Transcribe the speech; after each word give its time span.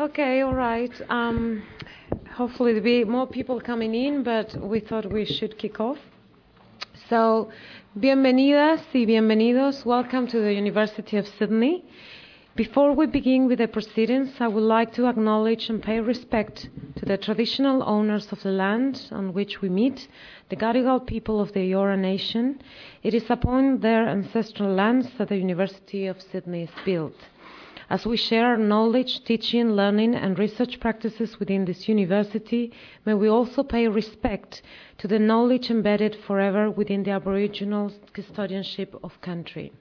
Okay, 0.00 0.42
all 0.42 0.54
right. 0.54 0.92
Um, 1.08 1.64
hopefully 2.30 2.72
there'll 2.72 2.84
be 2.84 3.02
more 3.02 3.26
people 3.26 3.60
coming 3.60 3.96
in, 3.96 4.22
but 4.22 4.54
we 4.54 4.78
thought 4.78 5.12
we 5.12 5.24
should 5.24 5.58
kick 5.58 5.80
off. 5.80 5.98
So, 7.08 7.50
bienvenidas 7.98 8.78
y 8.94 9.06
bienvenidos. 9.06 9.84
Welcome 9.84 10.28
to 10.28 10.38
the 10.38 10.52
University 10.52 11.16
of 11.16 11.26
Sydney. 11.26 11.84
Before 12.54 12.92
we 12.92 13.06
begin 13.06 13.48
with 13.48 13.58
the 13.58 13.66
proceedings, 13.66 14.30
I 14.38 14.46
would 14.46 14.62
like 14.62 14.92
to 14.92 15.08
acknowledge 15.08 15.68
and 15.68 15.82
pay 15.82 15.98
respect 15.98 16.68
to 16.94 17.04
the 17.04 17.16
traditional 17.16 17.82
owners 17.82 18.30
of 18.30 18.40
the 18.44 18.52
land 18.52 19.08
on 19.10 19.32
which 19.32 19.60
we 19.60 19.68
meet, 19.68 20.06
the 20.48 20.54
Gadigal 20.54 21.04
people 21.08 21.40
of 21.40 21.52
the 21.54 21.72
Eora 21.72 21.98
Nation. 21.98 22.62
It 23.02 23.14
is 23.14 23.28
upon 23.28 23.80
their 23.80 24.06
ancestral 24.06 24.72
lands 24.72 25.08
that 25.18 25.30
the 25.30 25.38
University 25.38 26.06
of 26.06 26.22
Sydney 26.22 26.62
is 26.62 26.84
built. 26.84 27.16
As 27.90 28.04
we 28.04 28.18
share 28.18 28.44
our 28.44 28.58
knowledge, 28.58 29.24
teaching, 29.24 29.72
learning, 29.72 30.14
and 30.14 30.38
research 30.38 30.78
practices 30.78 31.40
within 31.40 31.64
this 31.64 31.88
university, 31.88 32.70
may 33.06 33.14
we 33.14 33.28
also 33.28 33.62
pay 33.62 33.88
respect 33.88 34.60
to 34.98 35.08
the 35.08 35.18
knowledge 35.18 35.70
embedded 35.70 36.14
forever 36.14 36.70
within 36.70 37.02
the 37.02 37.12
Aboriginal 37.12 37.90
custodianship 38.12 38.98
of 39.02 39.18
country. 39.22 39.72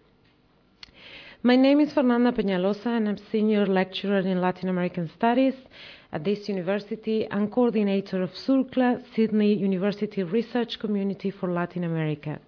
My 1.44 1.58
name 1.58 1.82
is 1.82 1.92
Fernanda 1.92 2.32
Peñalosa, 2.32 2.88
and 2.88 3.10
I'm 3.10 3.18
Senior 3.18 3.66
Lecturer 3.66 4.20
in 4.20 4.40
Latin 4.40 4.70
American 4.70 5.10
Studies 5.10 5.56
at 6.14 6.24
this 6.24 6.48
university 6.48 7.26
and 7.26 7.52
coordinator 7.52 8.24
of 8.24 8.32
SURCLA, 8.34 9.04
Sydney 9.14 9.54
University 9.54 10.24
Research 10.24 10.80
Community 10.80 11.30
for 11.30 11.52
Latin 11.52 11.84
America. 11.84 12.40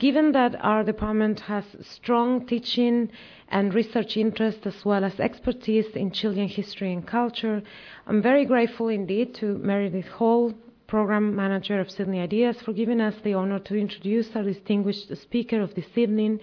Given 0.00 0.32
that 0.32 0.56
our 0.64 0.82
department 0.82 1.40
has 1.40 1.76
strong 1.82 2.46
teaching 2.46 3.10
and 3.50 3.74
research 3.74 4.16
interest 4.16 4.66
as 4.66 4.82
well 4.82 5.04
as 5.04 5.20
expertise 5.20 5.94
in 5.94 6.10
Chilean 6.10 6.48
history 6.48 6.90
and 6.90 7.06
culture, 7.06 7.62
I'm 8.06 8.22
very 8.22 8.46
grateful 8.46 8.88
indeed 8.88 9.34
to 9.34 9.58
Meredith 9.58 10.08
Hall, 10.08 10.54
Program 10.86 11.36
Manager 11.36 11.78
of 11.80 11.90
Sydney 11.90 12.18
Ideas, 12.18 12.62
for 12.62 12.72
giving 12.72 12.98
us 12.98 13.16
the 13.22 13.34
honor 13.34 13.58
to 13.58 13.76
introduce 13.76 14.34
our 14.34 14.42
distinguished 14.42 15.14
speaker 15.18 15.60
of 15.60 15.74
this 15.74 15.98
evening, 15.98 16.40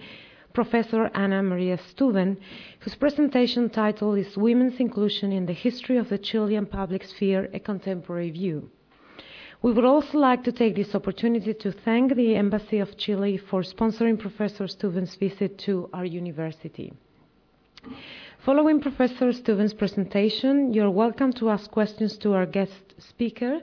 Professor 0.52 1.10
Ana 1.12 1.42
Maria 1.42 1.78
Stuven, 1.78 2.36
whose 2.78 2.94
presentation 2.94 3.70
title 3.70 4.14
is 4.14 4.36
Women's 4.36 4.78
Inclusion 4.78 5.32
in 5.32 5.46
the 5.46 5.52
History 5.52 5.96
of 5.96 6.10
the 6.10 6.18
Chilean 6.18 6.66
Public 6.66 7.02
Sphere, 7.02 7.50
a 7.52 7.58
Contemporary 7.58 8.30
View. 8.30 8.70
We 9.60 9.72
would 9.72 9.84
also 9.84 10.18
like 10.18 10.44
to 10.44 10.52
take 10.52 10.76
this 10.76 10.94
opportunity 10.94 11.52
to 11.52 11.72
thank 11.72 12.14
the 12.14 12.36
Embassy 12.36 12.78
of 12.78 12.96
Chile 12.96 13.36
for 13.38 13.62
sponsoring 13.62 14.16
Professor 14.16 14.68
Stuven's 14.68 15.16
visit 15.16 15.58
to 15.66 15.90
our 15.92 16.04
university. 16.04 16.92
Following 18.44 18.80
Professor 18.80 19.32
Stuven's 19.32 19.74
presentation, 19.74 20.72
you're 20.72 20.92
welcome 20.92 21.32
to 21.32 21.50
ask 21.50 21.68
questions 21.72 22.16
to 22.18 22.34
our 22.34 22.46
guest 22.46 22.94
speaker. 22.98 23.60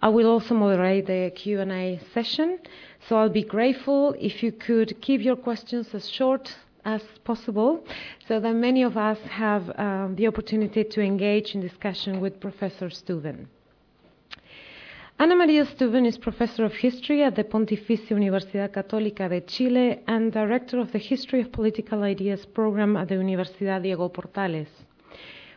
I 0.00 0.08
will 0.08 0.26
also 0.26 0.54
moderate 0.54 1.06
the 1.06 1.30
Q&A 1.34 2.00
session, 2.14 2.58
so 3.06 3.16
I'll 3.16 3.28
be 3.28 3.44
grateful 3.44 4.14
if 4.18 4.42
you 4.42 4.52
could 4.52 4.98
keep 5.02 5.20
your 5.20 5.36
questions 5.36 5.88
as 5.92 6.08
short 6.08 6.56
as 6.86 7.02
possible 7.24 7.84
so 8.26 8.40
that 8.40 8.54
many 8.54 8.84
of 8.84 8.96
us 8.96 9.18
have 9.28 9.70
um, 9.78 10.14
the 10.16 10.28
opportunity 10.28 10.82
to 10.82 11.02
engage 11.02 11.54
in 11.54 11.60
discussion 11.60 12.22
with 12.22 12.40
Professor 12.40 12.88
Stuven. 12.88 13.48
Ana 15.18 15.34
Maria 15.34 15.64
Stuven 15.64 16.04
is 16.04 16.18
Professor 16.18 16.66
of 16.66 16.74
History 16.74 17.22
at 17.22 17.36
the 17.36 17.44
Pontificia 17.44 18.14
Universidad 18.14 18.70
Católica 18.70 19.30
de 19.30 19.40
Chile 19.40 20.00
and 20.06 20.30
Director 20.30 20.78
of 20.78 20.92
the 20.92 20.98
History 20.98 21.40
of 21.40 21.50
Political 21.50 22.02
Ideas 22.02 22.44
program 22.44 22.98
at 22.98 23.08
the 23.08 23.14
Universidad 23.14 23.82
Diego 23.82 24.10
Portales. 24.10 24.68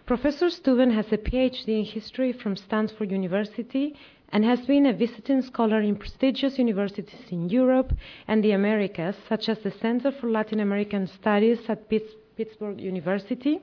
Professor 0.05 0.49
Stuven 0.49 0.93
has 0.93 1.11
a 1.11 1.17
PhD 1.17 1.79
in 1.79 1.83
history 1.83 2.31
from 2.31 2.55
Stanford 2.55 3.11
University 3.11 3.97
and 4.29 4.45
has 4.45 4.65
been 4.65 4.85
a 4.85 4.93
visiting 4.93 5.41
scholar 5.41 5.81
in 5.81 5.97
prestigious 5.97 6.57
universities 6.57 7.29
in 7.29 7.49
Europe 7.49 7.91
and 8.29 8.41
the 8.41 8.53
Americas, 8.53 9.17
such 9.27 9.49
as 9.49 9.59
the 9.59 9.71
Center 9.71 10.09
for 10.09 10.31
Latin 10.31 10.61
American 10.61 11.05
Studies 11.05 11.59
at 11.67 11.89
Pittsburgh 11.89 12.79
University, 12.79 13.59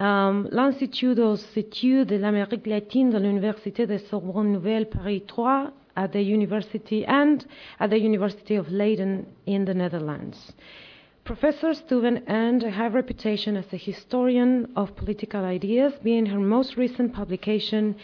um, 0.00 0.48
l'Institut 0.50 1.20
aux 1.20 1.36
de 1.36 2.16
l'Amérique 2.16 2.66
latine 2.66 3.10
de 3.10 3.18
l'Université 3.18 3.86
de 3.86 3.98
Sorbonne 3.98 4.50
Nouvelle 4.50 4.88
Paris 4.88 5.22
3 5.26 5.72
at 5.96 6.08
the 6.08 6.22
university 6.22 7.04
and 7.06 7.44
at 7.78 7.88
the 7.88 7.98
University 7.98 8.56
of 8.56 8.70
Leiden 8.70 9.26
in 9.46 9.64
the 9.64 9.74
Netherlands. 9.74 10.52
Professor 11.24 11.74
Stuven 11.74 12.22
earned 12.28 12.64
a 12.64 12.70
high 12.70 12.88
reputation 12.88 13.56
as 13.56 13.72
a 13.72 13.76
historian 13.76 14.70
of 14.74 14.96
political 14.96 15.44
ideas, 15.44 15.92
being 16.02 16.26
her 16.26 16.40
most 16.40 16.76
recent 16.76 17.12
publication 17.12 17.94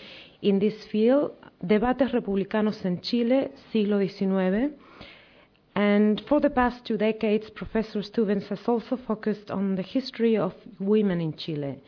in 0.43 0.59
this 0.59 0.85
field, 0.85 1.33
Debates 1.67 2.13
Republicanos 2.13 2.85
en 2.85 3.01
Chile, 3.01 3.49
siglo 3.73 3.99
XIX, 3.99 4.71
and 5.77 6.23
for 6.27 6.41
the 6.41 6.49
past 6.49 6.87
two 6.87 6.97
decades, 6.97 7.51
Professor 7.51 8.01
Stuvens 8.01 8.49
has 8.49 8.67
also 8.67 8.97
focused 8.97 9.51
on 9.51 9.75
the 9.75 9.83
history 9.83 10.35
of 10.35 10.55
women 10.81 11.21
in 11.21 11.37
Chile. 11.37 11.79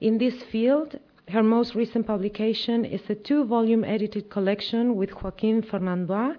In 0.00 0.16
this 0.16 0.42
field, 0.44 0.98
her 1.28 1.42
most 1.42 1.74
recent 1.74 2.06
publication 2.06 2.86
is 2.86 3.02
a 3.10 3.14
two 3.14 3.44
volume 3.44 3.84
edited 3.84 4.30
collection 4.30 4.96
with 4.96 5.10
Joaquín 5.10 5.62
Fernandois, 5.62 6.36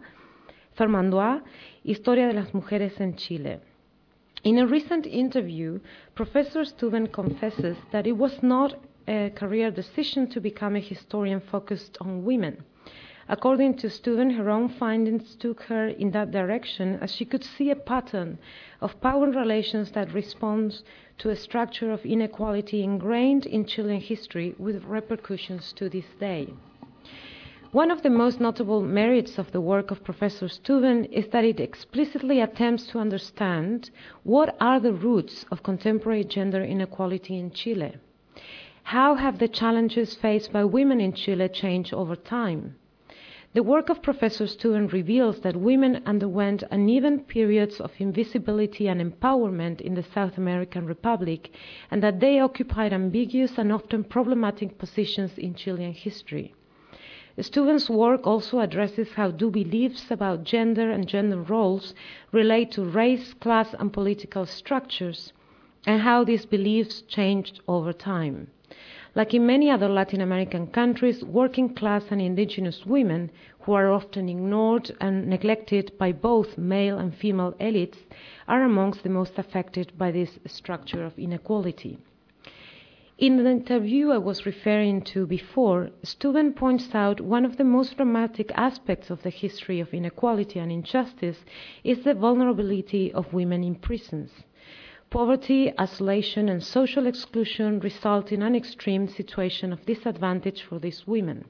Historia 1.84 2.30
de 2.30 2.34
las 2.34 2.52
Mujeres 2.54 3.00
en 3.00 3.16
Chile. 3.16 3.60
In 4.44 4.58
a 4.58 4.66
recent 4.66 5.06
interview, 5.06 5.80
Professor 6.16 6.66
Stuven 6.66 7.12
confesses 7.12 7.78
that 7.92 8.08
it 8.08 8.18
was 8.18 8.42
not 8.42 8.80
a 9.08 9.30
career 9.36 9.70
decision 9.70 10.28
to 10.32 10.42
become 10.42 10.76
a 10.76 10.80
historian 10.80 11.40
focused 11.40 12.00
on 12.02 12.26
women. 12.26 12.64
According 13.28 13.78
to 13.78 13.88
Stuven, 13.88 14.36
her 14.36 14.52
own 14.52 14.70
findings 14.70 15.36
took 15.36 15.64
her 15.64 15.88
in 15.88 16.12
that 16.12 16.30
direction 16.30 17.00
as 17.02 17.12
she 17.12 17.26
could 17.26 17.44
see 17.44 17.72
a 17.72 17.76
pattern 17.76 18.38
of 18.82 19.02
power 19.02 19.32
relations 19.32 19.90
that 19.94 20.14
responds 20.14 20.84
to 21.18 21.32
a 21.32 21.36
structure 21.36 21.92
of 21.92 22.06
inequality 22.06 22.84
ingrained 22.84 23.48
in 23.48 23.66
Chilean 23.66 24.00
history 24.00 24.54
with 24.60 24.86
repercussions 24.86 25.74
to 25.74 25.90
this 25.90 26.06
day. 26.20 26.54
One 27.72 27.90
of 27.90 28.04
the 28.04 28.12
most 28.12 28.40
notable 28.40 28.84
merits 28.84 29.40
of 29.40 29.52
the 29.52 29.60
work 29.60 29.90
of 29.90 30.04
Professor 30.04 30.48
Stuven 30.48 31.06
is 31.12 31.28
that 31.30 31.44
it 31.44 31.60
explicitly 31.60 32.42
attempts 32.42 32.86
to 32.88 33.00
understand 33.00 33.90
what 34.22 34.56
are 34.62 34.80
the 34.80 34.94
roots 34.94 35.46
of 35.50 35.64
contemporary 35.64 36.26
gender 36.26 36.64
inequality 36.64 37.40
in 37.40 37.50
Chile. 37.50 37.96
How 38.84 39.16
have 39.16 39.40
the 39.40 39.48
challenges 39.48 40.14
faced 40.14 40.54
by 40.54 40.64
women 40.64 41.02
in 41.02 41.14
Chile 41.14 41.50
changed 41.50 41.92
over 41.92 42.16
time? 42.16 42.76
The 43.56 43.64
work 43.64 43.88
of 43.88 44.02
Professor 44.02 44.48
Stuven 44.48 44.92
reveals 44.92 45.40
that 45.40 45.56
women 45.56 46.04
underwent 46.06 46.66
uneven 46.72 47.22
periods 47.22 47.80
of 47.80 47.94
invisibility 48.00 48.90
and 48.90 49.00
empowerment 49.00 49.80
in 49.80 49.94
the 49.94 50.04
South 50.04 50.38
American 50.38 50.86
Republic, 50.86 51.56
and 51.90 52.04
that 52.04 52.20
they 52.20 52.38
occupied 52.38 52.92
ambiguous 52.92 53.58
and 53.58 53.72
often 53.72 54.04
problematic 54.04 54.78
positions 54.78 55.38
in 55.38 55.54
Chilean 55.56 55.94
history. 55.94 56.54
Stuven's 57.38 57.90
work 57.90 58.28
also 58.28 58.60
addresses 58.60 59.14
how 59.14 59.32
do 59.32 59.50
beliefs 59.50 60.12
about 60.12 60.44
gender 60.44 60.92
and 60.92 61.08
gender 61.08 61.40
roles 61.40 61.96
relate 62.34 62.72
to 62.72 62.84
race, 62.84 63.34
class, 63.36 63.74
and 63.80 63.94
political 63.94 64.46
structures, 64.46 65.32
and 65.88 66.02
how 66.02 66.26
these 66.26 66.46
beliefs 66.46 67.04
changed 67.04 67.62
over 67.70 67.94
time. 67.94 68.48
Like 69.16 69.34
in 69.34 69.46
many 69.46 69.72
other 69.72 69.88
Latin 69.88 70.20
American 70.20 70.68
countries, 70.68 71.24
working 71.24 71.74
class 71.74 72.12
and 72.12 72.22
indigenous 72.22 72.86
women, 72.86 73.32
who 73.62 73.72
are 73.72 73.90
often 73.90 74.28
ignored 74.28 74.92
and 75.00 75.28
neglected 75.28 75.98
by 75.98 76.12
both 76.12 76.58
male 76.58 76.98
and 76.98 77.16
female 77.16 77.54
elites, 77.54 78.00
are 78.46 78.64
amongst 78.64 79.04
the 79.04 79.10
most 79.10 79.40
affected 79.40 79.98
by 79.98 80.12
this 80.12 80.38
structure 80.46 81.06
of 81.06 81.18
inequality. 81.18 81.98
In 83.18 83.42
the 83.42 83.50
interview 83.50 84.12
I 84.12 84.18
was 84.18 84.46
referring 84.46 85.02
to 85.04 85.26
before, 85.26 85.92
Stuven 86.04 86.54
points 86.54 86.94
out 86.94 87.22
one 87.22 87.46
of 87.46 87.56
the 87.56 87.64
most 87.64 87.96
dramatic 87.96 88.52
aspects 88.56 89.10
of 89.10 89.24
the 89.24 89.30
history 89.30 89.80
of 89.80 89.94
inequality 89.94 90.60
and 90.60 90.70
injustice 90.70 91.46
is 91.86 92.04
the 92.04 92.14
vulnerability 92.14 93.14
of 93.14 93.34
women 93.34 93.64
in 93.64 93.76
prisons. 93.76 94.44
Poverty, 95.10 95.72
isolation, 95.80 96.50
and 96.50 96.64
social 96.64 97.08
exclusion 97.08 97.80
result 97.80 98.32
in 98.32 98.42
an 98.42 98.56
extreme 98.56 99.08
situation 99.08 99.72
of 99.72 99.86
disadvantage 99.86 100.64
for 100.64 100.80
these 100.80 101.08
women. 101.08 101.46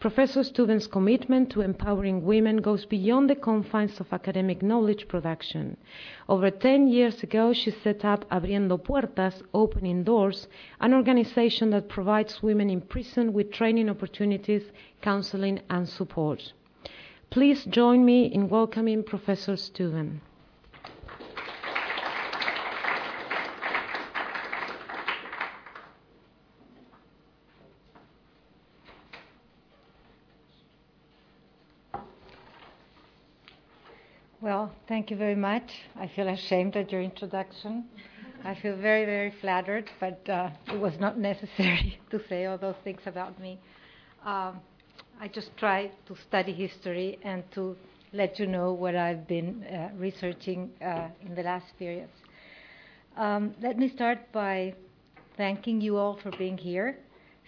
Professor 0.00 0.44
Stuven's 0.44 0.86
commitment 0.86 1.50
to 1.50 1.60
empowering 1.60 2.24
women 2.24 2.58
goes 2.58 2.84
beyond 2.84 3.28
the 3.28 3.34
confines 3.34 3.98
of 3.98 4.12
academic 4.12 4.62
knowledge 4.62 5.08
production. 5.08 5.76
Over 6.28 6.52
10 6.52 6.86
years 6.86 7.24
ago, 7.24 7.52
she 7.52 7.72
set 7.72 8.04
up 8.04 8.24
Abriendo 8.30 8.78
Puertas, 8.78 9.42
Opening 9.52 10.04
Doors, 10.04 10.46
an 10.80 10.94
organization 10.94 11.70
that 11.70 11.88
provides 11.88 12.44
women 12.44 12.70
in 12.70 12.80
prison 12.80 13.32
with 13.32 13.50
training 13.50 13.90
opportunities, 13.90 14.70
counseling, 15.02 15.60
and 15.68 15.88
support. 15.88 16.52
Please 17.30 17.64
join 17.64 18.04
me 18.04 18.26
in 18.26 18.48
welcoming 18.48 19.02
Professor 19.02 19.54
Stuven. 19.54 20.20
Well, 34.40 34.72
thank 35.08 35.18
you 35.18 35.24
very 35.24 35.40
much. 35.40 35.72
I 35.98 36.06
feel 36.06 36.28
ashamed 36.28 36.76
at 36.76 36.92
your 36.92 37.00
introduction. 37.00 37.86
I 38.44 38.54
feel 38.54 38.76
very, 38.76 39.06
very 39.06 39.32
flattered, 39.40 39.90
but 40.00 40.28
uh, 40.28 40.50
it 40.66 40.78
was 40.78 41.00
not 41.00 41.18
necessary 41.18 41.98
to 42.10 42.20
say 42.28 42.44
all 42.44 42.58
those 42.58 42.74
things 42.84 43.00
about 43.06 43.40
me. 43.40 43.58
Um, 44.26 44.60
I 45.18 45.28
just 45.32 45.56
try 45.56 45.90
to 46.08 46.14
study 46.28 46.52
history 46.52 47.18
and 47.22 47.42
to 47.52 47.74
let 48.12 48.38
you 48.38 48.46
know 48.46 48.74
what 48.74 48.94
I've 48.96 49.26
been 49.26 49.64
uh, 49.64 49.88
researching 49.96 50.72
uh, 50.84 51.08
in 51.24 51.34
the 51.34 51.42
last 51.42 51.72
periods. 51.78 52.12
Um, 53.16 53.54
let 53.62 53.78
me 53.78 53.88
start 53.88 54.30
by 54.30 54.74
thanking 55.38 55.80
you 55.80 55.96
all 55.96 56.18
for 56.22 56.30
being 56.32 56.58
here, 56.58 56.98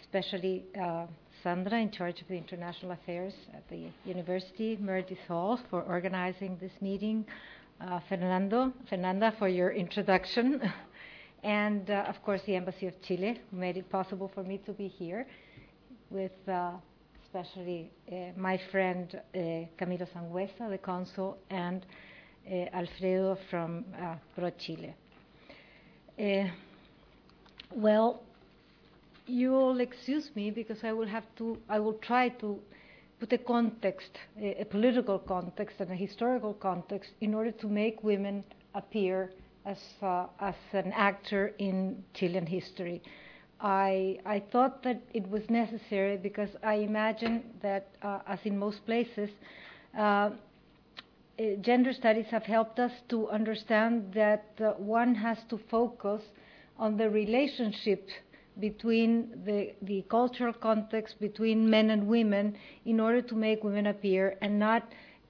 especially 0.00 0.64
uh, 0.82 1.04
Sandra, 1.42 1.78
in 1.78 1.90
charge 1.90 2.20
of 2.20 2.28
the 2.28 2.37
international 2.37 2.92
affairs 2.92 3.32
at 3.54 3.66
the 3.70 3.87
university, 4.04 4.76
Meredith 4.78 5.26
Hall, 5.26 5.58
for 5.70 5.82
organizing 5.82 6.58
this 6.60 6.72
meeting, 6.81 7.25
uh, 7.81 8.00
Fernando, 8.08 8.72
Fernanda, 8.88 9.34
for 9.38 9.48
your 9.48 9.70
introduction, 9.70 10.60
and 11.42 11.88
uh, 11.88 12.04
of 12.08 12.22
course 12.22 12.42
the 12.46 12.56
Embassy 12.56 12.87
of 12.87 13.00
Chile, 13.00 13.40
who 13.50 13.56
made 13.56 13.78
it 13.78 13.88
possible 13.88 14.31
for 14.34 14.42
me 14.42 14.58
to 14.66 14.72
be 14.72 14.87
here, 14.87 15.26
with 16.10 16.32
uh, 16.46 16.72
especially 17.25 17.90
uh, 18.12 18.16
my 18.36 18.60
friend 18.70 19.19
uh, 19.34 19.38
Camilo 19.78 20.06
Sangüesa, 20.12 20.69
the 20.69 20.78
consul, 20.78 21.38
and 21.48 21.86
uh, 22.50 22.54
Alfredo 22.75 23.38
from 23.48 23.84
Pro 24.34 24.50
Chile. 24.50 24.94
well, 27.75 28.22
you'll 29.31 29.81
excuse 29.81 30.31
me 30.35 30.50
because 30.50 30.79
I 30.82 30.93
will 30.93 31.06
have 31.06 31.25
to, 31.37 31.56
I 31.69 31.79
will 31.79 31.94
try 31.94 32.29
to 32.41 32.59
put 33.19 33.32
a 33.32 33.38
context, 33.38 34.19
a, 34.41 34.62
a, 34.62 34.65
political 34.65 35.19
context 35.19 35.77
and 35.79 35.91
a 35.91 35.94
historical 35.94 36.55
context, 36.55 37.11
in 37.21 37.35
order 37.35 37.53
to 37.53 37.69
make 37.69 38.03
women 38.03 38.43
appear 38.75 39.31
as, 39.67 39.79
uh, 40.03 40.27
as 40.41 40.55
an 40.73 40.93
actor 40.93 41.53
in 41.59 42.03
Chilean 42.15 42.47
history. 42.47 43.03
I, 43.61 44.19
I 44.25 44.43
thought 44.50 44.82
that 44.85 45.03
it 45.12 45.29
was 45.29 45.43
necessary 45.50 46.17
because 46.17 46.49
I 46.62 46.77
imagine 46.77 47.44
that, 47.62 47.88
uh, 48.03 48.21
as 48.27 48.38
in 48.44 48.59
most 48.59 48.85
places, 48.87 49.29
uh, 49.99 50.31
eh, 51.38 51.56
gender 51.61 51.93
studies 51.93 52.27
have 52.31 52.44
helped 52.44 52.79
us 52.79 52.93
to 53.11 53.29
understand 53.29 54.12
that 54.15 54.47
uh, 54.61 54.73
one 54.79 55.15
has 55.15 55.38
to 55.50 55.61
focus 55.71 56.23
on 56.79 56.97
the 56.97 57.11
relationship 57.11 58.09
between 58.60 59.42
the, 59.44 59.72
the 59.82 60.02
cultural 60.10 60.52
context 60.52 61.20
between 61.20 61.68
men 61.68 61.90
and 61.90 62.06
women 62.06 62.56
in 62.84 63.00
order 63.00 63.22
to 63.22 63.34
make 63.34 63.64
women 63.64 63.86
appear 63.86 64.36
and 64.42 64.58
not 64.58 64.82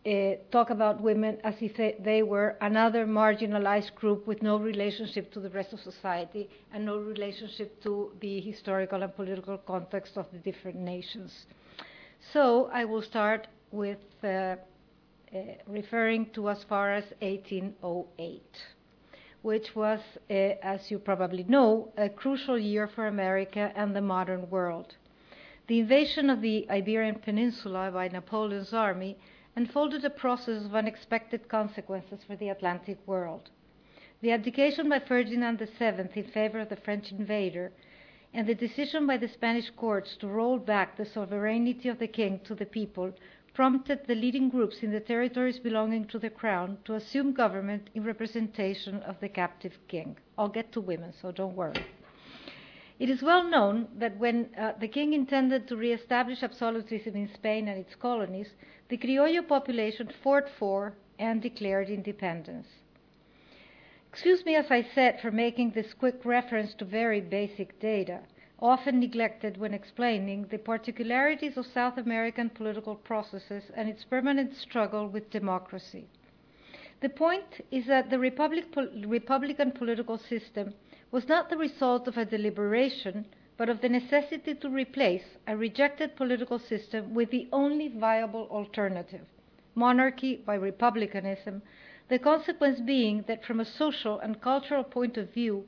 uh, 0.07 0.33
talk 0.51 0.71
about 0.71 1.01
women 1.01 1.37
as 1.45 1.55
if 1.61 1.77
they, 1.77 1.95
they, 2.03 2.23
were 2.23 2.57
another 2.63 3.05
marginalized 3.05 3.95
group 3.95 4.27
with 4.27 4.43
no 4.43 4.57
relationship 4.57 5.31
to 5.31 5.41
the 5.41 5.51
rest 5.51 5.75
of 5.75 5.81
society 5.81 6.49
and 6.73 6.87
no 6.87 6.97
relationship 6.97 7.83
to 7.83 8.11
the 8.21 8.41
historical 8.41 9.03
and 9.03 9.15
political 9.15 9.59
context 9.59 10.17
of 10.17 10.25
the 10.33 10.39
different 10.39 10.79
nations. 10.79 11.45
So 12.33 12.71
I 12.73 12.87
will 12.87 13.03
start 13.03 13.47
with 13.73 13.99
uh, 14.25 14.27
uh, 14.27 14.57
referring 15.67 16.31
to 16.31 16.49
as 16.49 16.65
far 16.65 16.93
as 16.93 17.05
1808 17.21 18.43
which 19.43 19.75
was, 19.75 20.01
uh, 20.29 20.33
as 20.33 20.91
you 20.91 20.99
probably 20.99 21.45
know, 21.45 21.93
a 21.97 22.09
crucial 22.09 22.59
year 22.59 22.87
for 22.87 23.07
America 23.07 23.73
and 23.75 23.95
the 23.95 24.01
modern 24.01 24.49
world. 24.51 24.97
The 25.67 25.81
invasion 25.81 26.31
of 26.31 26.41
the 26.41 26.69
Iberian 26.69 27.17
Peninsula 27.21 27.91
by 27.93 28.09
Napoleon's 28.09 28.73
army 28.73 29.17
unfolded 29.57 30.05
a 30.05 30.11
process 30.11 30.65
of 30.65 30.75
unexpected 30.75 31.49
consequences 31.49 32.21
for 32.27 32.37
the 32.37 32.49
Atlantic 32.49 32.99
world. 33.07 33.51
The 34.21 34.33
abdication 34.33 34.89
by 34.89 34.99
Ferdinand 34.99 35.59
VII 35.59 35.87
in 35.87 36.25
favor 36.33 36.61
of 36.61 36.69
the 36.69 36.77
French 36.77 37.11
invader 37.11 37.73
and 38.33 38.47
the 38.47 38.55
decision 38.55 39.07
by 39.07 39.17
the 39.17 39.29
Spanish 39.29 39.71
courts 39.71 40.17
to 40.19 40.29
roll 40.29 40.59
back 40.59 40.97
the 40.97 41.07
sovereignty 41.07 41.89
of 41.89 41.99
the 41.99 42.07
king 42.07 42.41
to 42.45 42.55
the 42.55 42.67
people 42.67 43.13
prompted 43.61 44.07
the 44.07 44.15
leading 44.15 44.49
groups 44.49 44.79
in 44.83 44.91
the 44.91 45.01
territories 45.01 45.59
belonging 45.59 46.07
to 46.07 46.19
the 46.19 46.31
crown 46.31 46.79
to 46.83 46.95
assume 46.95 47.31
government 47.31 47.91
in 47.93 48.03
representation 48.03 49.03
of 49.03 49.21
the 49.21 49.29
captive 49.29 49.77
king. 49.87 50.17
I'll 50.39 50.49
get 50.49 50.73
to 50.73 50.81
women, 50.81 51.13
so 51.21 51.31
don't 51.31 51.55
worry. 51.55 51.85
It 52.99 53.11
is 53.11 53.21
well 53.21 53.45
known 53.45 53.89
that 53.99 54.17
when 54.17 54.49
uh, 54.59 54.73
the 54.81 54.89
king 54.89 55.13
intended 55.13 55.69
to 55.69 55.77
re-establish 55.77 56.43
absolutism 56.43 57.15
in 57.15 57.29
Spain 57.35 57.69
and 57.69 57.79
its 57.79 57.95
colonies, 57.95 58.49
the 58.89 58.97
Criollo 58.97 59.47
population 59.47 60.09
fought 60.23 60.49
for 60.59 60.95
and 61.19 61.43
declared 61.43 61.91
independence. 61.91 62.67
Excuse 64.11 64.43
me, 64.47 64.55
as 64.55 64.71
I 64.71 64.87
said, 64.95 65.21
for 65.21 65.31
making 65.31 65.73
this 65.73 65.93
quick 65.93 66.25
reference 66.25 66.73
to 66.77 66.87
very 66.87 67.21
basic 67.21 67.79
data 67.79 68.21
often 68.63 69.01
neglected 69.01 69.57
when 69.57 69.73
explaining 69.73 70.47
the 70.47 70.59
particularities 70.59 71.57
of 71.57 71.67
South 71.67 71.97
American 71.97 72.51
political 72.51 72.95
processes 72.95 73.65
and 73.75 73.89
its 73.89 74.05
permanent 74.05 74.55
struggle 74.55 75.09
with 75.09 75.31
democracy. 75.31 76.07
The 77.01 77.09
point 77.09 77.65
is 77.71 77.87
that 77.87 78.11
the 78.11 78.19
Republic, 78.19 78.67
Republican 79.07 79.73
political 79.73 80.19
system 80.19 80.75
was 81.11 81.29
not 81.29 81.49
the 81.49 81.57
result 81.57 82.07
of 82.07 82.19
a 82.19 82.25
deliberation, 82.25 83.27
but 83.57 83.69
of 83.69 83.81
the 83.81 83.89
necessity 83.89 84.55
to 84.55 84.69
replace 84.69 85.25
a 85.47 85.57
rejected 85.57 86.17
political 86.17 86.59
system 86.59 87.15
with 87.15 87.31
the 87.31 87.49
only 87.53 87.89
viable 87.89 88.47
alternative 88.51 89.27
monarchy 89.75 90.37
by 90.37 90.55
republicanism, 90.55 91.63
the 92.09 92.19
consequence 92.19 92.81
being 92.81 93.23
that 93.29 93.45
from 93.45 93.61
a 93.61 93.65
social 93.65 94.19
and 94.19 94.41
cultural 94.41 94.83
point 94.83 95.17
of 95.17 95.33
view, 95.33 95.65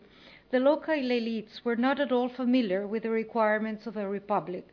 the 0.52 0.60
local 0.60 0.93
elites 0.93 1.64
were 1.64 1.76
not 1.76 1.99
at 1.99 2.12
all 2.12 2.28
familiar 2.28 2.87
with 2.87 3.04
the 3.04 3.10
requirements 3.10 3.87
of 3.87 3.96
a 3.96 4.06
republic, 4.06 4.69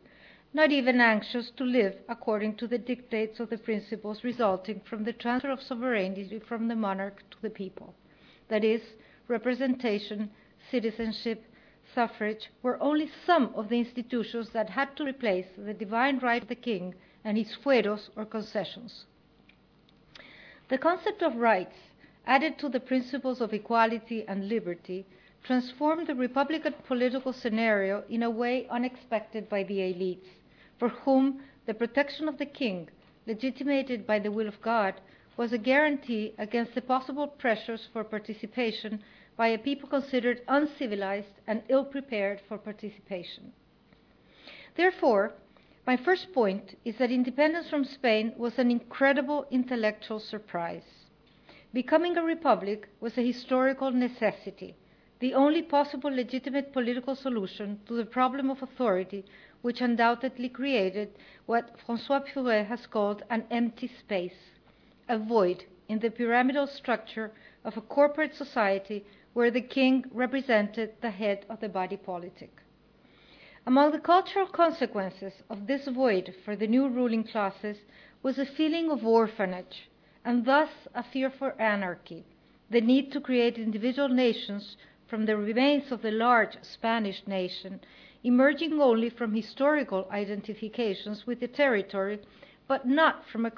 not 0.54 0.72
even 0.72 1.00
anxious 1.00 1.52
to 1.52 1.64
live 1.64 1.96
according 2.10 2.54
to 2.54 2.68
the 2.68 2.78
dictates 2.78 3.40
of 3.40 3.50
the 3.50 3.58
principles 3.58 4.22
resulting 4.26 4.82
from 4.82 5.06
the 5.06 5.14
transfer 5.14 5.50
of 5.50 5.62
sovereignty 5.62 6.38
from 6.40 6.68
the 6.68 6.76
monarch 6.76 7.24
to 7.32 7.38
the 7.42 7.50
people. 7.50 7.96
That 8.50 8.66
is, 8.66 8.82
representation, 9.30 10.30
citizenship, 10.70 11.46
suffrage 11.96 12.50
were 12.62 12.82
only 12.84 13.10
some 13.26 13.54
of 13.56 13.70
the 13.70 13.80
institutions 13.80 14.50
that 14.50 14.70
had 14.70 14.98
to 14.98 15.06
replace 15.06 15.48
the 15.58 15.74
divine 15.74 16.20
right 16.20 16.42
of 16.42 16.50
the 16.50 16.56
king 16.56 16.94
and 17.24 17.38
his 17.38 17.56
fueros 17.56 18.10
or 18.18 18.26
concessions. 18.26 19.06
The 20.68 20.78
concept 20.78 21.24
of 21.24 21.38
rights, 21.38 21.78
added 22.26 22.60
to 22.60 22.68
the 22.68 22.82
principles 22.82 23.40
of 23.40 23.54
equality 23.54 24.26
and 24.28 24.50
liberty, 24.50 25.06
transformed 25.44 26.08
the 26.08 26.16
Republican 26.16 26.74
political 26.86 27.32
scenario 27.32 28.04
in 28.10 28.24
a 28.24 28.30
way 28.30 28.68
unexpected 28.70 29.48
by 29.50 29.64
the 29.64 29.80
elites, 29.80 30.28
for 30.78 30.90
whom 30.90 31.42
the 31.66 31.74
protection 31.74 32.28
of 32.28 32.38
the 32.38 32.46
king, 32.46 32.90
legitimated 33.26 34.06
by 34.06 34.20
the 34.20 34.32
will 34.32 34.48
of 34.48 34.62
God, 34.62 35.00
was 35.38 35.54
a 35.54 35.58
guarantee 35.58 36.34
against 36.38 36.76
the 36.76 36.82
possible 36.82 37.28
pressures 37.28 37.88
for 37.94 38.04
participation 38.04 39.02
by 39.38 39.48
a 39.48 39.58
people 39.58 39.88
considered 39.88 40.42
uncivilized 40.48 41.40
and 41.48 41.64
ill 41.70 41.86
prepared 41.86 42.42
for 42.48 42.58
participation. 42.58 43.54
Therefore, 44.76 45.34
my 45.88 45.96
first 45.96 46.34
point 46.34 46.78
is 46.84 46.98
that 46.98 47.12
independence 47.12 47.70
from 47.70 47.86
Spain 47.86 48.34
was 48.36 48.60
an 48.60 48.70
incredible 48.70 49.46
intellectual 49.50 50.20
surprise. 50.20 51.06
Becoming 51.74 52.18
a 52.18 52.24
republic 52.24 52.90
was 53.00 53.18
a 53.18 53.26
historical 53.26 53.92
necessity 53.92 54.76
the 55.20 55.34
only 55.34 55.62
possible 55.62 56.10
legitimate 56.10 56.72
political 56.72 57.16
solution 57.16 57.80
to 57.86 57.94
the 57.94 58.06
problem 58.06 58.50
of 58.50 58.64
authority, 58.64 59.26
which 59.62 59.82
undoubtedly 59.82 60.48
created 60.48 61.10
what 61.46 61.76
Francois 61.86 62.22
Furet 62.22 62.66
has 62.68 62.88
called 62.88 63.24
an 63.30 63.44
empty 63.52 63.88
space, 63.88 64.52
a 65.10 65.18
void 65.18 65.66
in 65.90 66.00
the 66.00 66.10
pyramidal 66.10 66.68
structure 66.68 67.32
of 67.66 67.76
a 67.76 67.82
corporate 67.82 68.34
society 68.34 69.04
where 69.34 69.52
the 69.52 69.62
king 69.62 70.06
represented 70.12 70.94
the 71.02 71.12
head 71.12 71.46
of 71.50 71.60
the 71.60 71.68
body 71.68 71.98
politic. 71.98 72.62
Among 73.66 73.92
the 73.92 74.00
cultural 74.00 74.48
consequences 74.48 75.34
of 75.50 75.68
this 75.68 75.88
void 75.88 76.34
for 76.46 76.56
the 76.56 76.68
new 76.68 76.88
ruling 76.88 77.26
classes 77.26 77.78
was 78.24 78.40
a 78.40 78.46
feeling 78.46 78.90
of 78.90 79.06
orphanage, 79.06 79.90
and 80.24 80.46
thus 80.46 80.70
a 80.96 81.04
fear 81.04 81.30
for 81.30 81.60
anarchy, 81.62 82.26
the 82.70 82.82
need 82.82 83.12
to 83.12 83.20
create 83.20 83.58
individual 83.58 84.10
nations 84.10 84.78
from 85.10 85.26
the 85.26 85.36
remains 85.36 85.92
of 85.92 86.02
the 86.02 86.12
large 86.12 86.56
Spanish 86.62 87.26
nation, 87.26 87.80
emerging 88.24 88.80
only 88.80 89.10
from 89.10 89.34
historical 89.34 90.08
identifications 90.12 91.26
with 91.26 91.40
the 91.40 91.48
territory, 91.48 92.20
but 92.68 92.86
not 92.86 93.28
from 93.28 93.46
a 93.46 93.52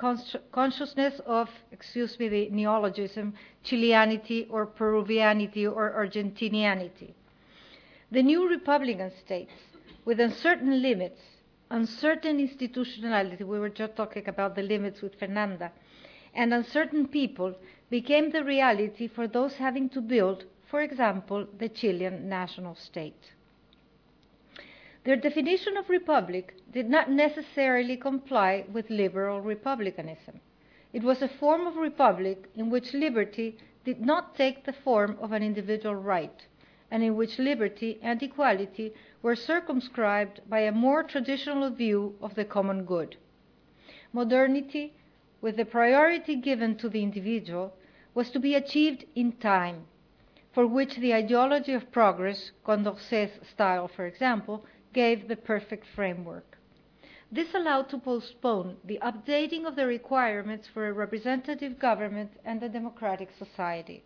consciousness 0.51 1.20
of, 1.25 1.50
excuse 1.72 2.17
me 2.17 2.29
the 2.29 2.50
neologism, 2.50 3.34
Chileanity 3.63 4.48
or 4.50 4.65
Peruvianity 4.65 5.67
or 5.67 5.91
Argentinianity. 5.91 7.13
The 8.12 8.24
new 8.24 8.48
Republican 8.50 9.12
states, 9.25 9.51
with 10.05 10.20
uncertain 10.22 10.81
limits, 10.81 11.20
uncertain 11.70 12.39
institutionality, 12.39 13.43
we 13.43 13.60
were 13.60 13.70
just 13.70 13.96
talking 13.98 14.27
about 14.29 14.55
the 14.55 14.63
limits 14.63 15.01
with 15.01 15.20
Fernanda, 15.20 15.72
and 16.34 16.53
uncertain 16.53 17.08
people 17.08 17.53
became 17.89 18.31
the 18.31 18.43
reality 18.43 19.08
for 19.08 19.27
those 19.27 19.55
having 19.55 19.89
to 19.89 20.00
build, 20.00 20.46
for 20.71 20.81
example, 20.81 21.45
the 21.59 21.67
Chilean 21.67 22.29
national 22.29 22.75
state. 22.75 23.33
Their 25.03 25.17
definition 25.17 25.75
of 25.75 25.89
republic 25.89 26.55
did 26.71 26.89
not 26.89 27.11
necessarily 27.11 27.97
comply 27.97 28.63
with 28.71 28.89
liberal 28.89 29.41
republicanism. 29.41 30.39
It 30.93 31.03
was 31.03 31.21
a 31.21 31.27
form 31.27 31.67
of 31.67 31.75
republic 31.75 32.49
in 32.55 32.69
which 32.69 32.93
liberty 32.93 33.57
did 33.83 33.99
not 33.99 34.33
take 34.35 34.63
the 34.63 34.71
form 34.71 35.17
of 35.19 35.33
an 35.33 35.43
individual 35.43 35.95
right, 35.95 36.45
and 36.89 37.03
in 37.03 37.17
which 37.17 37.37
liberty 37.37 37.99
and 38.01 38.23
equality 38.23 38.93
were 39.21 39.35
circumscribed 39.35 40.39
by 40.49 40.59
a 40.59 40.71
more 40.71 41.03
traditional 41.03 41.69
view 41.69 42.15
of 42.21 42.35
the 42.35 42.45
common 42.45 42.85
good. 42.85 43.17
Modernity, 44.13 44.93
with 45.41 45.57
the 45.57 45.65
priority 45.65 46.37
given 46.37 46.77
to 46.77 46.87
the 46.87 47.03
individual, 47.03 47.73
was 48.13 48.31
to 48.31 48.39
be 48.39 48.55
achieved 48.55 49.03
in 49.15 49.33
time, 49.33 49.87
for 50.53 50.67
which 50.67 50.96
the 50.98 51.13
ideology 51.13 51.74
of 51.74 51.91
progress, 51.91 52.51
Condorcet's 52.65 53.48
style, 53.50 53.88
for 53.88 54.05
example, 54.05 54.65
gave 54.93 55.27
the 55.27 55.36
perfect 55.36 55.86
framework. 55.96 56.58
This 57.31 57.53
allowed 57.53 57.88
to 57.89 57.98
postpone 57.98 58.75
the 58.84 59.00
updating 59.01 59.65
of 59.65 59.77
the 59.77 59.88
requirements 59.88 60.67
for 60.67 60.88
a 60.88 60.93
representative 60.93 61.79
government 61.79 62.31
and 62.43 62.62
a 62.62 62.67
democratic 62.67 63.29
society. 63.31 64.03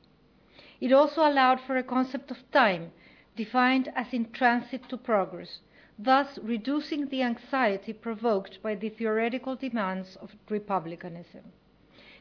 It 0.79 0.91
also 0.91 1.21
allowed 1.27 1.59
for 1.61 1.77
a 1.77 1.83
concept 1.83 2.29
of 2.29 2.51
time 2.51 2.91
defined 3.35 3.91
as 3.95 4.13
in 4.13 4.31
transit 4.31 4.87
to 4.89 4.97
progress, 4.97 5.59
thus 5.97 6.37
reducing 6.43 7.07
the 7.07 7.23
anxiety 7.23 7.93
provoked 7.93 8.61
by 8.61 8.75
the 8.75 8.89
theoretical 8.89 9.55
demands 9.55 10.15
of 10.17 10.35
republicanism. 10.49 11.43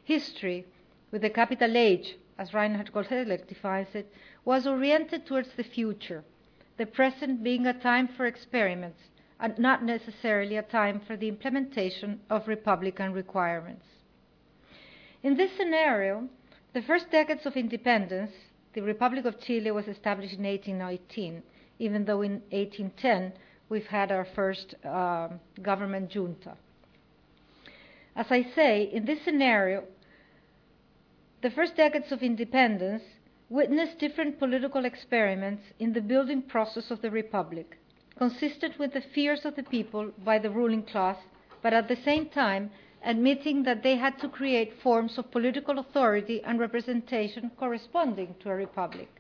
History, 0.02 0.64
with 1.10 1.22
the 1.22 1.30
capital 1.30 1.76
H, 1.76 2.16
as 2.38 2.54
Reinhart 2.54 2.92
Koselleck 2.92 3.46
defines 3.46 3.88
it, 3.94 4.12
was 4.44 4.66
oriented 4.66 5.26
towards 5.26 5.48
the 5.56 5.64
future, 5.64 6.24
the 6.76 6.86
present 6.86 7.42
being 7.42 7.66
a 7.66 7.80
time 7.80 8.08
for 8.08 8.26
experiments 8.26 9.00
and 9.40 9.58
not 9.58 9.84
necessarily 9.84 10.56
a 10.56 10.62
time 10.62 11.00
for 11.06 11.16
the 11.16 11.28
implementation 11.28 12.20
of 12.30 12.48
Republican 12.48 13.12
requirements. 13.12 13.84
In 15.22 15.36
this 15.36 15.50
scenario, 15.56 16.28
the 16.72 16.82
first 16.82 17.10
decades 17.10 17.46
of 17.46 17.56
independence, 17.56 18.32
the 18.74 18.82
Republic 18.82 19.24
of 19.24 19.40
Chile 19.40 19.70
was 19.70 19.86
established 19.86 20.34
in 20.34 20.44
1819, 20.44 21.42
even 21.78 22.04
though 22.04 22.22
in 22.22 22.42
1810 22.50 23.32
we've 23.68 23.86
had 23.86 24.10
our 24.12 24.26
first 24.34 24.74
uh, 24.84 25.28
government 25.62 26.10
junta. 26.10 26.56
As 28.16 28.26
I 28.30 28.46
say, 28.54 28.90
in 28.92 29.04
this 29.04 29.24
scenario, 29.24 29.84
the 31.44 31.50
first 31.50 31.76
decades 31.76 32.10
of 32.10 32.22
independence 32.22 33.02
witnessed 33.50 33.98
different 33.98 34.38
political 34.38 34.86
experiments 34.86 35.62
in 35.78 35.92
the 35.92 36.00
building 36.00 36.40
process 36.40 36.90
of 36.90 37.02
the 37.02 37.10
Republic, 37.10 37.76
consistent 38.16 38.78
with 38.78 38.94
the 38.94 39.02
fears 39.14 39.44
of 39.44 39.54
the 39.54 39.62
people 39.64 40.10
by 40.24 40.38
the 40.38 40.48
ruling 40.48 40.82
class, 40.82 41.18
but 41.60 41.74
at 41.74 41.86
the 41.86 41.96
same 42.02 42.24
time 42.30 42.70
admitting 43.04 43.62
that 43.62 43.82
they 43.82 43.94
had 43.94 44.18
to 44.18 44.26
create 44.26 44.80
forms 44.82 45.18
of 45.18 45.30
political 45.30 45.78
authority 45.78 46.42
and 46.44 46.58
representation 46.58 47.50
corresponding 47.58 48.34
to 48.40 48.48
a 48.48 48.54
republic. 48.54 49.10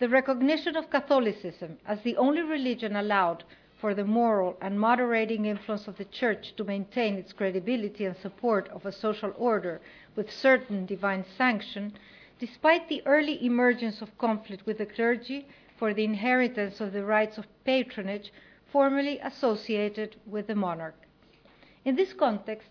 The 0.00 0.10
recognition 0.10 0.76
of 0.76 0.90
Catholicism 0.90 1.78
as 1.86 2.02
the 2.02 2.18
only 2.18 2.42
religion 2.42 2.96
allowed 2.96 3.44
for 3.84 3.92
the 3.92 4.02
moral 4.02 4.56
and 4.62 4.80
moderating 4.80 5.44
influence 5.44 5.86
of 5.86 5.98
the 5.98 6.06
Church 6.06 6.54
to 6.56 6.64
maintain 6.64 7.16
its 7.16 7.34
credibility 7.34 8.06
and 8.06 8.16
support 8.16 8.66
of 8.70 8.86
a 8.86 8.90
social 8.90 9.30
order 9.36 9.78
with 10.16 10.32
certain 10.32 10.86
divine 10.86 11.22
sanction, 11.36 11.92
despite 12.38 12.88
the 12.88 13.02
early 13.04 13.44
emergence 13.44 14.00
of 14.00 14.16
conflict 14.16 14.64
with 14.64 14.78
the 14.78 14.86
clergy 14.86 15.46
for 15.76 15.92
the 15.92 16.02
inheritance 16.02 16.80
of 16.80 16.94
the 16.94 17.04
rights 17.04 17.36
of 17.36 17.44
patronage 17.64 18.32
formerly 18.72 19.18
associated 19.18 20.16
with 20.24 20.46
the 20.46 20.54
monarch. 20.54 20.96
In 21.84 21.94
this 21.94 22.14
context, 22.14 22.70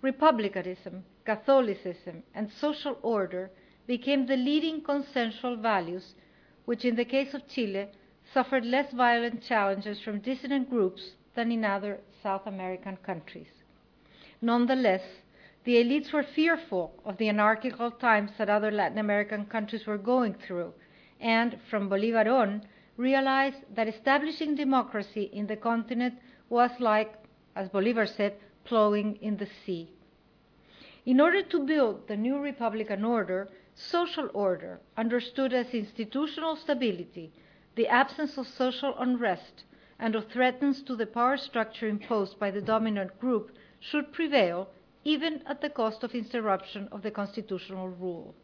republicanism, 0.00 1.04
Catholicism, 1.26 2.22
and 2.34 2.50
social 2.50 2.98
order 3.02 3.50
became 3.86 4.24
the 4.24 4.38
leading 4.38 4.80
consensual 4.80 5.58
values, 5.58 6.14
which 6.64 6.86
in 6.86 6.96
the 6.96 7.04
case 7.04 7.34
of 7.34 7.46
Chile 7.46 7.88
suffered 8.36 8.66
less 8.66 8.92
violent 8.92 9.42
challenges 9.42 9.98
from 9.98 10.18
dissident 10.18 10.68
groups 10.68 11.12
than 11.34 11.50
in 11.50 11.64
other 11.64 11.98
South 12.22 12.46
American 12.46 12.94
countries. 12.98 13.48
Nonetheless, 14.42 15.00
the 15.64 15.76
elites 15.76 16.12
were 16.12 16.22
fearful 16.22 16.92
of 17.06 17.16
the 17.16 17.30
anarchical 17.30 17.90
times 17.90 18.30
that 18.36 18.50
other 18.50 18.70
Latin 18.70 18.98
American 18.98 19.46
countries 19.46 19.86
were 19.86 19.96
going 19.96 20.34
through, 20.34 20.70
and 21.18 21.58
from 21.70 21.88
Bolivar 21.88 22.28
on, 22.28 22.60
realized 22.98 23.62
that 23.74 23.88
establishing 23.88 24.54
democracy 24.54 25.30
in 25.32 25.46
the 25.46 25.56
continent 25.56 26.16
was 26.50 26.72
like, 26.78 27.14
as 27.54 27.70
Bolivar 27.70 28.04
said, 28.04 28.34
plowing 28.64 29.16
in 29.22 29.38
the 29.38 29.48
sea. 29.64 29.88
In 31.06 31.22
order 31.22 31.42
to 31.42 31.64
build 31.64 32.06
the 32.06 32.18
new 32.18 32.38
Republican 32.38 33.02
order, 33.02 33.48
social 33.74 34.28
order, 34.34 34.78
understood 34.98 35.54
as 35.54 35.72
institutional 35.72 36.54
stability, 36.56 37.32
the 37.76 37.86
absence 37.88 38.36
of 38.38 38.48
social 38.48 38.96
unrest, 38.98 39.64
and 39.98 40.14
of 40.14 40.26
threats 40.28 40.82
to 40.82 40.96
the 40.96 41.06
power 41.06 41.36
structure 41.36 41.86
imposed 41.86 42.38
by 42.38 42.50
the 42.50 42.60
dominant 42.60 43.18
group, 43.20 43.50
should 43.78 44.12
prevail, 44.12 44.68
even 45.04 45.42
at 45.46 45.60
the 45.60 45.70
cost 45.70 46.02
of 46.02 46.14
interruption 46.14 46.88
of 46.90 47.02
the 47.02 47.10
constitutional 47.10 47.88
rule. 47.88 48.34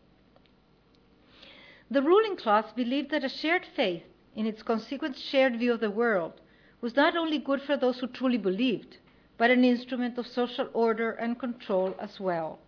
The 1.90 2.02
ruling 2.02 2.36
class 2.36 2.72
believed 2.72 3.10
that 3.10 3.24
a 3.24 3.28
shared 3.28 3.66
faith, 3.66 4.04
in 4.34 4.46
its 4.46 4.62
consequent 4.62 5.16
shared 5.16 5.58
view 5.58 5.72
of 5.72 5.80
the 5.80 5.90
world, 5.90 6.40
was 6.80 6.96
not 6.96 7.16
only 7.16 7.38
good 7.38 7.60
for 7.62 7.76
those 7.76 8.00
who 8.00 8.06
truly 8.06 8.38
believed, 8.38 8.98
but 9.38 9.50
an 9.50 9.64
instrument 9.64 10.18
of 10.18 10.26
social 10.26 10.68
order 10.72 11.12
and 11.12 11.38
control 11.38 11.94
as 11.98 12.20
well. 12.20 12.58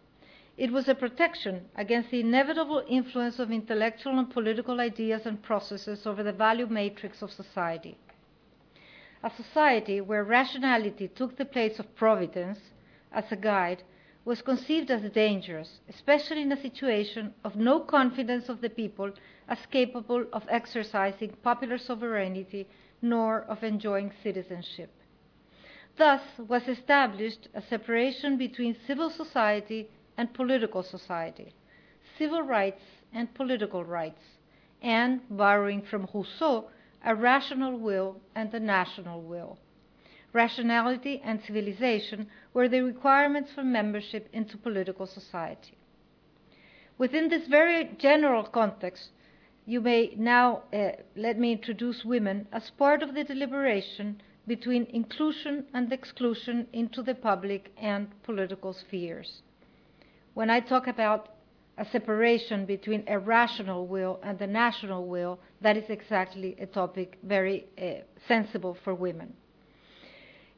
It 0.57 0.71
was 0.71 0.89
a 0.89 0.95
protection 0.95 1.69
against 1.75 2.11
the 2.11 2.21
inevitable 2.21 2.85
influence 2.87 3.41
of 3.41 3.51
intellectual 3.51 4.21
and 4.21 4.31
political 4.31 4.81
ideas 4.81 5.27
and 5.27 5.43
processes 5.43 6.07
over 6.07 6.23
the 6.23 6.33
value 6.33 6.67
matrix 6.67 7.23
of 7.23 7.33
society. 7.33 7.99
A 9.25 9.31
society 9.31 10.01
where 10.01 10.23
rationality 10.23 11.09
took 11.09 11.37
the 11.37 11.45
place 11.45 11.81
of 11.81 11.97
providence 11.97 12.61
as 13.11 13.33
a 13.33 13.37
guide 13.37 13.83
was 14.25 14.43
conceived 14.43 14.93
as 14.93 15.11
dangerous, 15.11 15.81
especially 15.89 16.43
in 16.43 16.53
a 16.53 16.63
situation 16.63 17.35
of 17.43 17.57
no 17.57 17.81
confidence 17.81 18.49
of 18.49 18.61
the 18.61 18.71
people 18.71 19.11
as 19.49 19.67
capable 19.67 20.25
of 20.33 20.47
exercising 20.49 21.31
popular 21.43 21.79
sovereignty 21.79 22.69
nor 23.03 23.43
of 23.43 23.65
enjoying 23.65 24.13
citizenship. 24.23 24.91
Thus 25.97 26.23
was 26.39 26.69
established 26.69 27.49
a 27.55 27.61
separation 27.61 28.37
between 28.37 28.77
civil 28.87 29.11
society 29.11 29.89
and 30.17 30.33
political 30.33 30.83
society, 30.83 31.53
civil 32.19 32.43
rights 32.43 32.83
and 33.13 33.33
political 33.35 33.85
rights, 33.85 34.23
and, 34.83 35.21
borrowing 35.31 35.83
from 35.83 36.09
Rousseau, 36.13 36.69
a 37.05 37.15
rational 37.15 37.79
will 37.79 38.21
and 38.35 38.53
a 38.55 38.61
national 38.61 39.23
will. 39.23 39.59
Rationality 40.33 41.21
and 41.25 41.41
civilization 41.43 42.27
were 42.53 42.69
the 42.69 42.83
requirements 42.83 43.53
for 43.53 43.63
membership 43.63 44.29
into 44.33 44.57
political 44.57 45.07
society. 45.07 45.77
Within 46.99 47.29
this 47.29 47.47
very 47.47 47.91
general 47.99 48.45
context, 48.45 49.11
you 49.67 49.81
may 49.81 50.15
now 50.17 50.63
uh, 50.73 50.91
let 51.17 51.39
me 51.39 51.53
introduce 51.53 52.05
women 52.05 52.47
as 52.53 52.71
part 52.71 53.03
of 53.03 53.15
the 53.15 53.25
deliberation 53.25 54.21
between 54.47 54.85
inclusion 54.87 55.65
and 55.73 55.93
exclusion 55.93 56.67
into 56.73 57.03
the 57.03 57.15
public 57.15 57.73
and 57.79 58.09
political 58.23 58.73
spheres. 58.73 59.43
When 60.35 60.51
I 60.51 60.61
talk 60.61 60.87
about 60.87 61.31
a 61.79 61.85
separation 61.85 62.67
between 62.67 63.05
a 63.07 63.19
rational 63.19 63.87
will 63.87 64.21
and 64.23 64.39
the 64.39 64.47
national 64.47 65.07
will, 65.07 65.39
that 65.61 65.77
is 65.77 65.89
exactly 65.89 66.57
a 66.61 66.67
topic 66.67 67.19
very 67.23 67.67
uh, 67.81 68.03
sensible 68.29 68.77
for 68.85 68.95
women. 68.95 69.35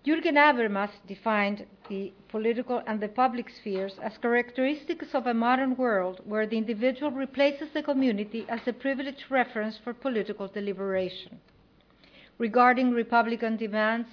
Jürgen 0.04 0.36
Habermas 0.36 0.90
defined 1.06 1.66
the 1.88 2.12
political 2.28 2.82
and 2.86 3.00
the 3.00 3.08
public 3.08 3.50
spheres 3.50 3.98
as 4.02 4.18
characteristics 4.18 5.14
of 5.14 5.26
a 5.26 5.34
modern 5.34 5.76
world 5.76 6.20
where 6.24 6.46
the 6.46 6.56
individual 6.56 7.10
replaces 7.10 7.70
the 7.72 7.82
community 7.82 8.46
as 8.48 8.60
a 8.66 8.72
privileged 8.72 9.24
reference 9.30 9.78
for 9.78 9.92
political 9.92 10.46
deliberation 10.48 11.40
regarding 12.38 12.92
Republican 12.92 13.56
demands, 13.56 14.08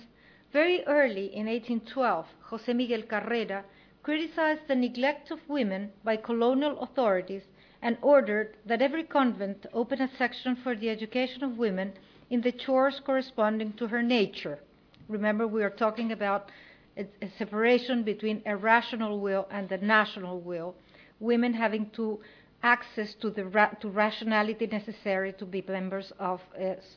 very 0.52 0.84
early 0.86 1.26
in 1.26 1.48
1812, 1.48 2.26
José 2.50 2.76
Miguel 2.76 3.04
Carrera 3.04 3.64
criticized 4.04 4.68
the 4.68 4.76
neglect 4.76 5.32
of 5.32 5.40
women 5.48 5.92
by 6.04 6.18
colonial 6.18 6.80
authorities 6.82 7.44
and 7.82 7.98
ordered 8.02 8.56
that 8.66 8.82
every 8.82 9.04
convent 9.04 9.66
open 9.74 10.02
a 10.02 10.10
section 10.18 10.56
for 10.56 10.76
the 10.76 10.90
education 10.90 11.44
of 11.44 11.58
women 11.58 11.94
in 12.30 12.42
the 12.42 12.52
chores 12.52 13.02
corresponding 13.06 13.74
to 13.74 13.88
her 13.88 14.04
nature. 14.04 14.60
Remember, 15.08 15.48
we 15.48 15.64
are 15.64 15.70
talking 15.70 16.12
about 16.12 16.50
a, 16.98 17.06
separation 17.38 18.04
between 18.04 18.42
a 18.46 18.56
rational 18.56 19.20
will 19.20 19.48
and 19.52 19.68
the 19.68 19.78
national 19.78 20.40
will, 20.40 20.76
women 21.20 21.54
having 21.54 21.90
to 21.92 22.20
access 22.62 23.14
to 23.16 23.30
the 23.30 23.46
ra- 23.46 23.74
to 23.82 23.90
rationality 23.90 24.68
necessary 24.68 25.34
to 25.34 25.46
be 25.46 25.64
members 25.68 26.12
of 26.20 26.40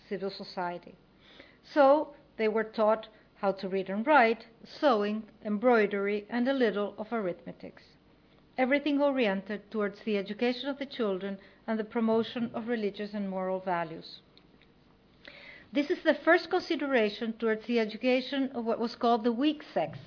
civil 0.08 0.30
society. 0.30 0.94
So 1.74 2.08
they 2.36 2.48
were 2.48 2.64
taught 2.64 3.08
how 3.40 3.52
to 3.52 3.68
read 3.68 3.90
and 3.90 4.06
write, 4.06 4.46
sewing, 4.64 5.22
embroidery, 5.44 6.26
and 6.30 6.48
a 6.48 6.52
little 6.52 6.94
of 6.98 7.12
arithmetics. 7.12 7.82
Everything 8.58 9.00
oriented 9.02 9.70
towards 9.70 10.00
the 10.00 10.16
education 10.16 10.68
of 10.68 10.78
the 10.78 10.86
children 10.86 11.38
and 11.66 11.78
the 11.78 11.84
promotion 11.84 12.50
of 12.54 12.68
religious 12.68 13.12
and 13.12 13.28
moral 13.28 13.60
values. 13.60 14.20
This 15.72 15.90
is 15.90 16.02
the 16.02 16.14
first 16.14 16.48
consideration 16.48 17.34
towards 17.34 17.66
the 17.66 17.78
education 17.78 18.50
of 18.54 18.64
what 18.64 18.78
was 18.78 18.94
called 18.94 19.24
the 19.24 19.32
weak 19.32 19.62
sex, 19.74 19.98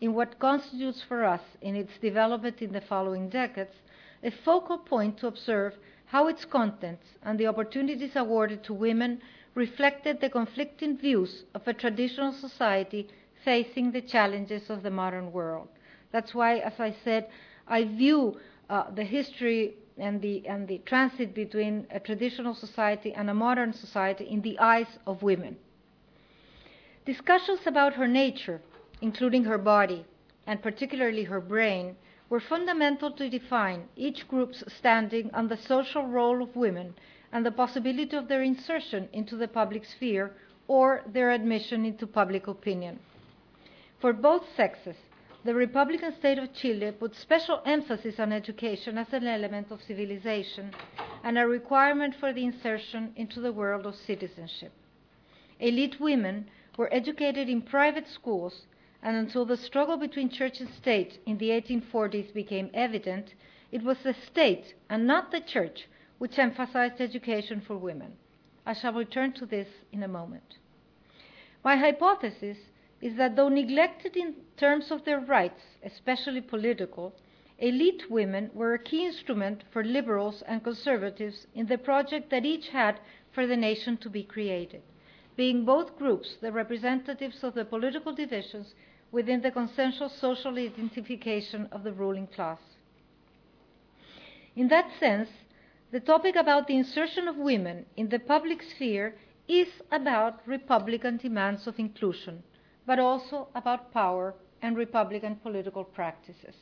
in 0.00 0.14
what 0.14 0.38
constitutes 0.38 1.02
for 1.02 1.24
us, 1.24 1.40
in 1.60 1.74
its 1.74 1.98
development 1.98 2.62
in 2.62 2.72
the 2.72 2.80
following 2.80 3.28
decades, 3.28 3.74
a 4.22 4.30
focal 4.30 4.78
point 4.78 5.18
to 5.18 5.26
observe 5.26 5.74
how 6.06 6.28
its 6.28 6.44
contents 6.44 7.06
and 7.24 7.40
the 7.40 7.46
opportunities 7.46 8.14
awarded 8.14 8.62
to 8.62 8.72
women 8.72 9.20
reflected 9.56 10.20
the 10.20 10.28
conflicting 10.28 10.96
views 10.98 11.44
of 11.54 11.66
a 11.66 11.72
traditional 11.72 12.30
society 12.30 13.08
facing 13.42 13.90
the 13.90 14.02
challenges 14.02 14.68
of 14.68 14.82
the 14.82 14.90
modern 14.90 15.32
world. 15.32 15.66
That's 16.12 16.34
why, 16.34 16.58
as 16.58 16.74
I 16.78 16.94
said, 17.02 17.28
I 17.66 17.84
view 17.84 18.38
uh, 18.68 18.90
the 18.90 19.02
history 19.04 19.74
and 19.96 20.20
the, 20.20 20.46
and 20.46 20.68
the 20.68 20.78
transit 20.84 21.34
between 21.34 21.86
a 21.90 21.98
traditional 21.98 22.54
society 22.54 23.14
and 23.14 23.30
a 23.30 23.34
modern 23.34 23.72
society 23.72 24.24
in 24.24 24.42
the 24.42 24.58
eyes 24.58 24.98
of 25.06 25.22
women. 25.22 25.56
Discussions 27.06 27.60
about 27.66 27.94
her 27.94 28.06
nature, 28.06 28.60
including 29.00 29.44
her 29.44 29.58
body, 29.58 30.04
and 30.46 30.62
particularly 30.62 31.24
her 31.24 31.40
brain, 31.40 31.96
were 32.28 32.40
fundamental 32.40 33.10
to 33.12 33.30
define 33.30 33.84
each 33.96 34.28
group's 34.28 34.62
standing 34.76 35.30
on 35.32 35.48
the 35.48 35.56
social 35.56 36.06
role 36.06 36.42
of 36.42 36.54
women 36.54 36.94
and 37.32 37.44
the 37.44 37.50
possibility 37.50 38.16
of 38.16 38.28
their 38.28 38.42
insertion 38.42 39.08
into 39.12 39.36
the 39.36 39.48
public 39.48 39.84
sphere 39.84 40.32
or 40.68 41.02
their 41.06 41.30
admission 41.30 41.84
into 41.84 42.06
public 42.06 42.46
opinion. 42.46 42.98
For 44.00 44.12
both 44.12 44.44
sexes, 44.56 44.96
the 45.44 45.54
Republican 45.54 46.12
state 46.18 46.38
of 46.38 46.52
Chile 46.52 46.90
put 46.90 47.14
special 47.14 47.62
emphasis 47.64 48.18
on 48.18 48.32
education 48.32 48.98
as 48.98 49.12
an 49.12 49.26
element 49.26 49.70
of 49.70 49.80
civilization 49.82 50.72
and 51.22 51.38
a 51.38 51.46
requirement 51.46 52.14
for 52.18 52.32
the 52.32 52.44
insertion 52.44 53.12
into 53.14 53.40
the 53.40 53.52
world 53.52 53.86
of 53.86 53.94
citizenship. 53.94 54.72
Elite 55.60 56.00
women 56.00 56.48
were 56.76 56.92
educated 56.92 57.48
in 57.48 57.62
private 57.62 58.08
schools, 58.08 58.66
and 59.02 59.16
until 59.16 59.46
the 59.46 59.56
struggle 59.56 59.96
between 59.96 60.28
church 60.28 60.60
and 60.60 60.68
state 60.74 61.20
in 61.26 61.38
the 61.38 61.50
1840s 61.50 62.34
became 62.34 62.68
evident, 62.74 63.34
it 63.70 63.82
was 63.82 63.98
the 64.02 64.14
state 64.14 64.74
and 64.90 65.06
not 65.06 65.30
the 65.30 65.40
church 65.40 65.86
which 66.18 66.38
emphasized 66.38 67.00
education 67.00 67.62
for 67.66 67.76
women. 67.76 68.12
I 68.64 68.72
shall 68.72 68.92
return 68.92 69.32
to 69.34 69.46
this 69.46 69.68
in 69.92 70.02
a 70.02 70.08
moment. 70.08 70.56
My 71.64 71.76
hypothesis 71.76 72.58
is 73.00 73.16
that 73.16 73.36
though 73.36 73.48
neglected 73.48 74.16
in 74.16 74.34
terms 74.56 74.90
of 74.90 75.04
their 75.04 75.20
rights, 75.20 75.62
especially 75.84 76.40
political, 76.40 77.14
elite 77.58 78.10
women 78.10 78.50
were 78.54 78.74
a 78.74 78.78
key 78.78 79.06
instrument 79.06 79.64
for 79.72 79.84
liberals 79.84 80.42
and 80.46 80.64
conservatives 80.64 81.46
in 81.54 81.66
the 81.66 81.78
project 81.78 82.30
that 82.30 82.44
each 82.44 82.68
had 82.68 82.98
for 83.32 83.46
the 83.46 83.56
nation 83.56 83.96
to 83.98 84.10
be 84.10 84.22
created, 84.22 84.82
being 85.36 85.64
both 85.64 85.98
groups 85.98 86.36
the 86.40 86.52
representatives 86.52 87.44
of 87.44 87.54
the 87.54 87.64
political 87.64 88.14
divisions 88.14 88.74
within 89.12 89.40
the 89.42 89.50
consensual 89.50 90.08
social 90.08 90.58
identification 90.58 91.68
of 91.70 91.84
the 91.84 91.92
ruling 91.92 92.26
class. 92.26 92.60
In 94.54 94.68
that 94.68 94.90
sense, 94.98 95.28
the 95.92 96.00
topic 96.00 96.36
about 96.36 96.66
the 96.66 96.76
insertion 96.76 97.28
of 97.28 97.36
women 97.36 97.86
in 97.96 98.08
the 98.08 98.18
public 98.18 98.62
sphere 98.62 99.14
is 99.48 99.68
about 99.92 100.40
Republican 100.46 101.16
demands 101.16 101.66
of 101.66 101.78
inclusion, 101.78 102.42
but 102.84 102.98
also 102.98 103.48
about 103.54 103.92
power 103.92 104.34
and 104.62 104.76
Republican 104.76 105.36
political 105.36 105.84
practices. 105.84 106.56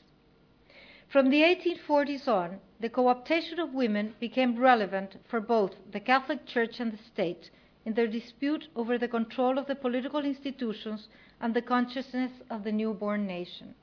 From 1.09 1.31
the 1.31 1.43
1840s 1.43 2.29
on, 2.29 2.61
the 2.81 2.91
cooptation 2.91 3.59
of 3.59 3.73
women 3.73 4.15
became 4.21 4.59
relevant 4.59 5.17
for 5.29 5.41
both 5.41 5.75
the 5.93 6.01
Catholic 6.01 6.45
Church 6.45 6.81
and 6.81 6.93
the 6.93 6.99
state 6.99 7.51
in 7.85 7.95
their 7.95 8.07
dispute 8.07 8.69
over 8.75 8.99
the 8.99 9.09
control 9.09 9.59
of 9.59 9.67
the 9.67 9.75
political 9.75 10.25
institutions 10.25 11.09
and 11.41 11.55
the 11.55 11.63
consciousness 11.63 12.33
of 12.51 12.65
the 12.65 12.73
newborn 12.73 13.27
nation. 13.27 13.75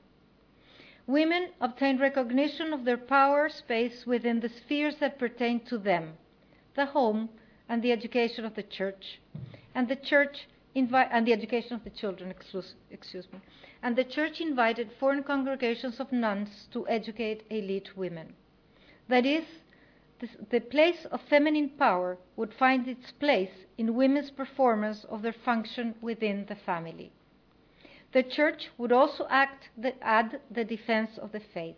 Women 1.12 1.50
obtained 1.60 2.00
recognition 2.00 2.72
of 2.72 2.86
their 2.86 2.96
power 2.96 3.50
space 3.50 4.08
within 4.08 4.40
the 4.40 4.48
spheres 4.48 4.96
that 5.02 5.20
pertain 5.20 5.60
to 5.66 5.78
them 5.78 6.14
the 6.74 6.86
home 6.86 7.28
and 7.68 7.84
the 7.84 7.92
education 7.92 8.46
of 8.46 8.56
the 8.56 8.64
church, 8.64 9.20
and 9.76 9.90
the 9.90 9.98
church 9.98 10.48
invi- 10.74 11.10
and 11.12 11.28
the 11.28 11.34
education 11.34 11.74
of 11.74 11.84
the 11.84 11.90
children, 11.90 12.32
excuse, 12.32 12.76
excuse 12.90 13.28
me. 13.34 13.42
And 13.84 13.98
the 13.98 14.06
church 14.06 14.40
invited 14.40 14.90
foreign 15.02 15.24
congregations 15.24 16.00
of 16.00 16.14
nuns 16.14 16.70
to 16.72 16.88
educate 16.88 17.44
elite 17.50 17.98
women. 17.98 18.34
That 19.10 19.26
is, 19.26 19.44
the 20.50 20.62
place 20.62 21.04
of 21.12 21.20
feminine 21.30 21.72
power 21.72 22.20
would 22.38 22.54
find 22.54 22.88
its 22.88 23.12
place 23.12 23.66
in 23.78 23.96
women's 23.96 24.32
performance 24.32 25.04
of 25.10 25.24
their 25.24 25.34
function 25.34 25.94
within 26.00 26.46
the 26.46 26.56
family. 26.56 27.12
The 28.14 28.24
church 28.24 28.70
would 28.78 28.92
also 28.92 29.26
act 29.30 29.70
the, 29.78 29.94
add 30.04 30.42
the 30.50 30.66
defense 30.66 31.18
of 31.18 31.32
the 31.32 31.40
faith. 31.40 31.78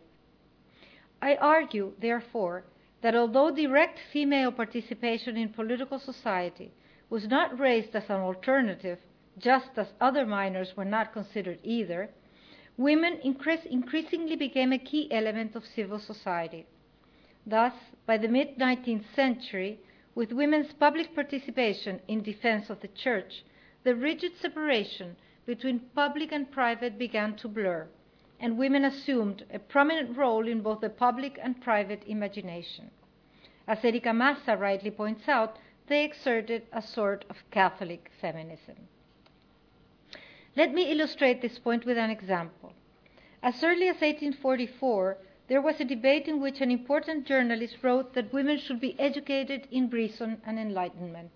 I 1.21 1.35
argue, 1.35 1.93
therefore, 1.99 2.63
that 3.01 3.15
although 3.15 3.51
direct 3.51 3.99
female 4.11 4.51
participation 4.51 5.37
in 5.37 5.49
political 5.49 5.99
society 5.99 6.71
was 7.09 7.27
not 7.27 7.59
raised 7.59 7.95
as 7.95 8.09
an 8.09 8.21
alternative, 8.21 8.99
just 9.37 9.77
as 9.77 9.93
other 10.01 10.25
minors 10.25 10.75
were 10.75 10.85
not 10.85 11.13
considered 11.13 11.59
either, 11.63 12.09
women 12.77 13.19
increase, 13.23 13.65
increasingly 13.65 14.35
became 14.35 14.73
a 14.73 14.79
key 14.79 15.11
element 15.11 15.55
of 15.55 15.65
civil 15.65 15.99
society. 15.99 16.65
Thus, 17.45 17.73
by 18.05 18.17
the 18.17 18.27
mid 18.27 18.57
19th 18.57 19.05
century, 19.15 19.79
with 20.15 20.31
women's 20.31 20.73
public 20.73 21.13
participation 21.13 21.99
in 22.07 22.23
defense 22.23 22.69
of 22.69 22.79
the 22.81 22.87
church, 22.87 23.43
the 23.83 23.95
rigid 23.95 24.31
separation 24.41 25.15
between 25.45 25.79
public 25.95 26.31
and 26.31 26.51
private 26.51 26.97
began 26.97 27.35
to 27.35 27.47
blur, 27.47 27.87
and 28.39 28.57
women 28.57 28.85
assumed 28.85 29.45
a 29.53 29.59
prominent 29.59 30.17
role 30.17 30.47
in 30.47 30.61
both 30.61 30.81
the 30.81 30.89
public 30.89 31.39
and 31.41 31.61
private 31.61 32.03
imagination. 32.07 32.89
As 33.67 33.83
Erika 33.83 34.13
Maza 34.13 34.57
rightly 34.57 34.91
points 34.91 35.27
out, 35.27 35.57
they 35.87 36.03
exerted 36.03 36.63
a 36.71 36.81
sort 36.81 37.25
of 37.29 37.37
Catholic 37.51 38.09
feminism. 38.19 38.75
Let 40.55 40.73
me 40.73 40.91
illustrate 40.91 41.41
this 41.41 41.59
point 41.59 41.85
with 41.85 41.97
an 41.97 42.09
example. 42.09 42.73
As 43.41 43.63
early 43.63 43.87
as 43.87 43.95
1844, 43.95 45.17
there 45.47 45.61
was 45.61 45.79
a 45.79 45.85
debate 45.85 46.27
in 46.27 46.39
which 46.41 46.61
an 46.61 46.71
important 46.71 47.25
journalist 47.25 47.77
wrote 47.81 48.13
that 48.13 48.31
women 48.31 48.57
should 48.57 48.79
be 48.79 48.97
educated 48.99 49.67
in 49.71 49.89
reason 49.89 50.41
and 50.45 50.57
enlightenment, 50.57 51.31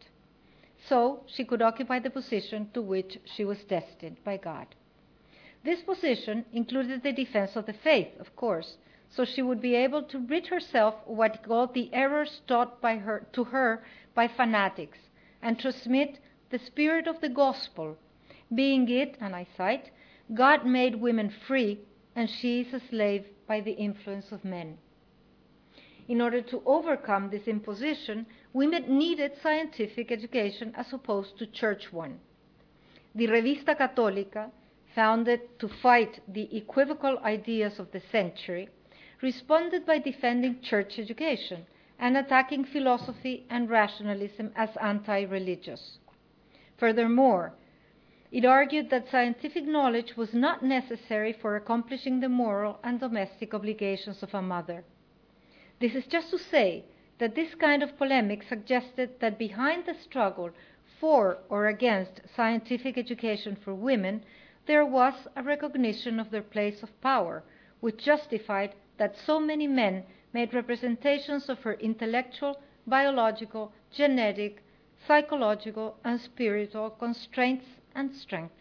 so 0.88 1.24
she 1.28 1.44
could 1.44 1.62
occupy 1.62 2.00
the 2.00 2.10
position 2.10 2.70
to 2.74 2.82
which 2.82 3.20
she 3.26 3.44
was 3.44 3.64
destined 3.66 4.18
by 4.24 4.38
God. 4.38 4.68
This 5.64 5.82
position 5.82 6.46
included 6.54 7.04
the 7.04 7.12
defense 7.12 7.56
of 7.56 7.66
the 7.66 7.74
faith, 7.74 8.08
of 8.20 8.36
course, 8.36 8.78
so 9.10 9.26
she 9.26 9.42
would 9.42 9.62
be 9.62 9.76
able 9.76 10.04
to 10.04 10.20
rid 10.20 10.48
herself 10.48 10.96
of 11.08 11.18
what 11.18 11.44
called 11.44 11.74
the 11.74 11.94
errors 11.94 12.42
taught 12.48 12.82
by 12.82 12.98
her, 12.98 13.28
to 13.34 13.46
her 13.46 13.84
by 14.14 14.28
fanatics 14.28 15.00
and 15.42 15.60
transmit 15.60 16.20
the 16.50 16.60
spirit 16.60 17.08
of 17.08 17.20
the 17.22 17.30
gospel, 17.30 17.98
being 18.54 18.90
it, 18.90 19.18
and 19.20 19.36
I 19.36 19.48
cite, 19.58 19.92
God 20.34 20.66
made 20.66 20.96
women 20.96 21.30
free 21.30 21.80
and 22.16 22.30
she 22.30 22.62
is 22.62 22.74
a 22.74 22.80
slave 22.90 23.26
by 23.48 23.62
the 23.62 23.72
influence 23.72 24.32
of 24.32 24.44
men. 24.44 24.78
In 26.08 26.22
order 26.22 26.42
to 26.42 26.64
overcome 26.66 27.30
this 27.30 27.48
imposition, 27.48 28.26
women 28.58 28.98
needed 28.98 29.32
scientific 29.44 30.12
education 30.12 30.74
as 30.76 30.92
opposed 30.92 31.38
to 31.38 31.46
church 31.46 31.94
one. 31.94 32.20
The 33.14 33.28
Revista 33.28 33.78
Católica, 33.78 34.50
founded 34.96 35.42
to 35.60 35.68
fight 35.68 36.20
the 36.28 36.50
equivocal 36.58 37.20
ideas 37.20 37.78
of 37.78 37.92
the 37.92 38.02
century, 38.12 38.68
responded 39.22 39.86
by 39.86 40.00
defending 40.00 40.60
church 40.60 40.98
education 40.98 41.68
and 42.00 42.18
attacking 42.18 42.66
philosophy 42.66 43.46
and 43.52 43.70
rationalism 43.70 44.52
as 44.56 44.70
anti 44.82 45.22
religious. 45.22 46.00
Furthermore, 46.80 47.54
it 48.32 48.44
argued 48.44 48.90
that 48.90 49.12
scientific 49.12 49.66
knowledge 49.66 50.18
was 50.18 50.34
not 50.34 50.64
necessary 50.64 51.32
for 51.32 51.56
accomplishing 51.56 52.20
the 52.20 52.30
moral 52.44 52.80
and 52.84 53.00
domestic 53.00 53.54
obligations 53.54 54.24
of 54.24 54.34
a 54.34 54.42
mother. 54.42 54.84
This 55.80 55.94
is 55.94 56.08
just 56.08 56.32
to 56.32 56.40
say 56.40 56.86
that 57.20 57.36
this 57.36 57.56
kind 57.56 57.82
of 57.82 57.98
polemic 57.98 58.44
suggested 58.44 59.20
that 59.20 59.40
behind 59.40 59.86
the 59.86 59.96
struggle 59.96 60.52
for 61.00 61.38
or 61.50 61.68
against 61.68 62.22
scientific 62.36 62.98
education 62.98 63.56
for 63.64 63.74
women, 63.74 64.24
there 64.66 64.86
was 64.86 65.14
a 65.36 65.44
recognition 65.44 66.20
of 66.20 66.30
their 66.30 66.42
place 66.42 66.84
of 66.84 67.02
power, 67.02 67.44
which 67.80 68.04
justified 68.04 68.76
that 68.98 69.16
so 69.18 69.40
many 69.40 69.68
men 69.68 70.04
made 70.34 70.54
representations 70.54 71.50
of 71.50 71.60
her 71.60 71.74
intellectual, 71.76 72.60
biological, 72.86 73.72
genetic, 73.92 74.62
psychological, 75.08 75.98
and 76.04 76.20
spiritual 76.20 76.90
constraints 76.90 77.66
and 77.96 78.16
strengths. 78.16 78.54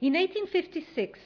In 0.00 0.14
1856, 0.14 1.18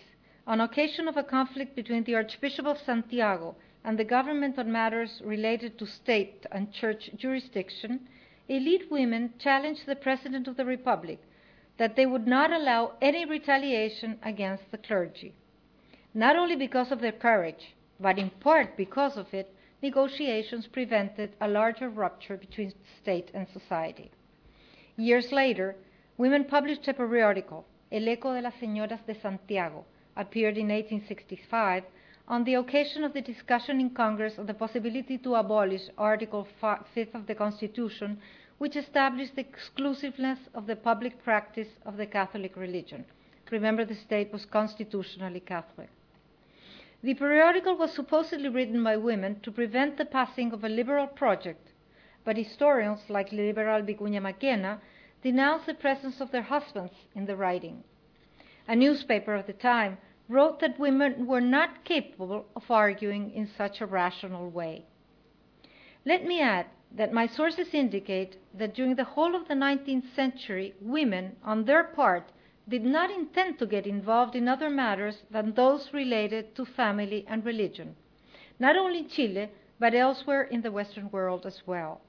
on 0.47 0.61
occasion 0.61 1.09
of 1.09 1.17
a 1.17 1.23
conflict 1.23 1.77
between 1.77 2.05
the 2.05 2.15
Archbishop 2.15 2.67
of 2.67 2.79
Santiago 2.79 3.55
and 3.85 3.99
the 3.99 4.05
government 4.05 4.59
on 4.59 4.71
matters 4.71 5.21
related 5.25 5.79
to 5.79 5.87
state 5.87 6.47
and 6.53 6.73
church 6.73 7.11
jurisdiction, 7.16 8.01
elite 8.49 8.90
women 8.90 9.33
challenged 9.38 9.87
the 9.87 9.97
President 9.97 10.47
of 10.47 10.57
the 10.57 10.64
Republic 10.64 11.21
that 11.79 11.97
they 11.97 12.07
would 12.07 12.27
not 12.27 12.53
allow 12.53 12.92
any 13.01 13.25
retaliation 13.25 14.18
against 14.23 14.71
the 14.71 14.79
clergy. 14.79 15.35
Not 16.14 16.37
only 16.37 16.57
because 16.57 16.92
of 16.92 17.01
their 17.01 17.12
courage, 17.12 17.75
but 17.99 18.18
in 18.18 18.31
part 18.31 18.77
because 18.77 19.16
of 19.16 19.33
it, 19.33 19.53
negotiations 19.83 20.66
prevented 20.66 21.33
a 21.40 21.49
larger 21.49 21.88
rupture 21.88 22.37
between 22.37 22.73
state 23.01 23.31
and 23.35 23.47
society. 23.53 24.11
Years 24.97 25.33
later, 25.33 25.75
women 26.18 26.45
published 26.45 26.87
a 26.87 26.95
periodical, 26.95 27.64
El 27.90 28.09
Eco 28.09 28.35
de 28.35 28.42
las 28.42 28.55
Señoras 28.61 29.05
de 29.07 29.14
Santiago, 29.21 29.85
appeared 30.16 30.57
in 30.57 30.68
1865 30.68 31.85
on 32.28 32.44
the 32.44 32.54
occasion 32.54 33.04
of 33.04 33.12
the 33.12 33.20
discussion 33.20 33.80
in 33.80 33.90
Congress 33.90 34.38
of 34.38 34.46
the 34.46 34.54
possibility 34.54 35.18
to 35.18 35.35
abolish 35.35 35.82
Article 35.98 36.46
5 36.61 36.78
of 37.14 37.26
the 37.26 37.35
Constitution, 37.35 38.18
which 38.58 38.76
established 38.76 39.35
the 39.35 39.40
exclusiveness 39.40 40.38
of 40.54 40.66
the 40.66 40.76
public 40.76 41.22
practice 41.24 41.68
of 41.85 41.96
the 41.96 42.06
Catholic 42.06 42.56
religion. 42.56 43.04
Remember, 43.50 43.85
the 43.85 43.94
state 43.94 44.32
was 44.32 44.46
constitutionally 44.46 45.40
Catholic. 45.40 45.90
The 47.02 47.14
periodical 47.14 47.76
was 47.76 47.92
supposedly 47.92 48.48
written 48.48 48.82
by 48.85 48.96
women 48.96 49.40
to 49.40 49.50
prevent 49.50 49.98
the 49.98 50.04
passing 50.04 50.52
of 50.52 50.62
a 50.62 50.68
liberal 50.68 51.08
project, 51.08 51.68
but 52.24 52.37
historians 52.37 53.00
like 53.11 53.32
Liberal 53.32 53.82
Vicuña 53.82 54.22
Mackenna 54.22 54.80
denounced 55.22 55.66
the 55.66 55.74
presence 55.74 56.20
of 56.20 56.30
their 56.30 56.42
husbands 56.42 56.94
in 57.14 57.26
the 57.26 57.37
writing. 57.37 57.82
A 58.68 58.76
newspaper 58.76 59.35
of 59.35 59.46
the 59.46 59.52
time 59.52 59.98
wrote 60.28 60.61
that 60.61 60.78
women 60.78 61.26
were 61.26 61.40
not 61.40 61.85
capable 61.85 62.46
of 62.56 62.70
arguing 62.70 63.30
in 63.32 63.46
such 63.46 63.80
a 63.80 63.87
rational 63.87 64.48
way. 64.50 64.85
Let 66.04 66.24
me 66.24 66.40
add 66.40 66.66
that 66.94 67.12
my 67.12 67.26
sources 67.26 67.74
indicate 67.74 68.37
that 68.54 68.74
during 68.74 68.94
the 68.94 69.04
whole 69.04 69.35
of 69.35 69.48
the 69.48 69.54
19th 69.54 70.14
century, 70.14 70.74
women, 70.80 71.37
on 71.42 71.64
their 71.64 71.85
part, 71.85 72.30
did 72.68 72.85
not 72.85 73.11
intend 73.11 73.58
to 73.58 73.66
get 73.66 73.87
involved 73.87 74.37
in 74.37 74.48
other 74.48 74.70
matters 74.70 75.22
than 75.30 75.54
those 75.54 75.92
related 75.92 76.54
to 76.54 76.64
family 76.64 77.24
and 77.28 77.44
religion, 77.44 77.96
not 78.58 78.76
only 78.76 79.00
in 79.00 79.08
Chile, 79.08 79.50
but 79.78 79.94
elsewhere 79.94 80.42
in 80.42 80.62
the 80.62 80.70
Western 80.70 81.11
world 81.11 81.44
as 81.46 81.66
well. 81.66 82.00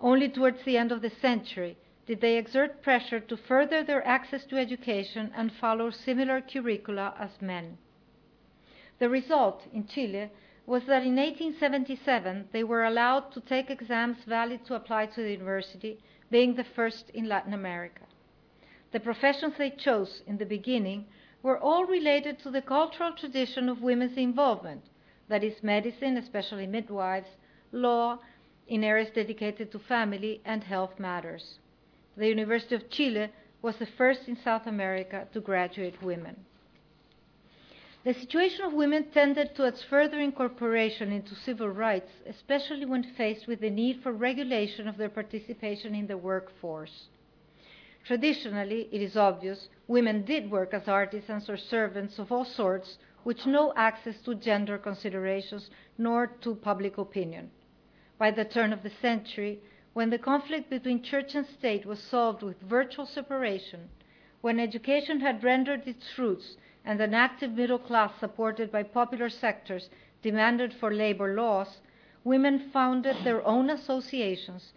Only 0.00 0.28
towards 0.28 0.64
the 0.64 0.76
end 0.76 0.90
of 0.90 1.02
the 1.02 1.10
century 1.10 1.76
did 2.08 2.22
they 2.22 2.38
exert 2.38 2.80
pressure 2.80 3.20
to 3.20 3.36
further 3.36 3.84
their 3.84 4.02
access 4.06 4.42
to 4.46 4.56
education 4.56 5.30
and 5.36 5.52
follow 5.52 5.90
similar 5.90 6.40
curricula 6.40 7.14
as 7.18 7.42
men. 7.42 7.76
The 8.98 9.10
result 9.10 9.66
in 9.74 9.86
Chile 9.86 10.30
was 10.64 10.86
that 10.86 11.02
in 11.02 11.16
1877 11.16 12.48
they 12.50 12.64
were 12.64 12.84
allowed 12.84 13.30
to 13.32 13.42
take 13.42 13.68
exams 13.68 14.24
valid 14.24 14.64
to 14.64 14.74
apply 14.74 15.04
to 15.04 15.22
the 15.22 15.32
university, 15.32 15.98
being 16.30 16.54
the 16.54 16.64
first 16.64 17.10
in 17.10 17.28
Latin 17.28 17.52
America. 17.52 18.06
The 18.92 19.00
professions 19.00 19.58
they 19.58 19.68
chose 19.68 20.22
in 20.26 20.38
the 20.38 20.46
beginning 20.46 21.08
were 21.42 21.58
all 21.58 21.84
related 21.84 22.38
to 22.38 22.50
the 22.50 22.62
cultural 22.62 23.12
tradition 23.12 23.68
of 23.68 23.82
women's 23.82 24.16
involvement, 24.16 24.84
that 25.28 25.44
is, 25.44 25.62
medicine, 25.62 26.16
especially 26.16 26.66
midwives, 26.66 27.36
law, 27.70 28.18
in 28.66 28.82
areas 28.82 29.10
dedicated 29.10 29.70
to 29.72 29.78
family 29.78 30.40
and 30.46 30.64
health 30.64 30.98
matters. 30.98 31.58
The 32.18 32.26
University 32.26 32.74
of 32.74 32.90
Chile 32.90 33.28
was 33.62 33.76
the 33.76 33.86
first 33.86 34.26
in 34.26 34.36
South 34.36 34.66
America 34.66 35.28
to 35.32 35.40
graduate 35.40 36.02
women. 36.02 36.34
The 38.02 38.12
situation 38.12 38.64
of 38.64 38.72
women 38.72 39.12
tended 39.12 39.54
towards 39.54 39.84
further 39.84 40.18
incorporation 40.18 41.12
into 41.12 41.36
civil 41.36 41.68
rights, 41.68 42.10
especially 42.26 42.86
when 42.86 43.04
faced 43.04 43.46
with 43.46 43.60
the 43.60 43.70
need 43.70 44.02
for 44.02 44.12
regulation 44.12 44.88
of 44.88 44.96
their 44.96 45.08
participation 45.08 45.94
in 45.94 46.08
the 46.08 46.18
workforce. 46.18 47.06
Traditionally, 48.04 48.88
it 48.90 49.00
is 49.00 49.16
obvious, 49.16 49.68
women 49.86 50.24
did 50.24 50.50
work 50.50 50.74
as 50.74 50.88
artisans 50.88 51.48
or 51.48 51.56
servants 51.56 52.18
of 52.18 52.32
all 52.32 52.44
sorts, 52.44 52.98
with 53.22 53.46
no 53.46 53.72
access 53.76 54.20
to 54.22 54.34
gender 54.34 54.76
considerations 54.76 55.70
nor 55.98 56.26
to 56.40 56.56
public 56.56 56.98
opinion. 56.98 57.50
By 58.18 58.32
the 58.32 58.44
turn 58.44 58.72
of 58.72 58.82
the 58.82 58.92
century, 59.02 59.60
when 59.98 60.10
the 60.10 60.16
conflict 60.32 60.70
between 60.70 61.02
church 61.02 61.34
and 61.34 61.44
state 61.44 61.84
was 61.84 61.98
solved 61.98 62.40
with 62.40 62.60
virtual 62.60 63.04
separation, 63.04 63.88
when 64.42 64.60
education 64.60 65.18
had 65.18 65.42
rendered 65.42 65.88
its 65.88 66.16
roots 66.16 66.56
and 66.84 67.00
an 67.00 67.12
active 67.14 67.50
middle 67.50 67.80
class 67.80 68.12
supported 68.20 68.70
by 68.70 68.80
popular 68.80 69.28
sectors 69.28 69.90
demanded 70.22 70.72
for 70.72 70.94
labor 70.94 71.34
laws, 71.34 71.80
women 72.22 72.70
founded 72.72 73.16
their 73.24 73.44
own 73.44 73.70
associations, 73.70 74.72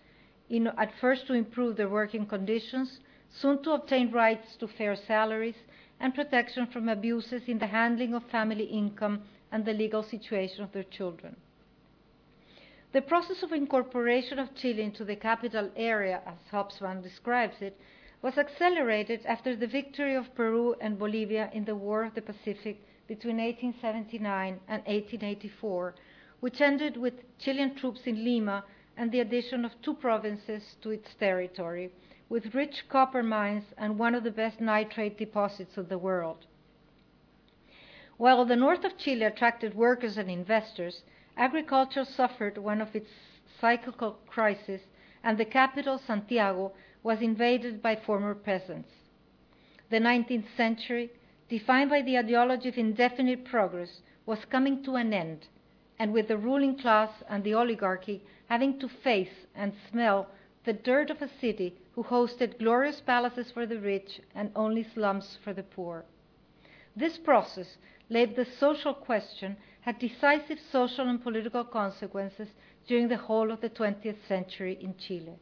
in, 0.49 0.65
at 0.65 0.91
first 0.99 1.27
to 1.27 1.33
improve 1.33 1.77
their 1.77 1.87
working 1.87 2.25
conditions, 2.25 2.99
soon 3.29 3.61
to 3.61 3.73
obtain 3.73 4.09
rights 4.09 4.55
to 4.55 4.67
fair 4.67 4.95
salaries 4.95 5.61
and 5.99 6.15
protection 6.15 6.65
from 6.65 6.89
abuses 6.89 7.43
in 7.47 7.59
the 7.59 7.67
handling 7.67 8.15
of 8.15 8.23
family 8.31 8.65
income 8.65 9.21
and 9.51 9.65
the 9.65 9.73
legal 9.73 10.01
situation 10.01 10.63
of 10.63 10.71
their 10.71 10.89
children. 10.97 11.35
The 12.93 13.01
process 13.01 13.41
of 13.41 13.53
incorporation 13.53 14.37
of 14.37 14.53
Chile 14.53 14.81
into 14.83 15.05
the 15.05 15.15
capital 15.15 15.71
area, 15.77 16.21
as 16.25 16.49
Hobsbawm 16.51 17.01
describes 17.01 17.61
it, 17.61 17.79
was 18.21 18.37
accelerated 18.37 19.25
after 19.25 19.55
the 19.55 19.65
victory 19.65 20.13
of 20.13 20.35
Peru 20.35 20.75
and 20.81 20.99
Bolivia 20.99 21.49
in 21.53 21.63
the 21.63 21.75
War 21.75 22.03
of 22.03 22.15
the 22.15 22.21
Pacific 22.21 22.81
between 23.07 23.37
1879 23.37 24.59
and 24.67 24.83
1884, 24.83 25.95
which 26.41 26.59
ended 26.59 26.97
with 26.97 27.23
Chilean 27.39 27.75
troops 27.75 28.01
in 28.07 28.25
Lima 28.25 28.65
and 28.97 29.09
the 29.09 29.21
addition 29.21 29.63
of 29.63 29.81
two 29.81 29.93
provinces 29.93 30.75
to 30.81 30.89
its 30.89 31.15
territory, 31.15 31.93
with 32.27 32.53
rich 32.53 32.89
copper 32.89 33.23
mines 33.23 33.73
and 33.77 33.97
one 33.97 34.15
of 34.15 34.25
the 34.25 34.31
best 34.31 34.59
nitrate 34.59 35.17
deposits 35.17 35.77
of 35.77 35.87
the 35.87 35.97
world. 35.97 36.45
While 38.17 38.43
the 38.43 38.57
north 38.57 38.83
of 38.83 38.97
Chile 38.97 39.23
attracted 39.23 39.75
workers 39.75 40.17
and 40.17 40.29
investors, 40.29 41.03
agriculture 41.37 42.05
suffered 42.05 42.57
one 42.57 42.81
of 42.81 42.95
its 42.95 43.09
cyclical 43.59 44.17
crises, 44.27 44.81
and 45.23 45.37
the 45.37 45.45
capital, 45.45 45.97
Santiago, 45.97 46.71
was 47.03 47.21
invaded 47.21 47.81
by 47.81 47.95
former 47.95 48.35
peasants. 48.35 48.89
The 49.89 49.99
19th 49.99 50.55
century, 50.55 51.11
defined 51.49 51.89
by 51.89 52.01
the 52.01 52.17
ideology 52.17 52.69
of 52.69 52.77
indefinite 52.77 53.45
progress, 53.45 54.01
was 54.25 54.45
coming 54.45 54.83
to 54.83 54.95
an 54.95 55.13
end, 55.13 55.47
and 55.99 56.13
with 56.13 56.27
the 56.27 56.37
ruling 56.37 56.77
class 56.77 57.11
and 57.29 57.43
the 57.43 57.53
oligarchy 57.53 58.23
having 58.47 58.79
to 58.79 58.87
face 58.87 59.45
and 59.55 59.73
smell 59.89 60.27
the 60.63 60.73
dirt 60.73 61.09
of 61.09 61.21
a 61.21 61.29
city 61.39 61.75
who 61.93 62.03
hosted 62.03 62.57
glorious 62.59 63.01
palaces 63.01 63.51
for 63.51 63.65
the 63.65 63.79
rich 63.79 64.21
and 64.35 64.51
only 64.55 64.83
slums 64.83 65.37
for 65.43 65.53
the 65.53 65.63
poor. 65.63 66.05
This 66.95 67.17
process 67.17 67.77
laid 68.09 68.35
the 68.35 68.45
social 68.45 68.93
question 68.93 69.55
had 69.81 69.99
decisive 69.99 70.59
social 70.71 71.07
and 71.07 71.21
political 71.23 71.63
consequences 71.63 72.49
during 72.87 73.07
the 73.07 73.17
whole 73.17 73.51
of 73.51 73.61
the 73.61 73.69
20th 73.69 74.27
century 74.27 74.77
in 74.81 74.95
Chile. 74.97 75.39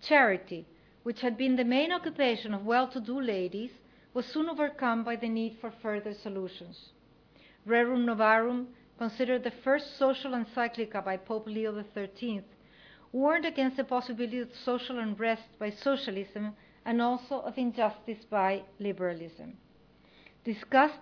Charity, 0.00 0.66
which 1.02 1.20
had 1.20 1.36
been 1.36 1.56
the 1.56 1.64
main 1.64 1.92
occupation 1.92 2.54
of 2.54 2.64
well 2.64 2.88
to 2.88 3.00
do 3.00 3.20
ladies, 3.20 3.70
was 4.14 4.26
soon 4.26 4.48
overcome 4.48 5.04
by 5.04 5.16
the 5.16 5.28
need 5.28 5.58
for 5.60 5.70
further 5.70 6.14
solutions. 6.14 6.92
Rerum 7.66 8.04
Novarum, 8.04 8.68
considered 8.98 9.42
the 9.42 9.50
first 9.50 9.98
social 9.98 10.32
encyclica 10.32 11.04
by 11.04 11.16
Pope 11.16 11.46
Leo 11.46 11.84
XIII, 11.94 12.44
warned 13.12 13.44
against 13.44 13.76
the 13.76 13.84
possibility 13.84 14.38
of 14.38 14.54
social 14.54 14.98
unrest 14.98 15.58
by 15.58 15.70
socialism 15.70 16.54
and 16.84 17.02
also 17.02 17.40
of 17.40 17.58
injustice 17.58 18.24
by 18.30 18.62
liberalism. 18.78 19.56
Discussed 20.44 21.00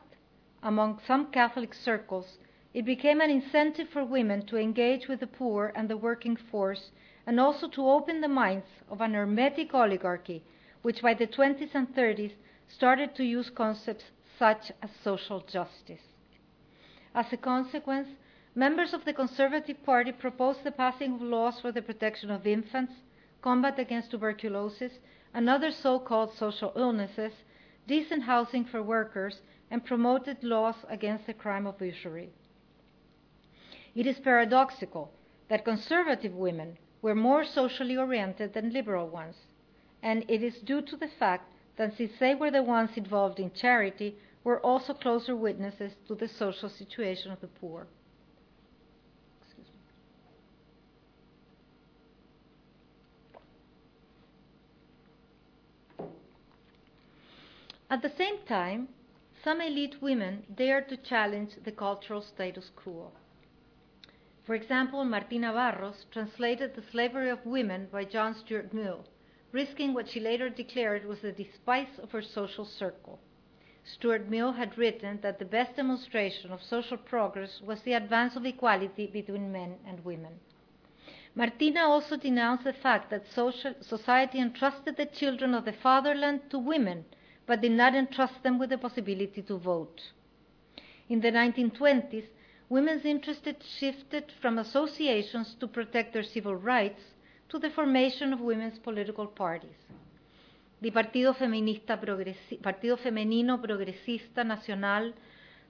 among 0.63 1.01
some 1.05 1.33
Catholic 1.33 1.75
circles, 1.75 2.39
it 2.73 2.85
became 2.85 3.21
an 3.21 3.29
incentive 3.29 3.89
for 3.89 4.05
women 4.05 4.47
to 4.47 4.57
engage 4.57 5.09
with 5.09 5.19
the 5.19 5.27
poor 5.27 5.73
and 5.75 5.91
the 5.91 5.97
working 5.97 6.37
force, 6.37 6.93
and 7.27 7.41
also 7.41 7.67
to 7.71 7.89
open 7.91 8.21
the 8.21 8.29
minds 8.29 8.69
of 8.89 9.01
an 9.01 9.15
hermetic 9.15 9.75
oligarchy, 9.75 10.45
which 10.83 11.03
by 11.03 11.13
the 11.15 11.27
20s 11.27 11.75
and 11.75 11.93
30s 11.93 12.35
started 12.69 13.17
to 13.17 13.25
use 13.25 13.51
concepts 13.51 14.13
such 14.39 14.71
as 14.81 14.91
social 15.03 15.41
justice. 15.41 16.15
As 17.13 17.33
a 17.33 17.37
consequence, 17.37 18.11
members 18.55 18.95
of 18.95 19.05
the 19.05 19.13
Conservative 19.13 19.83
Party 19.83 20.13
proposed 20.13 20.63
the 20.63 20.71
passing 20.71 21.15
of 21.15 21.21
laws 21.21 21.59
for 21.59 21.73
the 21.73 21.83
protection 21.83 22.31
of 22.31 22.47
infants, 22.47 22.95
combat 23.41 23.77
against 23.81 24.13
tuberculosis 24.13 25.01
and 25.35 25.51
other 25.51 25.73
so 25.73 25.99
called 25.99 26.33
social 26.33 26.73
illnesses, 26.77 27.33
decent 27.87 28.23
housing 28.23 28.65
for 28.65 28.83
workers, 28.83 29.41
and 29.71 29.85
promoted 29.85 30.43
laws 30.45 30.77
against 30.89 31.27
the 31.27 31.35
crime 31.35 31.67
of 31.67 31.81
usury. 31.81 32.31
It 33.95 34.07
is 34.07 34.19
paradoxical 34.21 35.13
that 35.49 35.65
conservative 35.65 36.35
women 36.35 36.79
were 37.01 37.15
more 37.15 37.45
socially 37.45 37.97
oriented 37.97 38.53
than 38.53 38.73
liberal 38.73 39.09
ones, 39.09 39.37
and 40.03 40.25
it 40.29 40.43
is 40.43 40.61
due 40.61 40.83
to 40.83 40.97
the 40.97 41.09
fact 41.09 41.51
that 41.77 41.97
since 41.97 42.13
they 42.19 42.35
were 42.35 42.51
the 42.51 42.63
ones 42.63 42.97
involved 42.97 43.41
in 43.41 43.51
charity, 43.53 44.17
were 44.45 44.61
also 44.61 44.93
closer 44.93 45.35
witnesses 45.37 45.93
to 46.07 46.15
the 46.15 46.29
social 46.29 46.69
situation 46.69 47.31
of 47.33 47.41
the 47.41 47.47
poor. 47.47 47.87
At 57.93 58.01
the 58.01 58.09
same 58.09 58.39
time, 58.47 58.89
some 59.45 59.61
elite 59.61 60.01
women 60.01 60.47
dared 60.55 60.89
to 60.89 60.97
challenge 60.97 61.57
the 61.63 61.73
cultural 61.73 62.23
status 62.23 62.71
quo. 62.75 63.13
For 64.45 64.55
example, 64.55 65.05
Martina 65.05 65.53
Barros 65.53 66.07
translated 66.11 66.75
The 66.75 66.81
Slavery 66.81 67.29
of 67.29 67.45
Women 67.45 67.89
by 67.93 68.07
John 68.07 68.35
Stuart 68.35 68.73
Mill, 68.73 69.05
risking 69.51 69.93
what 69.93 70.09
she 70.09 70.21
later 70.21 70.49
declared 70.49 71.05
was 71.05 71.21
the 71.21 71.33
despise 71.33 71.99
of 71.99 72.13
her 72.13 72.23
social 72.23 72.65
circle. 72.65 73.21
Stuart 73.85 74.27
Mill 74.27 74.53
had 74.53 74.79
written 74.79 75.21
that 75.21 75.39
the 75.39 75.45
best 75.45 75.77
demonstration 75.77 76.51
of 76.51 76.63
social 76.63 76.97
progress 76.97 77.61
was 77.61 77.83
the 77.83 77.93
advance 77.93 78.37
of 78.37 78.47
equality 78.47 79.07
between 79.07 79.53
men 79.53 79.79
and 79.87 80.03
women. 80.03 80.41
Martina 81.35 81.81
also 81.81 82.17
denounced 82.17 82.65
the 82.65 82.73
fact 82.73 83.11
that 83.11 83.27
social, 83.27 83.75
society 83.83 84.39
entrusted 84.39 84.97
the 84.97 85.05
children 85.05 85.53
of 85.53 85.67
the 85.67 85.75
fatherland 85.75 86.49
to 86.49 86.59
women 86.59 87.05
but 87.47 87.61
did 87.61 87.73
not 87.73 87.95
entrust 87.95 88.43
them 88.43 88.59
with 88.59 88.71
the 88.71 88.79
possibility 88.79 89.43
to 89.43 89.57
vote. 89.57 90.01
In 91.09 91.21
the 91.21 91.31
1920s, 91.31 92.27
women's 92.69 93.05
interest 93.05 93.47
shifted 93.79 94.33
from 94.41 94.59
associations 94.59 95.55
to 95.61 95.67
protect 95.67 96.13
their 96.13 96.23
civil 96.23 96.55
rights 96.55 97.03
to 97.49 97.59
the 97.59 97.71
formation 97.71 98.33
of 98.33 98.41
women's 98.41 98.79
political 98.79 99.27
parties. 99.27 99.77
The 100.81 100.91
Partido, 100.91 101.35
Feminista 101.35 101.97
Partido 101.97 102.97
Femenino 102.97 103.61
Progresista 103.61 104.45
Nacional, 104.45 105.13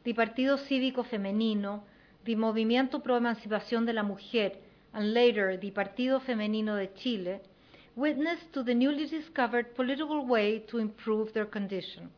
the 0.05 0.15
Partido 0.15 0.57
Cívico 0.57 1.05
Femenino, 1.05 1.83
the 2.25 2.37
Movimiento 2.37 3.03
Pro 3.03 3.17
Emancipación 3.17 3.85
de 3.85 3.93
la 3.93 4.05
Mujer, 4.05 4.59
and 4.95 5.13
later 5.13 5.59
the 5.59 5.71
Partido 5.71 6.21
Femenino 6.21 6.77
de 6.77 6.95
Chile 6.95 7.41
witness 7.95 8.41
to 8.53 8.63
the 8.63 8.75
newly 8.75 9.07
discovered 9.07 9.75
political 9.75 10.25
way 10.27 10.59
to 10.59 10.79
improve 10.79 11.33
their 11.33 11.45
condition. 11.45 12.11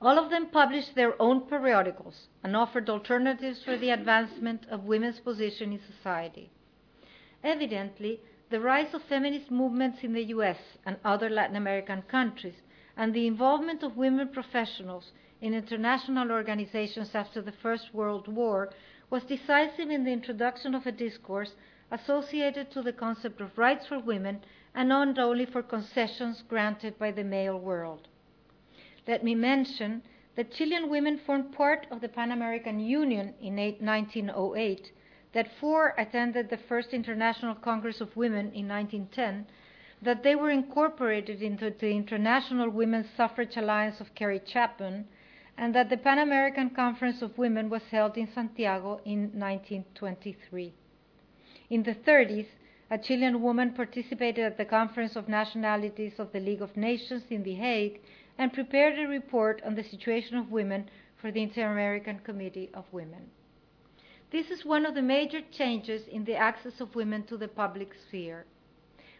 All 0.00 0.18
of 0.18 0.28
them 0.30 0.48
published 0.48 0.94
their 0.94 1.20
own 1.20 1.42
periodicals 1.42 2.28
and 2.42 2.54
offered 2.54 2.90
alternatives 2.90 3.62
for 3.62 3.78
the 3.78 3.90
advancement 3.90 4.66
of 4.68 4.84
women's 4.84 5.20
position 5.20 5.72
in 5.72 5.80
society. 5.80 6.50
Evidently, 7.42 8.20
the 8.50 8.60
rise 8.60 8.92
of 8.92 9.02
feminist 9.02 9.50
movements 9.50 10.02
in 10.02 10.12
the 10.12 10.24
US 10.24 10.58
and 10.84 10.98
other 11.04 11.30
Latin 11.30 11.56
American 11.56 12.02
countries 12.02 12.60
and 12.96 13.14
the 13.14 13.26
involvement 13.26 13.82
of 13.82 13.96
women 13.96 14.28
professionals 14.28 15.12
in 15.40 15.54
international 15.54 16.30
organizations 16.30 17.14
after 17.14 17.40
the 17.40 17.52
First 17.52 17.94
World 17.94 18.28
War 18.28 18.70
was 19.10 19.24
decisive 19.24 19.90
in 19.90 20.04
the 20.04 20.12
introduction 20.12 20.74
of 20.74 20.86
a 20.86 20.92
discourse 20.92 21.54
associated 21.90 22.70
to 22.70 22.82
the 22.82 22.92
concept 22.92 23.40
of 23.40 23.58
rights 23.58 23.86
for 23.86 23.98
women 23.98 24.40
and 24.74 24.88
not 24.88 25.18
only 25.18 25.46
for 25.46 25.62
concessions 25.62 26.42
granted 26.48 26.98
by 26.98 27.10
the 27.10 27.24
male 27.24 27.58
world. 27.58 28.08
Let 29.06 29.22
me 29.22 29.34
mention 29.34 30.02
that 30.36 30.50
Chilean 30.52 30.88
women 30.88 31.18
formed 31.18 31.52
part 31.52 31.86
of 31.90 32.00
the 32.00 32.08
Pan 32.08 32.32
American 32.32 32.80
Union 32.80 33.34
in 33.40 33.56
1908, 33.56 34.92
that 35.32 35.50
four 35.60 35.94
attended 35.96 36.50
the 36.50 36.56
first 36.56 36.92
International 36.92 37.54
Congress 37.54 38.00
of 38.00 38.16
Women 38.16 38.52
in 38.52 38.66
1910, 38.66 39.46
that 40.02 40.22
they 40.22 40.34
were 40.34 40.50
incorporated 40.50 41.42
into 41.42 41.70
the 41.70 41.90
International 41.90 42.68
Women's 42.68 43.06
Suffrage 43.16 43.56
Alliance 43.56 44.00
of 44.00 44.14
Carrie 44.14 44.40
Chapman, 44.40 45.06
and 45.56 45.74
that 45.74 45.88
the 45.88 45.96
Pan 45.96 46.18
American 46.18 46.70
Conference 46.70 47.22
of 47.22 47.38
Women 47.38 47.70
was 47.70 47.82
held 47.90 48.16
in 48.16 48.28
Santiago 48.32 49.00
in 49.04 49.30
1923. 49.38 50.74
In 51.70 51.82
the 51.82 51.94
30s, 51.94 52.48
a 52.90 52.98
Chilean 52.98 53.40
woman 53.40 53.72
participated 53.72 54.44
at 54.44 54.58
the 54.58 54.66
Conference 54.66 55.16
of 55.16 55.30
Nationalities 55.30 56.18
of 56.18 56.30
the 56.30 56.40
League 56.40 56.60
of 56.60 56.76
Nations 56.76 57.22
in 57.30 57.42
The 57.42 57.54
Hague 57.54 58.02
and 58.36 58.52
prepared 58.52 58.98
a 58.98 59.08
report 59.08 59.62
on 59.64 59.74
the 59.74 59.82
situation 59.82 60.36
of 60.36 60.52
women 60.52 60.90
for 61.16 61.30
the 61.32 61.42
Inter 61.42 61.72
American 61.72 62.18
Committee 62.18 62.68
of 62.74 62.84
Women. 62.92 63.30
This 64.30 64.50
is 64.50 64.66
one 64.66 64.84
of 64.84 64.94
the 64.94 65.00
major 65.00 65.40
changes 65.40 66.06
in 66.06 66.24
the 66.24 66.36
access 66.36 66.82
of 66.82 66.94
women 66.94 67.22
to 67.24 67.38
the 67.38 67.48
public 67.48 67.94
sphere. 67.94 68.44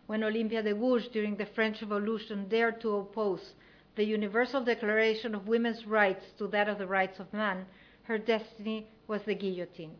When 0.06 0.22
Olympia 0.22 0.62
de 0.62 0.74
Gouges, 0.74 1.08
during 1.08 1.36
the 1.36 1.46
French 1.46 1.80
Revolution, 1.80 2.48
dared 2.48 2.78
to 2.82 2.96
oppose 2.96 3.54
the 3.96 4.04
Universal 4.04 4.64
Declaration 4.64 5.34
of 5.34 5.48
Women's 5.48 5.86
Rights 5.86 6.26
to 6.36 6.46
that 6.48 6.68
of 6.68 6.76
the 6.76 6.86
rights 6.86 7.18
of 7.18 7.32
man, 7.32 7.64
her 8.02 8.18
destiny 8.18 8.86
was 9.06 9.22
the 9.22 9.34
guillotine. 9.34 9.96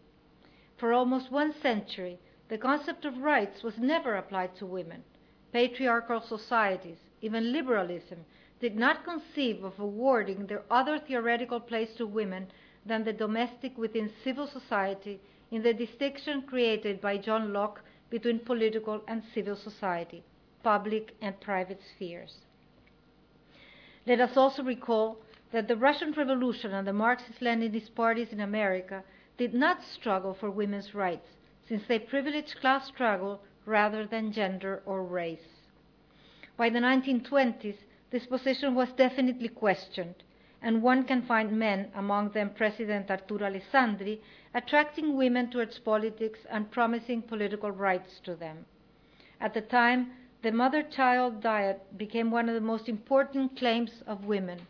For 0.77 0.93
almost 0.93 1.33
one 1.33 1.55
century, 1.63 2.19
the 2.49 2.59
concept 2.59 3.05
of 3.05 3.19
rights 3.19 3.63
was 3.63 3.79
never 3.79 4.17
applied 4.17 4.55
to 4.57 4.67
women. 4.67 5.03
Patriarchal 5.53 6.21
societies, 6.21 6.99
even 7.23 7.53
liberalism, 7.53 8.25
did 8.61 8.77
not 8.77 9.05
conceive 9.05 9.65
of 9.65 9.79
awarding 9.79 10.47
their 10.47 10.63
other 10.71 10.99
theoretical 10.99 11.61
place 11.61 11.95
to 11.95 12.07
women 12.07 12.47
than 12.85 13.05
the 13.05 13.13
domestic 13.13 13.77
within 13.79 14.11
civil 14.23 14.47
society 14.47 15.21
in 15.51 15.63
the 15.63 15.73
distinction 15.73 16.43
created 16.43 17.01
by 17.01 17.17
John 17.17 17.53
Locke 17.53 17.81
between 18.11 18.39
political 18.39 19.03
and 19.09 19.23
civil 19.33 19.57
society, 19.57 20.23
public 20.63 21.15
and 21.21 21.41
private 21.41 21.81
spheres. 21.95 22.39
Let 24.07 24.21
us 24.21 24.37
also 24.37 24.63
recall 24.63 25.19
that 25.53 25.69
the 25.69 25.77
Russian 25.77 26.13
Revolution 26.13 26.73
and 26.75 26.87
the 26.87 26.93
Marxist 26.93 27.41
Leninist 27.41 27.95
parties 27.95 28.33
in 28.33 28.41
America 28.41 29.03
did 29.39 29.55
not 29.55 29.83
struggle 29.83 30.35
for 30.35 30.51
women's 30.51 30.95
rights, 30.95 31.29
since 31.69 31.83
they 31.87 31.99
privileged 31.99 32.61
class 32.61 32.87
struggle 32.87 33.41
rather 33.67 34.07
than 34.07 34.33
gender 34.33 34.83
or 34.85 35.03
race. 35.03 35.63
By 36.57 36.71
the 36.71 36.79
1920s, 36.79 37.79
this 38.11 38.27
position 38.27 38.75
was 38.75 38.93
definitely 38.93 39.49
questioned, 39.49 40.23
and 40.63 40.83
one 40.83 41.05
can 41.05 41.23
find 41.23 41.59
men, 41.59 41.91
among 41.95 42.31
them 42.31 42.51
President 42.51 43.11
Arturo 43.11 43.51
Alessandri, 43.51 44.21
attracting 44.55 45.17
women 45.17 45.51
towards 45.51 45.79
politics 45.79 46.41
and 46.51 46.71
promising 46.71 47.23
political 47.23 47.71
rights 47.71 48.21
to 48.25 48.35
them. 48.35 48.65
At 49.41 49.53
the 49.53 49.63
time, 49.63 50.13
the 50.43 50.53
mother 50.53 50.83
child 50.83 51.43
diet 51.43 51.99
became 51.99 52.31
one 52.31 52.49
of 52.49 52.55
the 52.55 52.61
most 52.61 52.89
important 52.89 53.57
claims 53.57 54.03
of 54.07 54.27
women. 54.27 54.61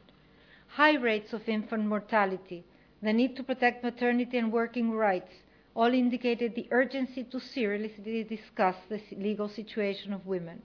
High 0.69 0.95
rates 0.95 1.33
of 1.33 1.49
infant 1.49 1.87
mortality, 1.87 2.65
the 3.03 3.13
need 3.13 3.37
to 3.37 3.43
protect 3.43 3.85
maternity 3.85 4.39
and 4.39 4.51
working 4.53 4.91
rights, 4.93 5.33
all 5.75 5.93
indicated 5.93 6.55
the 6.55 6.69
urgency 6.71 7.25
to 7.25 7.41
seriously 7.41 8.23
discuss 8.25 8.77
the 8.89 9.01
legal 9.17 9.49
situation 9.49 10.13
of 10.13 10.27
women. 10.27 10.63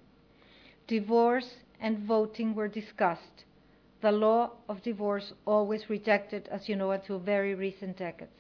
Divorce 0.87 1.55
and 1.79 1.99
voting 1.99 2.53
were 2.53 2.67
discussed. 2.67 3.45
The 4.01 4.11
law 4.11 4.51
of 4.67 4.83
divorce 4.83 5.33
always 5.45 5.89
rejected, 5.89 6.47
as 6.49 6.69
you 6.69 6.75
know, 6.75 6.91
until 6.91 7.19
very 7.19 7.55
recent 7.55 7.97
decades. 7.97 8.31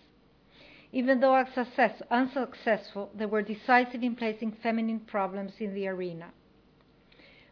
Even 0.91 1.19
though 1.19 1.43
success, 1.53 2.01
unsuccessful, 2.09 3.11
they 3.13 3.25
were 3.25 3.41
decisive 3.41 4.01
in 4.01 4.15
placing 4.15 4.51
feminine 4.51 4.99
problems 5.01 5.53
in 5.59 5.73
the 5.73 5.87
arena. 5.87 6.31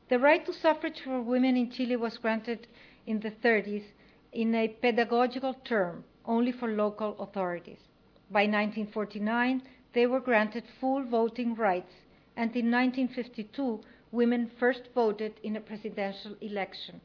The 0.10 0.19
right 0.19 0.45
to 0.45 0.53
suffrage 0.53 1.01
for 1.01 1.21
women 1.21 1.58
in 1.58 1.69
Chile 1.69 1.97
was 1.97 2.17
granted 2.17 2.67
in 3.06 3.19
the 3.19 3.32
30s 3.32 3.84
in 4.32 4.56
a 4.56 4.67
pedagogical 4.67 5.53
term 5.65 6.03
only 6.25 6.51
for 6.51 6.67
local 6.67 7.19
authorities. 7.19 7.80
By 8.29 8.41
1949, 8.41 9.61
they 9.93 10.05
were 10.05 10.19
granted 10.19 10.65
full 10.79 11.03
voting 11.03 11.55
rights, 11.55 11.93
and 12.35 12.55
in 12.55 12.69
1952, 12.69 13.81
women 14.11 14.51
first 14.59 14.89
voted 14.93 15.39
in 15.43 15.55
a 15.55 15.61
presidential 15.61 16.35
election. 16.41 16.99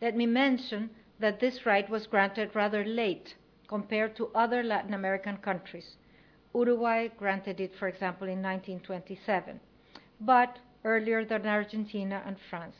Let 0.00 0.16
me 0.16 0.24
mention 0.24 0.90
that 1.18 1.40
this 1.40 1.66
right 1.66 1.88
was 1.90 2.06
granted 2.06 2.54
rather 2.54 2.84
late 2.84 3.34
compared 3.66 4.16
to 4.16 4.30
other 4.34 4.62
Latin 4.62 4.94
American 4.94 5.36
countries. 5.36 5.96
Uruguay 6.54 7.08
granted 7.18 7.60
it, 7.60 7.74
for 7.78 7.88
example, 7.88 8.26
in 8.26 8.42
1927, 8.42 9.60
but 10.20 10.58
earlier 10.84 11.24
than 11.24 11.46
Argentina 11.46 12.22
and 12.24 12.38
France. 12.48 12.76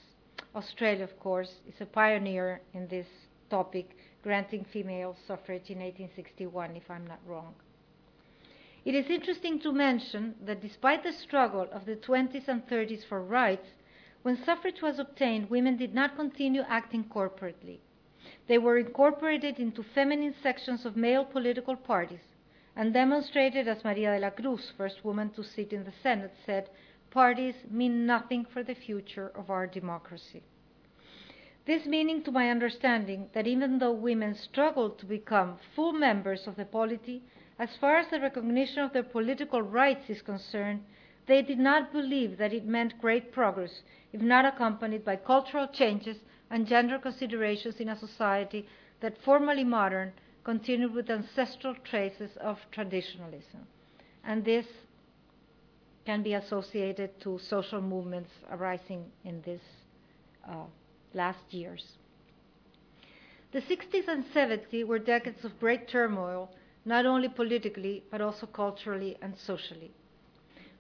Australia, 0.55 1.05
of 1.05 1.21
course, 1.21 1.61
is 1.67 1.75
a 1.81 1.87
pioneer 1.87 2.63
in 2.73 2.89
this 2.89 3.07
topic 3.51 3.98
granting 4.23 4.65
female 4.65 5.17
suffrage 5.27 5.71
in 5.71 5.79
1861, 5.79 6.77
if 6.77 6.91
I'm 6.91 7.07
not 7.07 7.21
wrong. 7.27 7.55
It 8.85 8.95
is 8.95 9.11
interesting 9.11 9.61
to 9.61 9.73
mention 9.73 10.35
that 10.47 10.63
despite 10.63 11.03
the 11.03 11.13
struggle 11.13 11.69
of 11.73 11.85
the 11.85 11.97
20s 11.97 12.49
and 12.49 12.67
30s 12.67 13.07
for 13.07 13.23
rights, 13.23 13.69
when 14.23 14.43
suffrage 14.45 14.83
was 14.83 14.99
obtained, 14.99 15.51
women 15.51 15.77
did 15.77 15.95
not 15.95 16.17
continue 16.17 16.63
acting 16.69 17.05
corporately. 17.05 17.79
They 18.47 18.59
were 18.59 18.79
incorporated 18.79 19.59
into 19.59 19.83
feminine 19.83 20.35
sections 20.43 20.85
of 20.85 20.97
male 20.97 21.25
political 21.25 21.77
parties 21.77 22.35
and 22.75 22.93
demonstrated, 22.93 23.67
as 23.69 23.85
Maria 23.85 24.15
de 24.15 24.21
la 24.21 24.31
Cruz, 24.31 24.73
first 24.77 25.05
woman 25.05 25.31
to 25.31 25.43
sit 25.43 25.73
in 25.73 25.85
the 25.85 25.93
Senate, 26.03 26.35
said, 26.47 26.71
parties 27.11 27.55
mean 27.71 28.07
nothing 28.07 28.45
for 28.45 28.63
the 28.63 28.75
future 28.75 29.33
of 29.35 29.51
our 29.51 29.67
democracy. 29.67 30.43
This 31.69 31.85
meaning, 31.85 32.23
to 32.23 32.33
my 32.33 32.49
understanding, 32.49 33.29
that 33.35 33.47
even 33.47 33.79
though 33.79 33.93
women 33.93 34.35
struggled 34.35 34.99
to 34.99 35.05
become 35.05 35.59
full 35.77 35.93
members 35.93 36.47
of 36.47 36.57
the 36.57 36.65
polity, 36.65 37.23
as 37.59 37.77
far 37.77 37.99
as 37.99 38.09
the 38.09 38.21
recognition 38.21 38.83
of 38.83 38.95
their 38.95 39.03
political 39.03 39.61
rights 39.61 40.09
is 40.09 40.23
concerned, 40.23 40.83
they 41.27 41.43
did 41.43 41.59
not 41.59 41.93
believe 41.93 42.39
that 42.39 42.55
it 42.55 42.65
meant 42.65 42.99
great 43.03 43.33
progress 43.33 43.83
if 44.15 44.23
not 44.23 44.47
accompanied 44.47 45.05
by 45.05 45.17
cultural 45.17 45.69
changes 45.69 46.17
and 46.49 46.67
gender 46.67 46.99
considerations 46.99 47.81
in 47.81 47.91
a 47.91 47.99
society 47.99 48.67
that, 49.01 49.21
formally 49.21 49.65
modern, 49.65 50.15
continued 50.45 50.95
with 50.95 51.11
ancestral 51.11 51.75
traces 51.85 52.35
of 52.39 52.59
traditionalism. 52.71 53.67
And 54.25 54.43
this 54.43 54.67
can 56.07 56.23
be 56.23 56.33
associated 56.33 57.21
to 57.21 57.39
social 57.39 57.83
movements 57.83 58.31
arising 58.51 59.13
in 59.23 59.43
this 59.43 59.61
uh, 60.49 60.65
last 61.15 61.53
years. 61.53 61.97
The 63.53 63.61
60s 63.61 64.09
and 64.09 64.25
70s 64.27 64.87
were 64.87 64.99
decades 64.99 65.45
of 65.45 65.59
great 65.59 65.89
turmoil, 65.89 66.51
not 66.85 67.07
only 67.07 67.29
politically, 67.29 68.05
but 68.11 68.21
also 68.21 68.47
culturally 68.47 69.17
and 69.23 69.37
socially. 69.37 69.93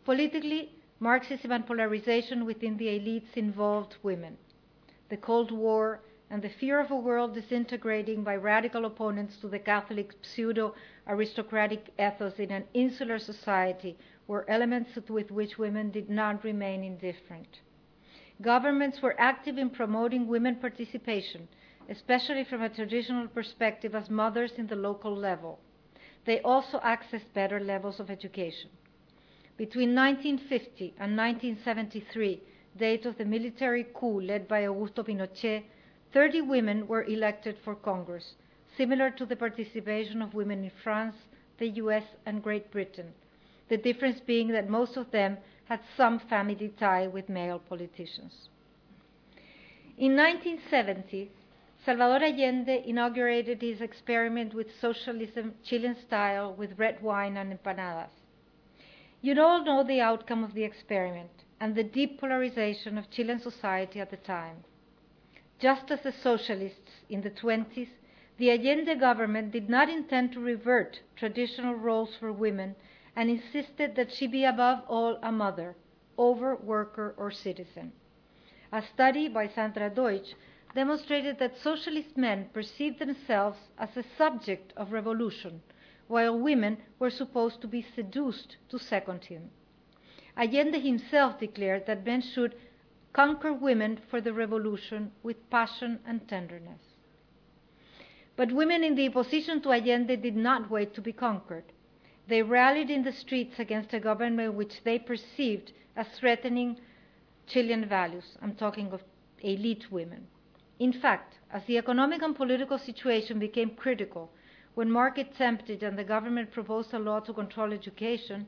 Politically, 0.05 0.73
Marxism 1.01 1.53
and 1.53 1.64
polarization 1.64 2.45
within 2.45 2.77
the 2.77 2.87
elites 2.87 3.37
involved 3.37 3.97
women. 4.03 4.37
The 5.11 5.17
Cold 5.17 5.53
War 5.53 6.01
and 6.29 6.43
the 6.43 6.49
fear 6.49 6.81
of 6.81 6.91
a 6.91 6.97
world 6.97 7.35
disintegrating 7.35 8.25
by 8.25 8.37
radical 8.37 8.85
opponents 8.85 9.37
to 9.38 9.49
the 9.49 9.61
Catholic 9.61 10.12
pseudo 10.23 10.75
aristocratic 11.07 11.93
ethos 11.99 12.38
in 12.38 12.51
an 12.51 12.64
insular 12.75 13.19
society 13.19 13.97
were 14.27 14.49
elements 14.51 14.91
with 15.09 15.31
which 15.31 15.57
women 15.57 15.91
did 15.91 16.11
not 16.11 16.45
remain 16.45 16.83
indifferent. 16.83 17.61
Governments 18.40 19.03
were 19.03 19.16
active 19.18 19.59
in 19.59 19.70
promoting 19.70 20.29
women 20.29 20.57
participation, 20.57 21.48
especially 21.88 22.44
from 22.44 22.62
a 22.62 22.68
traditional 22.68 23.27
perspective 23.27 23.94
as 23.94 24.09
mothers 24.09 24.53
in 24.59 24.68
the 24.68 24.77
local 24.77 25.14
level. 25.14 25.59
They 26.24 26.40
also 26.42 26.79
accessed 26.81 27.33
better 27.35 27.59
levels 27.59 27.98
of 27.98 28.11
education. 28.11 28.70
Between 29.57 29.92
1950 29.92 30.94
and 31.01 31.16
1973, 31.16 32.40
date 32.77 33.07
of 33.07 33.18
the 33.18 33.24
military 33.24 33.85
coup 33.92 34.20
led 34.20 34.46
by 34.46 34.62
Augusto 34.62 35.03
Pinochet, 35.03 35.64
30 36.12 36.42
women 36.42 36.87
were 36.87 37.03
elected 37.05 37.57
for 37.64 37.74
Congress, 37.74 38.35
similar 38.77 39.11
to 39.11 39.27
the 39.27 39.35
participation 39.35 40.22
of 40.22 40.35
women 40.35 40.62
in 40.62 40.70
France, 40.85 41.16
the 41.59 41.68
US, 41.83 42.05
and 42.24 42.42
Great 42.42 42.70
Britain, 42.70 43.12
the 43.68 43.77
difference 43.77 44.20
being 44.20 44.48
that 44.48 44.70
most 44.70 44.96
of 44.96 45.11
them 45.11 45.38
had 45.69 45.81
some 45.97 46.19
family 46.19 46.73
tie 46.79 47.07
with 47.07 47.29
male 47.29 47.59
politicians. 47.59 48.49
In 49.99 50.17
1970, 50.17 51.31
Salvador 51.85 52.27
Allende 52.27 52.83
inaugurated 52.87 53.61
his 53.61 53.81
experiment 53.81 54.55
with 54.55 54.81
socialism 54.81 55.55
Chilean 55.63 55.97
style 56.07 56.55
with 56.55 56.79
red 56.79 57.03
wine 57.03 57.37
and 57.37 57.53
empanadas. 57.53 58.11
You 59.21 59.41
all 59.43 59.65
know 59.65 59.85
the 59.85 60.01
outcome 60.01 60.43
of 60.43 60.55
the 60.55 60.65
experiment 60.65 61.45
and 61.61 61.75
the 61.75 61.85
deep 61.85 62.21
polarization 62.21 62.97
of 62.97 63.11
Chilean 63.11 63.41
society 63.41 64.01
at 64.01 64.11
the 64.11 64.17
time. 64.17 64.65
Just 65.59 65.91
as 65.91 66.01
the 66.03 66.13
socialists 66.13 66.93
in 67.11 67.21
the 67.21 67.31
20s, 67.31 67.89
the 68.39 68.51
Allende 68.51 68.95
government 68.95 69.51
did 69.51 69.69
not 69.69 69.89
intend 69.91 70.33
to 70.33 70.41
revert 70.41 71.01
traditional 71.17 71.75
roles 71.75 72.15
for 72.19 72.33
women 72.33 72.77
and 73.19 73.29
insisted 73.29 73.97
that 73.97 74.13
she 74.13 74.29
be 74.29 74.45
above 74.45 74.79
all 74.87 75.19
a 75.25 75.33
mother, 75.33 75.75
over 76.17 76.55
worker 76.55 77.17
or 77.17 77.33
citizen. 77.33 77.91
A 78.71 78.81
study 78.81 79.27
by 79.27 79.49
Sandra 79.49 79.91
Deutsch 79.91 80.35
demonstrated 80.73 81.37
that 81.41 81.59
socialist 81.59 82.17
men 82.17 82.49
perceived 82.53 83.01
themselves 83.01 83.59
as 83.77 83.97
a 83.97 84.05
subject 84.17 84.73
of 84.77 84.93
revolution, 84.93 85.61
while 86.07 86.39
women 86.39 86.79
were 87.01 87.11
supposed 87.11 87.61
to 87.61 87.67
be 87.67 87.85
seduced 87.97 88.57
to 88.69 88.79
second 88.79 89.25
him. 89.25 89.51
Allende 90.37 90.79
himself 90.79 91.41
declared 91.41 91.87
that 91.87 92.07
men 92.07 92.21
should 92.21 92.55
conquer 93.13 93.53
women 93.53 93.99
for 94.09 94.21
the 94.21 94.33
revolution 94.33 95.11
with 95.25 95.51
passion 95.51 95.99
and 96.07 96.29
tenderness. 96.29 96.83
But 98.37 98.53
women 98.53 98.85
in 98.85 98.95
the 98.95 99.09
opposition 99.09 99.61
to 99.63 99.73
Allende 99.73 100.15
did 100.15 100.37
not 100.37 100.71
wait 100.71 100.95
to 100.95 101.01
be 101.01 101.13
conquered. 101.13 101.65
They 102.29 102.43
rallied 102.43 102.91
in 102.91 103.05
the 103.05 103.12
streets 103.12 103.59
against 103.59 103.95
a 103.95 104.01
government 104.01 104.53
which 104.53 104.83
they 104.85 104.99
perceived 104.99 105.73
as 105.97 106.07
threatening 106.09 106.79
Chilean 107.47 107.87
values. 107.87 108.37
I'm 108.43 108.55
talking 108.55 108.93
of 108.93 109.03
elite 109.41 109.91
women. 109.91 110.27
In 110.79 110.93
fact, 110.93 111.38
as 111.51 111.64
the 111.64 111.79
economic 111.79 112.21
and 112.21 112.37
political 112.37 112.77
situation 112.77 113.38
became 113.38 113.71
critical, 113.71 114.31
when 114.75 114.91
markets 114.91 115.41
emptied 115.41 115.83
and 115.83 115.99
the 115.99 116.05
government 116.05 116.53
proposed 116.53 116.93
a 116.93 116.99
law 116.99 117.21
to 117.21 117.33
control 117.33 117.73
education, 117.73 118.47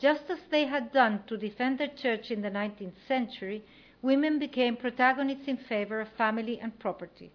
just 0.00 0.28
as 0.28 0.40
they 0.50 0.66
had 0.66 0.90
done 0.90 1.22
to 1.28 1.36
defend 1.36 1.78
the 1.78 1.86
church 1.86 2.32
in 2.32 2.42
the 2.42 2.50
19th 2.50 2.98
century, 3.06 3.62
women 4.02 4.40
became 4.40 4.76
protagonists 4.76 5.46
in 5.46 5.56
favor 5.56 6.00
of 6.00 6.08
family 6.08 6.58
and 6.60 6.76
property. 6.80 7.30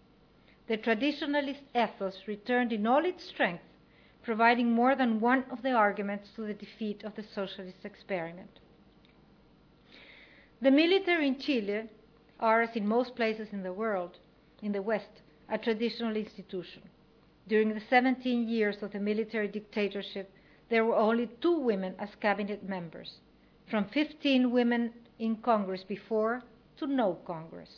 The 0.67 0.77
traditionalist 0.77 1.61
ethos 1.73 2.27
returned 2.27 2.73
in 2.73 2.85
all 2.85 3.05
its 3.05 3.23
strength, 3.23 3.63
providing 4.25 4.71
more 4.71 4.95
than 4.95 5.19
one 5.19 5.45
of 5.51 5.61
the 5.61 5.71
arguments 5.71 6.29
to 6.35 6.41
the 6.41 6.53
defeat 6.53 7.03
of 7.03 7.15
the 7.15 7.23
socialist 7.35 7.85
experiment. 7.85 8.59
The 10.61 10.71
military 10.71 11.27
in 11.27 11.39
Chile 11.39 11.83
are, 12.39 12.63
as 12.63 12.75
in 12.75 12.87
most 12.87 13.15
places 13.15 13.49
in 13.51 13.61
the 13.61 13.71
world, 13.71 14.17
in 14.63 14.71
the 14.71 14.81
West, 14.81 15.21
a 15.47 15.59
traditional 15.59 16.15
institution. 16.15 16.81
During 17.47 17.69
the 17.69 17.81
17 17.87 18.49
years 18.49 18.77
of 18.81 18.91
the 18.93 18.99
military 18.99 19.47
dictatorship, 19.47 20.31
there 20.69 20.85
were 20.85 20.95
only 20.95 21.29
two 21.39 21.59
women 21.59 21.93
as 21.99 22.09
cabinet 22.19 22.67
members, 22.67 23.19
from 23.69 23.85
15 23.93 24.49
women 24.49 24.91
in 25.19 25.35
Congress 25.37 25.83
before 25.87 26.41
to 26.77 26.87
no 26.87 27.19
Congress. 27.27 27.69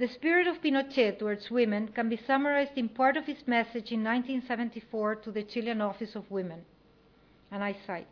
The 0.00 0.08
spirit 0.08 0.46
of 0.46 0.62
Pinochet 0.62 1.18
towards 1.18 1.50
women 1.50 1.88
can 1.88 2.08
be 2.08 2.16
summarized 2.16 2.72
in 2.78 2.88
part 2.88 3.18
of 3.18 3.26
his 3.26 3.46
message 3.46 3.92
in 3.92 4.02
1974 4.02 5.16
to 5.16 5.30
the 5.30 5.42
Chilean 5.42 5.82
Office 5.82 6.16
of 6.16 6.30
Women. 6.30 6.64
And 7.50 7.62
I 7.62 7.76
cite 7.86 8.08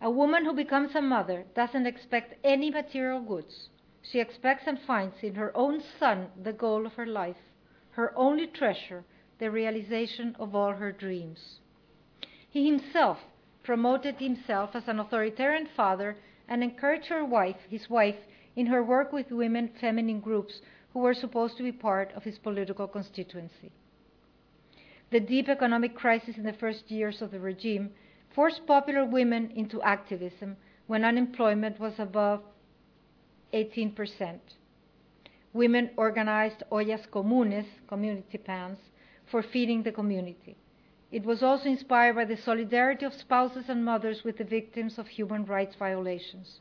A 0.00 0.08
woman 0.08 0.44
who 0.44 0.52
becomes 0.52 0.94
a 0.94 1.02
mother 1.02 1.44
doesn't 1.56 1.86
expect 1.86 2.34
any 2.44 2.70
material 2.70 3.20
goods. 3.20 3.68
She 4.00 4.20
expects 4.20 4.68
and 4.68 4.78
finds 4.78 5.16
in 5.24 5.34
her 5.34 5.50
own 5.56 5.82
son 5.98 6.28
the 6.40 6.52
goal 6.52 6.86
of 6.86 6.92
her 6.92 7.06
life, 7.06 7.42
her 7.90 8.16
only 8.16 8.46
treasure, 8.46 9.02
the 9.40 9.50
realization 9.50 10.36
of 10.38 10.54
all 10.54 10.74
her 10.74 10.92
dreams. 10.92 11.58
He 12.48 12.64
himself 12.64 13.18
promoted 13.64 14.20
himself 14.20 14.76
as 14.76 14.86
an 14.86 15.00
authoritarian 15.00 15.66
father 15.66 16.16
and 16.46 16.62
encouraged 16.62 17.08
her 17.08 17.24
wife, 17.24 17.58
his 17.68 17.90
wife, 17.90 18.18
in 18.54 18.66
her 18.66 18.84
work 18.84 19.12
with 19.12 19.32
women 19.32 19.68
feminine 19.80 20.20
groups 20.20 20.60
who 20.96 21.02
were 21.02 21.12
supposed 21.12 21.58
to 21.58 21.62
be 21.62 21.72
part 21.72 22.10
of 22.16 22.24
his 22.24 22.38
political 22.38 22.88
constituency. 22.88 23.70
The 25.10 25.20
deep 25.20 25.46
economic 25.46 25.94
crisis 25.94 26.38
in 26.38 26.44
the 26.44 26.54
first 26.54 26.90
years 26.90 27.20
of 27.20 27.30
the 27.32 27.38
regime 27.38 27.90
forced 28.34 28.66
popular 28.66 29.04
women 29.04 29.50
into 29.54 29.82
activism 29.82 30.56
when 30.86 31.04
unemployment 31.04 31.78
was 31.78 31.92
above 31.98 32.40
18%. 33.52 34.38
Women 35.52 35.90
organized 35.98 36.62
ollas 36.72 37.06
comunes, 37.10 37.66
community 37.88 38.38
pans, 38.38 38.78
for 39.30 39.42
feeding 39.42 39.82
the 39.82 39.92
community. 39.92 40.56
It 41.12 41.26
was 41.26 41.42
also 41.42 41.68
inspired 41.68 42.16
by 42.16 42.24
the 42.24 42.38
solidarity 42.38 43.04
of 43.04 43.12
spouses 43.12 43.68
and 43.68 43.84
mothers 43.84 44.24
with 44.24 44.38
the 44.38 44.44
victims 44.44 44.96
of 44.96 45.08
human 45.08 45.44
rights 45.44 45.74
violations. 45.78 46.60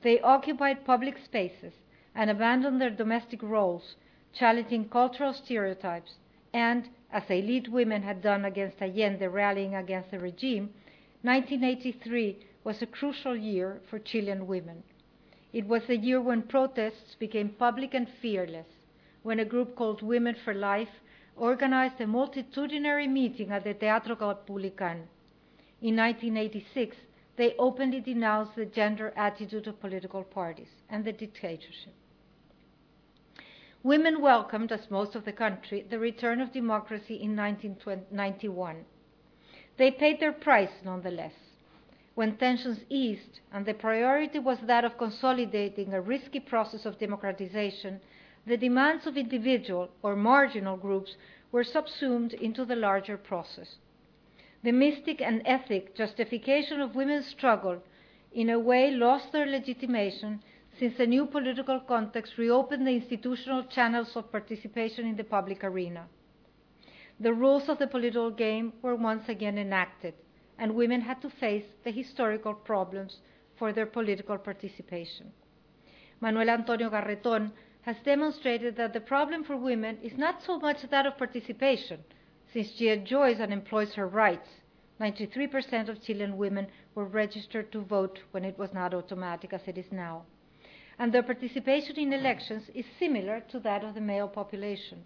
They 0.00 0.18
occupied 0.20 0.86
public 0.86 1.18
spaces 1.22 1.74
and 2.14 2.30
abandoned 2.30 2.80
their 2.80 2.90
domestic 2.90 3.42
roles, 3.42 3.94
challenging 4.32 4.88
cultural 4.88 5.32
stereotypes, 5.32 6.12
and, 6.52 6.88
as 7.12 7.22
elite 7.30 7.68
women 7.68 8.02
had 8.02 8.20
done 8.22 8.44
against 8.44 8.82
Allende 8.82 9.26
rallying 9.28 9.74
against 9.74 10.10
the 10.10 10.18
regime, 10.18 10.70
1983 11.22 12.38
was 12.64 12.82
a 12.82 12.86
crucial 12.86 13.36
year 13.36 13.80
for 13.88 13.98
Chilean 13.98 14.46
women. 14.46 14.82
It 15.52 15.66
was 15.66 15.82
the 15.86 15.96
year 15.96 16.20
when 16.20 16.42
protests 16.42 17.14
became 17.18 17.50
public 17.50 17.94
and 17.94 18.08
fearless, 18.22 18.66
when 19.22 19.40
a 19.40 19.44
group 19.44 19.74
called 19.74 20.02
Women 20.02 20.36
for 20.44 20.54
Life 20.54 21.00
organized 21.36 22.00
a 22.00 22.06
multitudinary 22.06 23.08
meeting 23.08 23.50
at 23.50 23.64
the 23.64 23.74
Teatro 23.74 24.14
Caupolicán. 24.14 25.06
in 25.80 25.96
1986, 25.96 26.96
they 27.36 27.54
openly 27.58 28.00
denounced 28.00 28.54
the 28.54 28.66
gender 28.66 29.12
attitude 29.16 29.66
of 29.66 29.80
political 29.80 30.22
parties 30.22 30.68
and 30.90 31.04
the 31.04 31.12
dictatorship. 31.12 31.94
Women 33.82 34.20
welcomed, 34.20 34.72
as 34.72 34.90
most 34.90 35.14
of 35.14 35.24
the 35.24 35.32
country, 35.32 35.86
the 35.88 35.98
return 35.98 36.42
of 36.42 36.52
democracy 36.52 37.14
in 37.14 37.34
1991. 37.34 38.84
They 39.78 39.90
paid 39.90 40.20
their 40.20 40.32
price 40.32 40.82
nonetheless. 40.84 41.32
When 42.14 42.36
tensions 42.36 42.84
eased 42.90 43.40
and 43.50 43.64
the 43.64 43.72
priority 43.72 44.38
was 44.38 44.58
that 44.60 44.84
of 44.84 44.98
consolidating 44.98 45.94
a 45.94 46.00
risky 46.02 46.40
process 46.40 46.84
of 46.84 46.98
democratization, 46.98 48.02
the 48.46 48.58
demands 48.58 49.06
of 49.06 49.16
individual 49.16 49.88
or 50.02 50.14
marginal 50.14 50.76
groups 50.76 51.16
were 51.50 51.64
subsumed 51.64 52.34
into 52.34 52.66
the 52.66 52.76
larger 52.76 53.16
process. 53.16 53.76
The 54.62 54.72
mystic 54.72 55.22
and 55.22 55.40
ethic 55.46 55.94
justification 55.94 56.82
of 56.82 56.94
women's 56.94 57.26
struggle, 57.26 57.82
in 58.30 58.50
a 58.50 58.58
way, 58.58 58.90
lost 58.90 59.32
their 59.32 59.46
legitimation 59.46 60.42
since 60.80 60.96
the 60.96 61.06
new 61.06 61.26
political 61.26 61.78
context 61.78 62.38
reopened 62.38 62.86
the 62.86 62.90
institutional 62.92 63.62
channels 63.64 64.16
of 64.16 64.32
participation 64.32 65.06
in 65.06 65.14
the 65.14 65.22
public 65.22 65.62
arena. 65.62 66.06
The 67.20 67.34
rules 67.34 67.68
of 67.68 67.78
the 67.78 67.86
political 67.86 68.30
game 68.30 68.72
were 68.80 68.96
once 68.96 69.28
again 69.28 69.58
enacted, 69.58 70.14
and 70.58 70.74
women 70.74 71.02
had 71.02 71.20
to 71.20 71.28
face 71.28 71.66
the 71.84 71.90
historical 71.90 72.54
problems 72.54 73.18
for 73.58 73.74
their 73.74 73.84
political 73.84 74.38
participation. 74.38 75.30
Manuel 76.18 76.48
Antonio 76.48 76.88
Garreton 76.88 77.52
has 77.82 77.96
demonstrated 78.02 78.74
that 78.76 78.94
the 78.94 79.00
problem 79.02 79.44
for 79.44 79.58
women 79.58 79.98
is 80.02 80.16
not 80.16 80.42
so 80.42 80.58
much 80.58 80.80
that 80.88 81.04
of 81.04 81.18
participation, 81.18 82.02
since 82.54 82.70
she 82.70 82.88
enjoys 82.88 83.38
and 83.38 83.52
employs 83.52 83.92
her 83.92 84.08
rights. 84.08 84.48
93% 84.98 85.90
of 85.90 86.02
Chilean 86.02 86.38
women 86.38 86.68
were 86.94 87.04
registered 87.04 87.70
to 87.70 87.82
vote 87.82 88.18
when 88.30 88.46
it 88.46 88.58
was 88.58 88.72
not 88.72 88.94
automatic 88.94 89.52
as 89.52 89.60
it 89.66 89.76
is 89.76 89.92
now. 89.92 90.24
And 91.00 91.14
their 91.14 91.22
participation 91.22 91.98
in 91.98 92.12
elections 92.12 92.68
is 92.74 92.84
similar 92.98 93.40
to 93.48 93.58
that 93.60 93.82
of 93.82 93.94
the 93.94 94.02
male 94.02 94.28
population. 94.28 95.02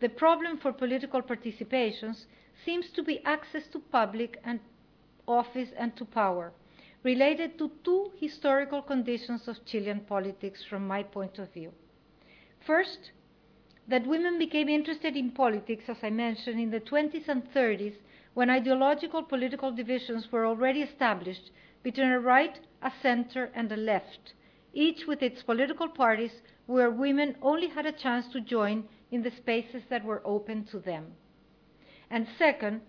The 0.00 0.08
problem 0.08 0.56
for 0.56 0.72
political 0.72 1.20
participations 1.20 2.24
seems 2.64 2.88
to 2.92 3.02
be 3.02 3.22
access 3.22 3.68
to 3.68 3.78
public 3.78 4.40
and 4.42 4.58
office 5.28 5.68
and 5.76 5.94
to 5.96 6.06
power, 6.06 6.54
related 7.02 7.58
to 7.58 7.70
two 7.84 8.10
historical 8.18 8.80
conditions 8.80 9.48
of 9.48 9.62
Chilean 9.66 10.00
politics 10.00 10.64
from 10.64 10.86
my 10.86 11.02
point 11.02 11.38
of 11.38 11.52
view. 11.52 11.72
First, 12.66 13.10
that 13.88 14.06
women 14.06 14.38
became 14.38 14.70
interested 14.70 15.14
in 15.14 15.32
politics, 15.32 15.84
as 15.88 15.98
I 16.02 16.08
mentioned, 16.08 16.58
in 16.58 16.70
the 16.70 16.80
20s 16.80 17.28
and 17.28 17.42
30s 17.52 17.96
when 18.32 18.48
ideological 18.48 19.22
political 19.22 19.72
divisions 19.72 20.32
were 20.32 20.46
already 20.46 20.80
established 20.80 21.50
between 21.82 22.12
a 22.12 22.18
right, 22.18 22.58
a 22.80 22.90
center, 23.02 23.50
and 23.54 23.70
a 23.70 23.76
left, 23.76 24.32
each 24.72 25.06
with 25.06 25.22
its 25.22 25.42
political 25.42 25.88
parties 25.88 26.32
where 26.66 26.90
women 26.90 27.36
only 27.42 27.68
had 27.68 27.86
a 27.86 27.92
chance 27.92 28.26
to 28.32 28.40
join 28.40 28.84
in 29.10 29.22
the 29.22 29.30
spaces 29.30 29.82
that 29.90 30.04
were 30.04 30.22
open 30.24 30.64
to 30.64 30.78
them. 30.78 31.06
And 32.10 32.26
second, 32.38 32.80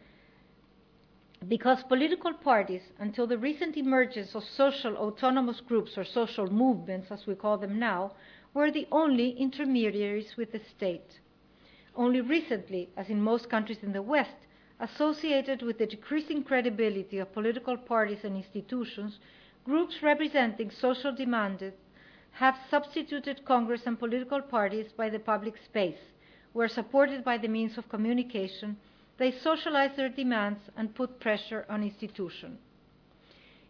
because 1.48 1.84
political 1.84 2.34
parties, 2.34 2.82
until 3.00 3.28
the 3.28 3.38
recent 3.38 3.76
emergence 3.76 4.34
of 4.36 4.44
social 4.44 4.96
autonomous 4.96 5.60
groups 5.62 5.98
or 5.98 6.06
social 6.06 6.48
movements, 6.50 7.12
as 7.12 7.28
we 7.28 7.36
call 7.36 7.58
them 7.58 7.80
now, 7.80 8.14
were 8.54 8.72
the 8.72 8.88
only 8.92 9.32
intermediaries 9.32 10.38
with 10.38 10.52
the 10.52 10.62
state. 10.78 11.20
Only 11.96 12.22
recently, 12.22 12.90
as 12.96 13.10
in 13.10 13.22
most 13.22 13.50
countries 13.50 13.80
in 13.84 13.94
the 13.94 14.02
West, 14.02 14.36
associated 14.80 15.62
with 15.62 15.78
the 15.78 15.86
decreasing 15.86 16.44
credibility 16.44 17.20
of 17.20 17.34
political 17.34 17.78
parties 17.78 18.24
and 18.24 18.36
institutions, 18.36 19.20
groups 19.66 20.04
representing 20.04 20.70
social 20.70 21.14
demands 21.14 21.64
have 22.32 22.58
substituted 22.70 23.46
Congress 23.46 23.84
and 23.86 24.00
political 24.00 24.42
parties 24.42 24.92
by 24.98 25.10
the 25.10 25.20
public 25.20 25.56
space, 25.64 26.00
where 26.52 26.68
supported 26.68 27.24
by 27.24 27.38
the 27.38 27.48
means 27.48 27.78
of 27.78 27.90
communication, 27.90 28.76
they 29.18 29.32
socialize 29.32 29.96
their 29.96 30.10
demands 30.10 30.60
and 30.76 30.96
put 30.96 31.20
pressure 31.20 31.66
on 31.70 31.84
institutions. 31.84 32.60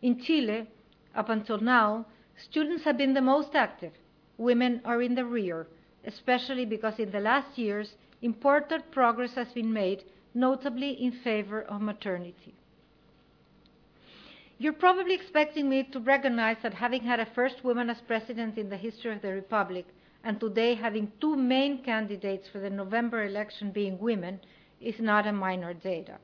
In 0.02 0.20
Chile, 0.20 0.68
up 1.16 1.30
until 1.30 1.60
now, 1.60 2.06
students 2.38 2.84
have 2.86 2.98
been 2.98 3.14
the 3.14 3.22
most 3.22 3.54
active. 3.56 3.94
Women 4.38 4.82
are 4.84 5.02
in 5.02 5.16
the 5.16 5.26
rear, 5.26 5.68
especially 6.06 6.66
because 6.66 7.00
in 7.00 7.12
the 7.12 7.20
last 7.20 7.58
years, 7.58 7.96
important 8.22 8.90
progress 8.92 9.36
has 9.36 9.52
been 9.54 9.72
made, 9.72 10.04
notably 10.34 10.92
in 10.92 11.12
favor 11.12 11.62
of 11.62 11.82
maternity. 11.82 12.56
You're 14.60 14.74
probably 14.74 15.16
expecting 15.16 15.68
me 15.68 15.82
to 15.86 16.00
recognize 16.00 16.58
that 16.62 16.76
having 16.76 17.02
had 17.02 17.20
a 17.20 17.26
first 17.26 17.64
woman 17.64 17.90
as 17.90 18.00
president 18.02 18.56
in 18.56 18.70
the 18.70 18.78
history 18.78 19.12
of 19.12 19.24
the 19.24 19.34
Republic, 19.34 19.88
and 20.24 20.40
today 20.40 20.76
having 20.76 21.12
two 21.20 21.36
main 21.36 21.84
candidates 21.84 22.48
for 22.48 22.60
the 22.60 22.70
November 22.70 23.26
election 23.26 23.72
being 23.72 23.98
women, 23.98 24.40
is 24.80 25.00
not 25.00 25.26
a 25.26 25.34
minor 25.34 25.74
data. 25.74 26.20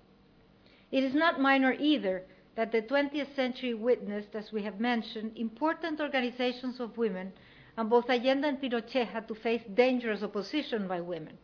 It 0.91 1.03
is 1.03 1.15
not 1.15 1.41
minor 1.41 1.73
either 1.73 2.23
that 2.55 2.71
the 2.71 2.83
20th 2.83 3.35
century 3.35 3.73
witnessed, 3.73 4.35
as 4.35 4.51
we 4.51 4.61
have 4.61 4.79
mentioned, 4.79 5.35
important 5.35 5.99
organizations 5.99 6.79
of 6.79 6.99
women, 6.99 7.33
and 7.77 7.89
both 7.89 8.11
Allende 8.11 8.47
and 8.47 8.61
Pinochet 8.61 9.07
had 9.07 9.27
to 9.27 9.33
face 9.33 9.63
dangerous 9.73 10.21
opposition 10.21 10.87
by 10.87 11.01
women. 11.01 11.35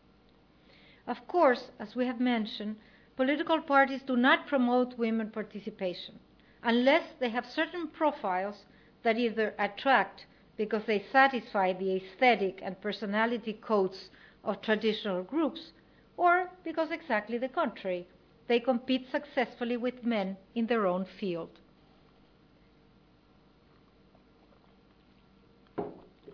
Of 1.07 1.27
course, 1.27 1.71
as 1.79 1.95
we 1.95 2.05
have 2.05 2.19
mentioned, 2.19 2.75
political 3.15 3.59
parties 3.59 4.03
do 4.03 4.15
not 4.15 4.45
promote 4.45 4.99
women 4.99 5.31
participation 5.31 6.19
unless 6.65 7.03
they 7.19 7.29
have 7.29 7.45
certain 7.45 7.87
profiles 7.87 8.65
that 9.03 9.17
either 9.17 9.53
attract 9.59 10.25
because 10.57 10.83
they 10.85 11.05
satisfy 11.11 11.71
the 11.71 11.95
aesthetic 11.95 12.59
and 12.63 12.81
personality 12.81 13.53
codes 13.53 14.09
of 14.43 14.61
traditional 14.61 15.21
groups 15.21 15.71
or 16.17 16.49
because 16.63 16.89
exactly 16.91 17.37
the 17.37 17.47
contrary, 17.47 18.07
they 18.47 18.59
compete 18.59 19.05
successfully 19.11 19.77
with 19.77 20.03
men 20.03 20.35
in 20.55 20.65
their 20.65 20.87
own 20.87 21.05
field. 21.05 21.59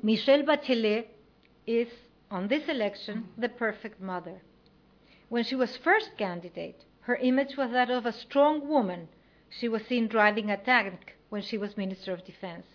Michelle 0.03 0.43
Bachelet 0.43 1.07
is, 1.67 1.87
on 2.31 2.47
this 2.47 2.67
election, 2.67 3.27
the 3.37 3.49
perfect 3.49 4.01
mother. 4.01 4.41
When 5.29 5.43
she 5.43 5.55
was 5.55 5.77
first 5.77 6.17
candidate, 6.17 6.85
her 7.01 7.15
image 7.17 7.55
was 7.55 7.71
that 7.71 7.89
of 7.91 8.05
a 8.05 8.11
strong 8.11 8.67
woman. 8.67 9.09
She 9.53 9.67
was 9.67 9.85
seen 9.85 10.07
driving 10.07 10.49
a 10.49 10.55
tank 10.55 11.17
when 11.29 11.41
she 11.41 11.57
was 11.57 11.75
Minister 11.75 12.13
of 12.13 12.23
Defense. 12.23 12.65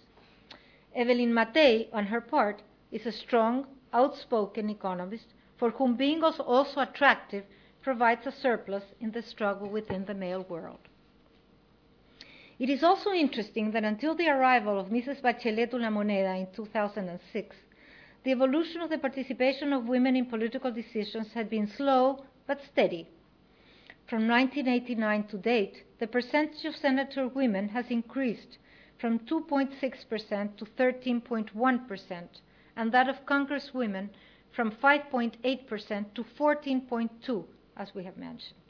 Evelyn 0.95 1.33
Matthei, 1.33 1.89
on 1.91 2.07
her 2.07 2.21
part, 2.21 2.63
is 2.93 3.07
a 3.07 3.13
strong, 3.13 3.67
outspoken 3.95 4.69
economist 4.69 5.33
for 5.57 5.71
whom 5.71 5.97
being 5.97 6.23
also 6.23 6.81
attractive 6.81 7.45
provides 7.81 8.27
a 8.27 8.33
surplus 8.33 8.85
in 9.01 9.11
the 9.13 9.23
struggle 9.23 9.71
within 9.71 10.05
the 10.05 10.15
male 10.15 10.43
world. 10.51 10.81
It 12.59 12.69
is 12.69 12.83
also 12.83 13.11
interesting 13.13 13.71
that 13.71 13.85
until 13.85 14.15
the 14.15 14.29
arrival 14.29 14.79
of 14.79 14.89
Mrs. 14.89 15.23
Bachelet 15.23 15.71
to 15.71 15.79
La 15.79 15.89
Moneda 15.89 16.37
in 16.39 16.49
2006, 16.55 17.57
the 18.23 18.33
evolution 18.33 18.83
of 18.83 18.91
the 18.91 18.99
participation 18.99 19.73
of 19.73 19.89
women 19.89 20.15
in 20.15 20.27
political 20.27 20.71
decisions 20.71 21.33
had 21.33 21.49
been 21.49 21.67
slow 21.67 22.25
but 22.47 22.63
steady. 22.63 23.09
From 24.07 24.29
1989 24.29 25.25
to 25.29 25.39
date, 25.39 25.85
the 25.99 26.07
percentage 26.07 26.65
of 26.65 26.77
senator 26.77 27.27
women 27.27 27.69
has 27.69 27.91
increased 27.91 28.59
from 28.99 29.19
2.6% 29.21 30.57
to 30.57 30.65
13.1%, 30.65 32.29
and 32.77 32.93
that 32.93 33.09
of 33.09 33.25
congresswomen 33.27 34.09
from 34.53 34.71
5.8% 34.71 36.15
to 36.15 36.25
14.2, 36.39 37.45
as 37.77 37.95
we 37.95 38.05
have 38.05 38.17
mentioned. 38.17 38.61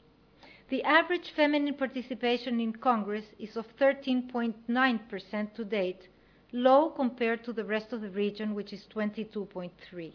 The 0.69 0.83
average 0.83 1.31
feminine 1.31 1.75
participation 1.75 2.59
in 2.59 2.73
Congress 2.73 3.25
is 3.39 3.55
of 3.55 3.65
13.9% 3.77 5.53
to 5.53 5.63
date, 5.63 6.09
low 6.51 6.89
compared 6.89 7.45
to 7.45 7.53
the 7.53 7.63
rest 7.63 7.93
of 7.93 8.01
the 8.01 8.09
region, 8.09 8.53
which 8.53 8.73
is 8.73 8.85
22.3. 8.93 10.11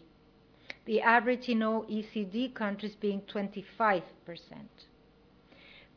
The 0.85 1.01
average 1.01 1.49
in 1.49 1.59
OECD 1.59 2.53
countries 2.53 2.95
being 2.95 3.21
25%. 3.21 4.03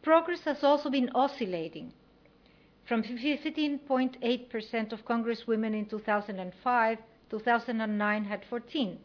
Progress 0.06 0.44
has 0.44 0.62
also 0.62 0.88
been 0.88 1.10
oscillating. 1.16 1.92
From 2.84 3.02
15.8% 3.02 4.92
of 4.92 5.04
congresswomen 5.04 5.74
in 5.74 5.86
2005, 5.86 6.98
2009 7.28 8.24
had 8.24 8.44
14. 8.48 8.98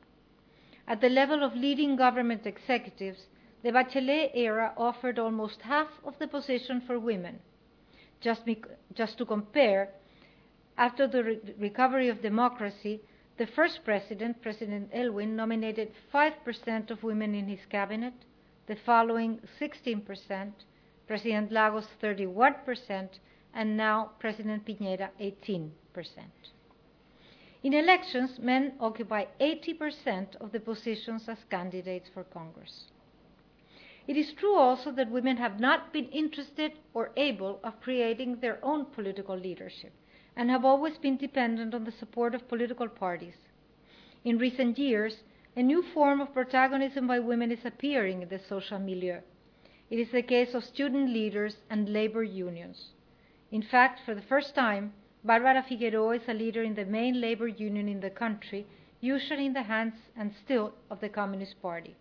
At 0.87 1.01
the 1.01 1.09
level 1.09 1.43
of 1.43 1.55
leading 1.55 1.95
government 1.95 2.45
executives, 2.45 3.25
the 3.63 3.71
Bachelet 3.71 4.29
era 4.35 4.73
offered 4.77 5.17
almost 5.17 5.63
half 5.63 5.87
of 6.05 6.19
the 6.19 6.27
position 6.27 6.81
for 6.85 6.99
women. 6.99 7.39
Just, 8.19 8.43
just 8.93 9.17
to 9.17 9.25
compare, 9.25 9.89
after 10.77 11.07
the 11.07 11.23
re- 11.23 11.39
recovery 11.57 12.09
of 12.09 12.21
democracy, 12.21 13.01
the 13.39 13.47
first 13.47 13.83
president, 13.83 14.39
President 14.43 14.91
Aylwin, 14.93 15.35
nominated 15.35 15.93
5% 16.13 16.91
of 16.91 17.01
women 17.01 17.33
in 17.33 17.47
his 17.47 17.65
cabinet, 17.71 18.13
the 18.67 18.75
following 18.85 19.39
16%, 19.59 20.51
President 21.07 21.51
Lagos 21.51 21.87
31%, 22.01 23.09
and 23.53 23.75
now 23.75 24.11
President 24.19 24.65
Piñera 24.65 25.09
18%. 25.19 25.69
In 27.63 27.73
elections, 27.73 28.39
men 28.39 28.73
occupy 28.79 29.25
80% 29.39 30.35
of 30.37 30.51
the 30.51 30.59
positions 30.59 31.27
as 31.27 31.37
candidates 31.49 32.09
for 32.13 32.23
Congress. 32.23 32.85
It 34.07 34.17
is 34.17 34.33
true 34.33 34.55
also 34.55 34.91
that 34.93 35.11
women 35.11 35.37
have 35.37 35.59
not 35.59 35.93
been 35.93 36.07
interested 36.07 36.73
or 36.93 37.11
able 37.15 37.59
of 37.63 37.79
creating 37.81 38.37
their 38.37 38.57
own 38.63 38.85
political 38.85 39.37
leadership 39.37 39.93
and 40.35 40.49
have 40.49 40.65
always 40.65 40.97
been 40.97 41.17
dependent 41.17 41.75
on 41.75 41.83
the 41.83 41.91
support 41.91 42.33
of 42.33 42.47
political 42.47 42.87
parties. 42.87 43.35
In 44.23 44.37
recent 44.37 44.79
years, 44.79 45.17
a 45.55 45.61
new 45.61 45.83
form 45.93 46.19
of 46.19 46.33
protagonism 46.33 47.05
by 47.05 47.19
women 47.19 47.51
is 47.51 47.65
appearing 47.65 48.21
in 48.21 48.29
the 48.29 48.39
social 48.39 48.79
milieu. 48.79 49.19
It 49.91 49.99
is 49.99 50.11
the 50.11 50.21
case 50.21 50.53
of 50.53 50.63
student 50.63 51.09
leaders 51.09 51.57
and 51.69 51.89
labor 51.89 52.23
unions. 52.23 52.91
In 53.51 53.61
fact, 53.61 53.99
for 54.05 54.15
the 54.15 54.21
first 54.21 54.55
time, 54.55 54.93
Barbara 55.21 55.61
Figueroa 55.67 56.15
is 56.15 56.29
a 56.29 56.33
leader 56.33 56.63
in 56.63 56.75
the 56.75 56.85
main 56.85 57.19
labor 57.19 57.49
union 57.49 57.89
in 57.89 57.99
the 57.99 58.09
country, 58.09 58.65
usually 59.01 59.45
in 59.45 59.51
the 59.51 59.63
hands 59.63 59.95
and 60.15 60.33
still 60.33 60.73
of 60.89 61.01
the 61.01 61.09
Communist 61.09 61.61
Party. 61.61 61.97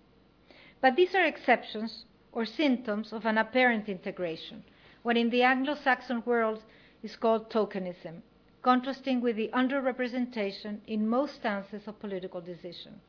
But 0.81 0.95
these 0.95 1.17
are 1.17 1.25
exceptions 1.25 2.05
or 2.31 2.45
symptoms 2.45 3.13
of 3.13 3.27
an 3.27 3.37
apparent 3.37 3.89
integration, 3.89 4.63
what 5.03 5.17
in 5.17 5.31
the 5.31 5.43
Anglo 5.43 5.75
Saxon 5.75 6.23
world 6.25 6.63
is 7.03 7.17
called 7.17 7.51
tokenism, 7.51 8.23
contrasting 8.63 9.21
with 9.21 9.35
the 9.35 9.51
underrepresentation 9.53 10.79
in 10.87 11.09
most 11.09 11.35
stances 11.35 11.89
of 11.89 11.99
political 11.99 12.41
decision. 12.41 13.01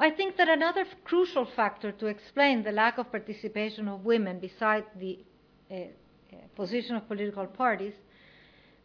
I 0.00 0.10
think 0.10 0.36
that 0.36 0.48
another 0.48 0.84
crucial 1.04 1.44
factor 1.44 1.90
to 1.92 2.06
explain 2.06 2.62
the 2.62 2.72
lack 2.72 2.98
of 2.98 3.10
participation 3.10 3.88
of 3.88 4.04
women 4.04 4.38
beside 4.38 4.84
the 4.96 5.18
uh, 5.70 5.74
uh, 5.74 6.36
position 6.54 6.94
of 6.96 7.08
political 7.08 7.46
parties, 7.46 7.94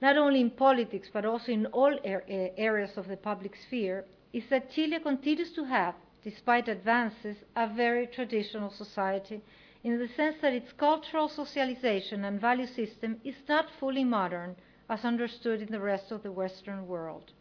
not 0.01 0.17
only 0.17 0.41
in 0.41 0.49
politics 0.49 1.09
but 1.13 1.25
also 1.25 1.51
in 1.51 1.67
all 1.67 1.93
er- 2.05 2.23
areas 2.57 2.97
of 2.97 3.07
the 3.07 3.17
public 3.17 3.55
sphere, 3.55 4.05
is 4.33 4.43
that 4.49 4.71
Chile 4.71 4.99
continues 4.99 5.51
to 5.53 5.65
have 5.65 5.95
despite 6.23 6.69
advances, 6.69 7.35
a 7.55 7.67
very 7.67 8.07
traditional 8.07 8.69
society 8.69 9.41
in 9.83 9.99
the 9.99 10.07
sense 10.07 10.37
that 10.41 10.53
its 10.53 10.71
cultural 10.71 11.27
socialization 11.27 12.23
and 12.23 12.39
value 12.39 12.65
system 12.65 13.19
is 13.23 13.35
not 13.49 13.69
fully 13.79 14.03
modern 14.03 14.55
as 14.89 15.03
understood 15.03 15.61
in 15.61 15.71
the 15.71 15.79
rest 15.79 16.11
of 16.11 16.23
the 16.23 16.31
Western 16.31 16.87
world. 16.87 17.31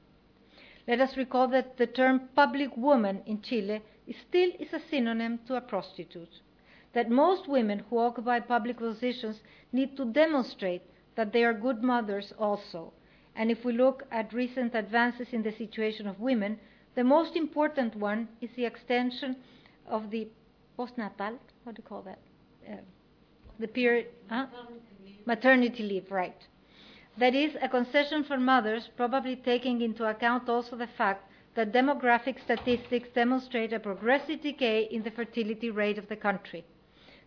Let 0.86 1.00
us 1.00 1.16
recall 1.16 1.48
that 1.48 1.76
the 1.76 1.86
term 1.86 2.28
public 2.34 2.76
woman 2.76 3.22
in 3.26 3.40
Chile 3.42 3.82
still 4.28 4.50
is 4.58 4.72
a 4.72 4.80
synonym 4.90 5.38
to 5.46 5.56
a 5.56 5.60
prostitute, 5.60 6.40
that 6.92 7.08
most 7.08 7.48
women 7.48 7.84
who 7.88 7.98
occupy 7.98 8.40
public 8.40 8.78
positions 8.78 9.40
need 9.72 9.96
to 9.96 10.04
demonstrate 10.04 10.82
that 11.14 11.32
they 11.32 11.44
are 11.44 11.54
good 11.54 11.82
mothers 11.82 12.32
also. 12.38 12.92
And 13.36 13.50
if 13.50 13.64
we 13.64 13.72
look 13.72 14.02
at 14.10 14.32
recent 14.32 14.74
advances 14.74 15.28
in 15.32 15.42
the 15.42 15.52
situation 15.52 16.06
of 16.06 16.20
women, 16.20 16.58
the 16.94 17.04
most 17.04 17.36
important 17.36 17.94
one 17.96 18.28
is 18.40 18.50
the 18.56 18.64
extension 18.66 19.36
of 19.86 20.10
the 20.10 20.28
postnatal, 20.78 21.38
what 21.64 21.76
do 21.76 21.82
you 21.82 21.88
call 21.88 22.02
that? 22.02 22.18
Uh, 22.68 22.76
the 23.58 23.68
period, 23.68 24.08
huh? 24.28 24.46
maternity 25.26 25.82
leave, 25.82 26.10
right. 26.10 26.36
That 27.18 27.34
is 27.34 27.56
a 27.60 27.68
concession 27.68 28.24
for 28.24 28.38
mothers, 28.38 28.88
probably 28.96 29.36
taking 29.36 29.82
into 29.82 30.08
account 30.08 30.48
also 30.48 30.76
the 30.76 30.86
fact 30.86 31.30
that 31.54 31.72
demographic 31.72 32.40
statistics 32.42 33.10
demonstrate 33.14 33.72
a 33.72 33.78
progressive 33.78 34.40
decay 34.40 34.88
in 34.90 35.02
the 35.02 35.10
fertility 35.10 35.70
rate 35.70 35.98
of 35.98 36.08
the 36.08 36.16
country. 36.16 36.64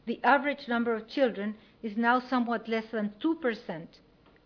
The 0.07 0.19
average 0.23 0.67
number 0.67 0.93
of 0.95 1.07
children 1.07 1.55
is 1.83 1.97
now 1.97 2.19
somewhat 2.19 2.67
less 2.67 2.85
than 2.91 3.13
2%, 3.21 3.87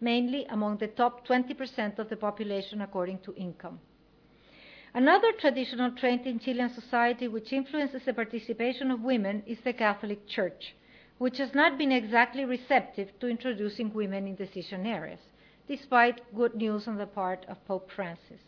mainly 0.02 0.46
among 0.46 0.78
the 0.78 0.88
top 0.88 1.26
20% 1.26 2.00
of 2.00 2.10
the 2.10 2.18
population 2.18 2.82
according 2.82 3.20
to 3.20 3.34
income. 3.36 3.80
Another 4.94 5.32
traditional 5.34 5.92
trend 5.92 6.26
in 6.26 6.40
Chilean 6.40 6.70
society 6.70 7.28
which 7.28 7.54
influences 7.54 8.04
the 8.06 8.14
participation 8.14 8.92
of 8.92 9.02
women 9.02 9.44
is 9.46 9.60
the 9.64 9.72
Catholic 9.72 10.28
Church, 10.28 10.76
which 11.18 11.38
has 11.38 11.54
not 11.54 11.78
been 11.78 11.92
exactly 11.92 12.44
receptive 12.44 13.08
to 13.20 13.28
introducing 13.28 13.94
women 13.94 14.28
in 14.28 14.36
decision 14.36 14.86
areas, 14.86 15.20
despite 15.70 16.20
good 16.36 16.56
news 16.56 16.88
on 16.88 16.98
the 16.98 17.06
part 17.06 17.46
of 17.48 17.64
Pope 17.66 17.92
Francis. 17.92 18.42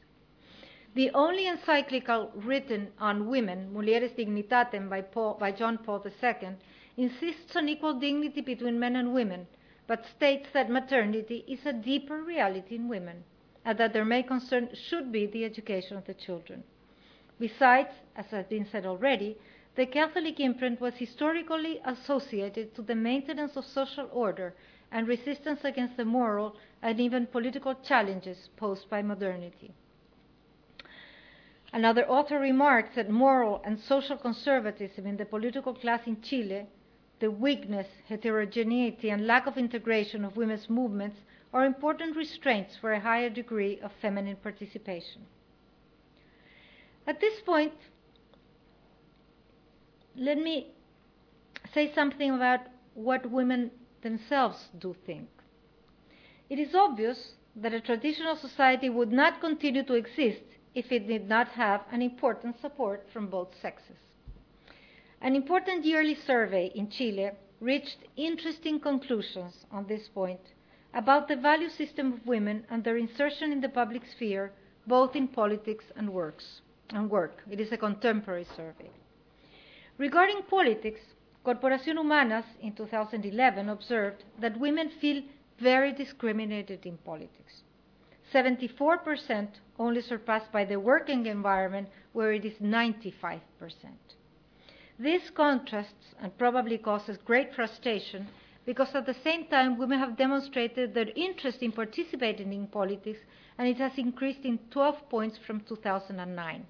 The 0.96 1.12
only 1.12 1.48
encyclical 1.48 2.32
written 2.36 2.92
on 3.00 3.30
women, 3.30 3.72
Mulieris 3.72 4.16
Dignitatem, 4.16 4.90
by, 4.90 5.02
Paul, 5.02 5.38
by 5.40 5.52
John 5.52 5.78
Paul 5.78 6.04
II, 6.04 6.50
insists 6.98 7.56
on 7.56 7.70
equal 7.70 7.94
dignity 7.94 8.42
between 8.42 8.80
men 8.80 8.96
and 8.96 9.14
women, 9.14 9.48
but 9.86 10.06
states 10.06 10.50
that 10.54 10.70
maternity 10.70 11.46
is 11.48 11.66
a 11.66 11.72
deeper 11.72 12.24
reality 12.24 12.76
in 12.76 12.90
women 12.90 13.24
and 13.64 13.78
that 13.78 13.94
their 13.94 14.04
main 14.04 14.28
concern 14.28 14.70
should 14.74 15.12
be 15.12 15.28
the 15.28 15.46
education 15.46 15.96
of 15.96 16.06
the 16.06 16.16
children. 16.16 16.64
Besides, 17.40 17.94
as 18.16 18.26
has 18.32 18.48
been 18.48 18.66
said 18.66 18.86
already, 18.86 19.38
the 19.76 19.86
Catholic 19.86 20.40
imprint 20.40 20.82
was 20.82 20.96
historically 20.96 21.80
associated 21.86 22.74
to 22.76 22.82
the 22.82 22.96
maintenance 22.96 23.56
of 23.56 23.66
social 23.66 24.10
order 24.12 24.56
and 24.92 25.08
resistance 25.08 25.64
against 25.64 25.96
the 25.96 26.04
moral 26.04 26.58
and 26.82 27.00
even 27.00 27.28
political 27.28 27.76
challenges 27.76 28.50
posed 28.58 28.90
by 28.90 29.02
modernity. 29.02 29.74
Another 31.74 32.06
author 32.08 32.38
remarks 32.38 32.96
that 32.96 33.10
moral 33.10 33.62
and 33.64 33.80
social 33.80 34.18
conservatism 34.18 35.08
in 35.08 35.18
the 35.18 35.26
political 35.26 35.74
class 35.74 36.02
in 36.06 36.22
Chile, 36.22 36.68
the 37.20 37.32
weakness, 37.32 37.88
heterogeneity, 38.10 39.10
and 39.10 39.26
lack 39.26 39.48
of 39.48 39.58
integration 39.58 40.26
of 40.26 40.36
women's 40.36 40.70
movements 40.70 41.18
are 41.54 41.66
important 41.66 42.16
restraints 42.16 42.76
for 42.76 42.92
a 42.92 43.00
higher 43.00 43.30
degree 43.30 43.80
of 43.82 43.92
feminine 44.02 44.36
participation. 44.38 45.22
At 47.08 47.20
this 47.22 47.40
point, 47.42 47.74
let 50.16 50.38
me 50.38 50.72
say 51.74 51.94
something 51.94 52.32
about 52.32 52.62
what 52.96 53.30
women 53.30 53.72
themselves 54.02 54.70
do 54.78 54.96
think. 55.06 55.30
It 56.52 56.60
is 56.60 56.76
obvious 56.76 57.36
that 57.56 57.74
a 57.74 57.80
traditional 57.80 58.36
society 58.36 58.90
would 58.90 59.10
not 59.10 59.40
continue 59.40 59.84
to 59.84 59.94
exist 59.94 60.44
if 60.76 60.92
it 60.92 61.08
did 61.08 61.30
not 61.30 61.48
have 61.48 61.86
an 61.94 62.02
important 62.02 62.60
support 62.60 63.08
from 63.14 63.28
both 63.28 63.56
sexes. 63.62 63.96
An 65.22 65.34
important 65.34 65.86
yearly 65.86 66.14
survey 66.14 66.70
in 66.76 66.90
Chile 66.90 67.32
reached 67.62 68.00
interesting 68.18 68.82
conclusions 68.82 69.66
on 69.72 69.88
this 69.88 70.10
point 70.10 70.42
about 70.94 71.30
the 71.30 71.38
value 71.38 71.70
system 71.70 72.12
of 72.12 72.28
women 72.28 72.66
and 72.70 72.84
their 72.84 72.98
insertion 72.98 73.54
in 73.54 73.62
the 73.62 73.70
public 73.70 74.06
sphere, 74.06 74.52
both 74.86 75.16
in 75.16 75.30
politics 75.30 75.86
and 75.96 76.10
works 76.10 76.60
and 76.90 77.10
work. 77.10 77.44
It 77.50 77.62
is 77.62 77.72
a 77.72 77.78
contemporary 77.78 78.48
survey. 78.58 78.92
Regarding 79.98 80.42
politics, 80.50 81.00
Corporación 81.46 81.96
Humanas 81.98 82.46
in 82.62 82.74
2011 82.74 83.70
observed 83.70 84.26
that 84.42 84.60
women 84.60 84.90
feel 85.00 85.24
very 85.62 85.94
discriminated 85.94 86.86
in 86.86 86.98
politics. 86.98 87.64
74% 88.34 89.48
only 89.78 90.02
surpassed 90.02 90.52
by 90.52 90.66
the 90.66 90.80
working 90.80 91.26
environment 91.26 91.90
where 92.14 92.32
it 92.32 92.46
is 92.46 92.58
95%. 92.62 93.42
This 94.98 95.30
contrasts 95.32 96.16
and 96.22 96.38
probably 96.38 96.78
causes 96.78 97.18
great 97.26 97.54
frustration 97.54 98.28
because 98.66 98.94
at 98.94 99.06
the 99.06 99.16
same 99.24 99.48
time 99.48 99.78
women 99.78 100.00
have 100.00 100.18
demonstrated 100.18 100.94
their 100.94 101.10
interest 101.16 101.62
in 101.62 101.72
participating 101.72 102.54
in 102.54 102.68
politics 102.68 103.20
and 103.58 103.68
it 103.68 103.78
has 103.78 103.98
increased 103.98 104.46
in 104.46 104.60
12 104.70 105.10
points 105.10 105.38
from 105.46 105.62
2009. 105.62 106.66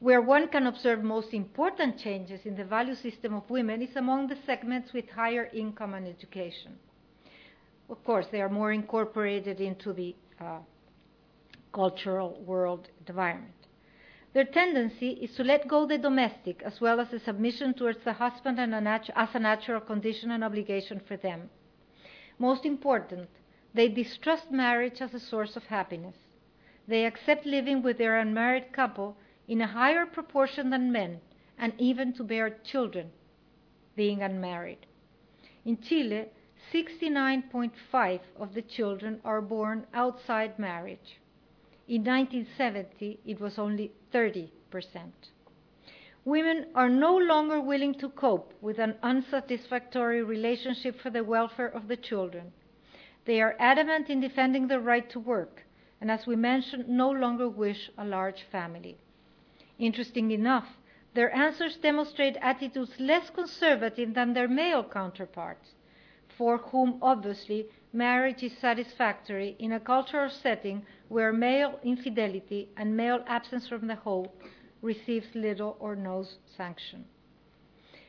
Where 0.00 0.22
one 0.22 0.48
can 0.48 0.66
observe 0.66 1.02
most 1.02 1.32
important 1.32 1.98
changes 1.98 2.40
in 2.44 2.56
the 2.56 2.64
value 2.64 2.94
system 2.94 3.34
of 3.34 3.48
women 3.50 3.82
is 3.82 3.96
among 3.96 4.28
the 4.28 4.38
segments 4.46 4.92
with 4.92 5.08
higher 5.10 5.48
income 5.52 5.94
and 5.94 6.06
education. 6.06 6.78
Of 7.90 8.04
course, 8.04 8.28
they 8.28 8.40
are 8.40 8.48
more 8.48 8.70
incorporated 8.70 9.60
into 9.60 9.92
the 9.92 10.14
uh, 10.40 10.60
cultural 11.72 12.40
world 12.46 12.88
environment. 13.06 13.54
Their 14.32 14.44
tendency 14.44 15.10
is 15.10 15.34
to 15.34 15.42
let 15.42 15.66
go 15.66 15.86
the 15.86 15.98
domestic 15.98 16.62
as 16.62 16.80
well 16.80 17.00
as 17.00 17.10
the 17.10 17.18
submission 17.18 17.74
towards 17.74 18.04
the 18.04 18.12
husband 18.12 18.60
a 18.60 18.66
natu- 18.66 19.10
as 19.16 19.34
a 19.34 19.40
natural 19.40 19.80
condition 19.80 20.30
and 20.30 20.44
obligation 20.44 21.00
for 21.00 21.16
them. 21.16 21.50
Most 22.38 22.64
important, 22.64 23.28
they 23.74 23.88
distrust 23.88 24.52
marriage 24.52 25.00
as 25.02 25.12
a 25.12 25.20
source 25.20 25.56
of 25.56 25.64
happiness. 25.64 26.16
They 26.86 27.06
accept 27.06 27.44
living 27.44 27.82
with 27.82 27.98
their 27.98 28.18
unmarried 28.18 28.72
couple 28.72 29.16
in 29.48 29.60
a 29.60 29.66
higher 29.66 30.06
proportion 30.06 30.70
than 30.70 30.92
men, 30.92 31.20
and 31.58 31.72
even 31.76 32.12
to 32.12 32.22
bear 32.22 32.50
children, 32.62 33.10
being 33.96 34.22
unmarried. 34.22 34.86
In 35.64 35.80
Chile, 35.80 36.26
69.5 36.72 38.20
of 38.38 38.54
the 38.54 38.62
children 38.62 39.20
are 39.24 39.40
born 39.40 39.86
outside 39.92 40.58
marriage. 40.58 41.18
In 41.88 42.04
1970, 42.04 43.18
it 43.26 43.40
was 43.40 43.58
only 43.58 43.90
30%. 44.14 44.50
Women 46.24 46.66
are 46.74 46.88
no 46.88 47.16
longer 47.16 47.60
willing 47.60 47.94
to 47.94 48.08
cope 48.08 48.52
with 48.60 48.78
an 48.78 48.94
unsatisfactory 49.02 50.22
relationship 50.22 51.00
for 51.00 51.10
the 51.10 51.24
welfare 51.24 51.66
of 51.66 51.88
the 51.88 51.96
children. 51.96 52.52
They 53.24 53.40
are 53.40 53.56
adamant 53.58 54.08
in 54.08 54.20
defending 54.20 54.68
the 54.68 54.78
right 54.78 55.08
to 55.10 55.18
work, 55.18 55.64
and 56.00 56.10
as 56.10 56.26
we 56.26 56.36
mentioned, 56.36 56.88
no 56.88 57.10
longer 57.10 57.48
wish 57.48 57.90
a 57.98 58.04
large 58.04 58.44
family. 58.52 58.98
Interesting 59.78 60.30
enough, 60.30 60.68
their 61.14 61.34
answers 61.34 61.76
demonstrate 61.78 62.36
attitudes 62.40 62.92
less 63.00 63.28
conservative 63.30 64.14
than 64.14 64.34
their 64.34 64.48
male 64.48 64.84
counterparts, 64.84 65.70
for 66.40 66.56
whom 66.56 66.98
obviously 67.02 67.66
marriage 67.92 68.42
is 68.42 68.56
satisfactory 68.62 69.54
in 69.58 69.72
a 69.72 69.78
cultural 69.78 70.30
setting 70.30 70.80
where 71.08 71.34
male 71.34 71.78
infidelity 71.84 72.66
and 72.78 72.96
male 72.96 73.22
absence 73.26 73.68
from 73.68 73.86
the 73.86 73.94
home 73.94 74.26
receives 74.80 75.26
little 75.34 75.76
or 75.78 75.94
no 75.94 76.24
sanction. 76.56 77.04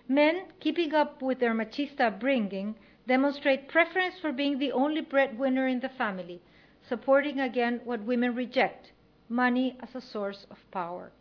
Men, 0.07 0.43
keeping 0.61 0.93
up 0.93 1.21
with 1.21 1.41
their 1.41 1.53
machista 1.53 2.07
upbringing, 2.07 2.75
demonstrate 3.05 3.67
preference 3.67 4.15
for 4.21 4.31
being 4.31 4.59
the 4.59 4.71
only 4.71 5.01
breadwinner 5.01 5.67
in 5.67 5.81
the 5.81 5.89
family, 5.89 6.39
supporting 6.87 7.41
again 7.41 7.81
what 7.83 7.99
women 8.05 8.33
reject 8.33 8.93
money 9.27 9.75
as 9.81 9.93
a 9.93 9.99
source 9.99 10.47
of 10.49 10.57
power. 10.71 11.11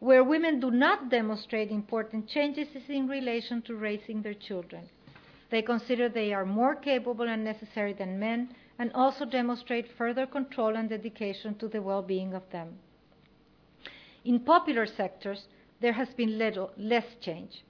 Where 0.00 0.24
women 0.24 0.58
do 0.58 0.72
not 0.72 1.10
demonstrate 1.10 1.70
important 1.70 2.28
changes 2.28 2.66
is 2.74 2.88
in 2.88 3.06
relation 3.06 3.62
to 3.62 3.76
raising 3.76 4.22
their 4.22 4.34
children. 4.34 4.88
They 5.50 5.62
consider 5.62 6.08
they 6.08 6.34
are 6.34 6.44
more 6.44 6.74
capable 6.74 7.28
and 7.28 7.42
necessary 7.42 7.92
than 7.94 8.18
men 8.18 8.54
and 8.78 8.92
also 8.92 9.24
demonstrate 9.24 9.90
further 9.92 10.26
control 10.26 10.76
and 10.76 10.88
dedication 10.88 11.54
to 11.56 11.68
the 11.68 11.80
well 11.80 12.02
being 12.02 12.34
of 12.34 12.48
them. 12.50 12.78
In 14.24 14.40
popular 14.40 14.84
sectors, 14.84 15.48
there 15.80 15.94
has 15.94 16.12
been 16.14 16.38
little, 16.38 16.72
less 16.76 17.16
change. 17.20 17.64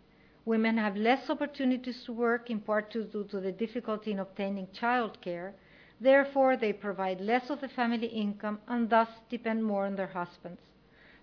Women 0.44 0.76
have 0.78 0.96
less 0.96 1.28
opportunities 1.30 2.02
to 2.04 2.12
work, 2.12 2.50
in 2.50 2.60
part 2.60 2.90
due 2.90 3.04
to 3.30 3.40
the 3.40 3.52
difficulty 3.52 4.12
in 4.12 4.18
obtaining 4.18 4.66
childcare. 4.68 5.52
Therefore, 6.00 6.56
they 6.56 6.72
provide 6.72 7.20
less 7.20 7.50
of 7.50 7.60
the 7.60 7.68
family 7.68 8.06
income 8.06 8.60
and 8.66 8.88
thus 8.88 9.08
depend 9.28 9.62
more 9.62 9.84
on 9.84 9.94
their 9.94 10.06
husbands. 10.06 10.62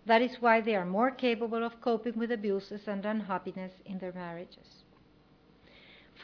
That 0.06 0.22
is 0.22 0.40
why 0.40 0.62
they 0.62 0.76
are 0.76 0.86
more 0.86 1.12
capable 1.12 1.64
of 1.64 1.82
coping 1.82 2.18
with 2.18 2.32
abuses 2.32 2.88
and 2.88 3.04
unhappiness 3.06 3.74
in 3.86 3.98
their 3.98 4.14
marriages. 4.14 4.85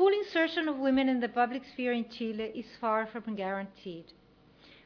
Full 0.02 0.14
insertion 0.14 0.68
of 0.68 0.80
women 0.80 1.08
in 1.10 1.20
the 1.20 1.30
public 1.30 1.64
sphere 1.64 1.93
in 1.93 2.10
Chile 2.10 2.52
is 2.56 2.66
far 2.80 3.06
from 3.06 3.36
guaranteed. 3.36 4.06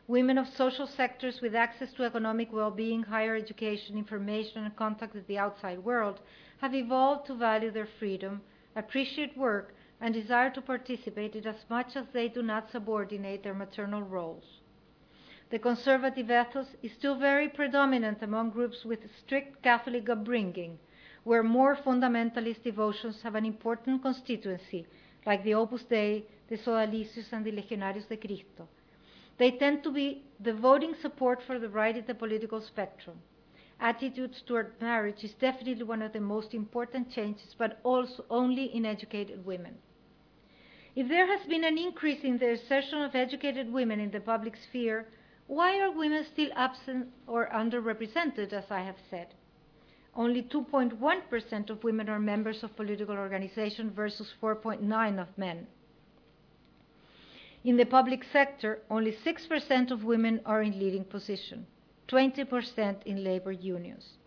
Women 0.10 0.38
of 0.38 0.46
social 0.46 0.88
sectors 0.88 1.40
with 1.40 1.56
access 1.56 1.94
to 1.94 2.04
economic 2.04 2.52
well 2.52 2.70
being, 2.70 3.02
higher 3.02 3.34
education, 3.34 3.98
information, 3.98 4.66
and 4.66 4.76
contact 4.76 5.14
with 5.16 5.26
the 5.28 5.38
outside 5.38 5.80
world 5.80 6.20
have 6.58 6.76
evolved 6.76 7.28
to 7.28 7.34
value 7.34 7.72
their 7.72 7.88
freedom, 7.98 8.42
appreciate 8.76 9.38
work, 9.38 9.74
and 10.02 10.14
desire 10.14 10.50
to 10.50 10.62
participate 10.62 11.34
in 11.34 11.48
as 11.48 11.64
much 11.70 11.96
as 11.96 12.08
they 12.12 12.28
do 12.28 12.44
not 12.44 12.70
subordinate 12.70 13.42
their 13.42 13.54
maternal 13.54 14.02
roles. 14.02 14.60
The 15.50 15.60
conservative 15.60 16.30
ethos 16.30 16.76
is 16.84 16.92
still 16.92 17.16
very 17.18 17.48
predominant 17.48 18.22
among 18.22 18.50
groups 18.50 18.84
with 18.84 19.00
strict 19.18 19.64
Catholic 19.64 20.10
upbringing, 20.10 20.78
where 21.24 21.42
more 21.42 21.76
fundamentalist 21.76 22.64
devotions 22.64 23.22
have 23.22 23.36
an 23.36 23.46
important 23.46 24.02
constituency, 24.02 24.86
like 25.26 25.44
the 25.44 25.54
Opus 25.54 25.84
Dei, 25.84 26.24
the 26.50 26.58
Sodalicios, 26.58 27.32
and 27.32 27.46
the 27.46 27.52
Legionarios 27.52 28.08
de 28.08 28.18
Cristo. 28.18 28.68
They 29.38 29.52
tend 29.52 29.84
to 29.84 29.92
be 29.92 30.24
devoting 30.42 30.96
support 31.02 31.42
for 31.46 31.60
the 31.60 31.70
right 31.70 31.98
in 31.98 32.06
the 32.06 32.16
political 32.16 32.62
spectrum. 32.62 33.20
Attitudes 33.80 34.42
toward 34.46 34.80
marriage 34.80 35.24
is 35.24 35.34
definitely 35.34 35.84
one 35.84 36.02
of 36.02 36.14
the 36.14 36.22
most 36.22 36.54
important 36.54 37.12
changes, 37.12 37.54
but 37.58 37.80
also 37.84 38.24
only 38.30 38.66
in 38.74 38.86
educated 38.86 39.46
women. 39.46 39.76
If 40.96 41.10
there 41.10 41.28
has 41.28 41.46
been 41.48 41.66
an 41.66 41.78
increase 41.78 42.24
in 42.24 42.38
the 42.38 42.52
insertion 42.52 43.02
of 43.02 43.16
educated 43.16 43.72
women 43.74 44.00
in 44.00 44.12
the 44.12 44.22
public 44.22 44.56
sphere, 44.56 45.08
why 45.48 45.80
are 45.80 45.92
women 45.92 46.24
still 46.32 46.50
absent 46.56 47.10
or 47.28 47.50
underrepresented, 47.50 48.54
as 48.54 48.72
I 48.72 48.80
have 48.80 48.96
said? 49.10 49.28
Only 50.16 50.44
2.1% 50.44 51.70
of 51.70 51.84
women 51.84 52.10
are 52.10 52.20
members 52.20 52.64
of 52.64 52.76
political 52.76 53.16
organizations 53.16 53.94
versus 53.94 54.34
4.9 54.42 55.20
of 55.20 55.38
men. 55.38 55.68
In 57.66 57.76
the 57.78 57.86
public 57.86 58.24
sector, 58.24 58.80
only 58.90 59.12
6% 59.12 59.92
of 59.92 60.04
women 60.06 60.40
are 60.46 60.62
in 60.62 60.80
leading 60.80 61.04
positions, 61.04 61.68
20% 62.08 63.04
in 63.06 63.24
labor 63.24 63.52
unions. 63.52 64.18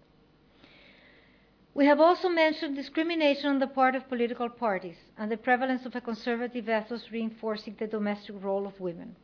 We 1.72 1.86
have 1.86 2.01
also 2.01 2.28
mentioned 2.28 2.74
discrimination 2.74 3.51
on 3.51 3.59
the 3.61 3.68
part 3.68 3.95
of 3.95 4.09
political 4.09 4.49
parties 4.49 4.97
and 5.16 5.30
the 5.30 5.36
prevalence 5.36 5.86
of 5.86 5.95
a 5.95 6.01
conservative 6.01 6.68
ethos 6.68 7.12
reinforcing 7.12 7.76
the 7.78 7.86
domestic 7.86 8.34
role 8.43 8.66
of 8.66 8.80
women. 8.80 9.14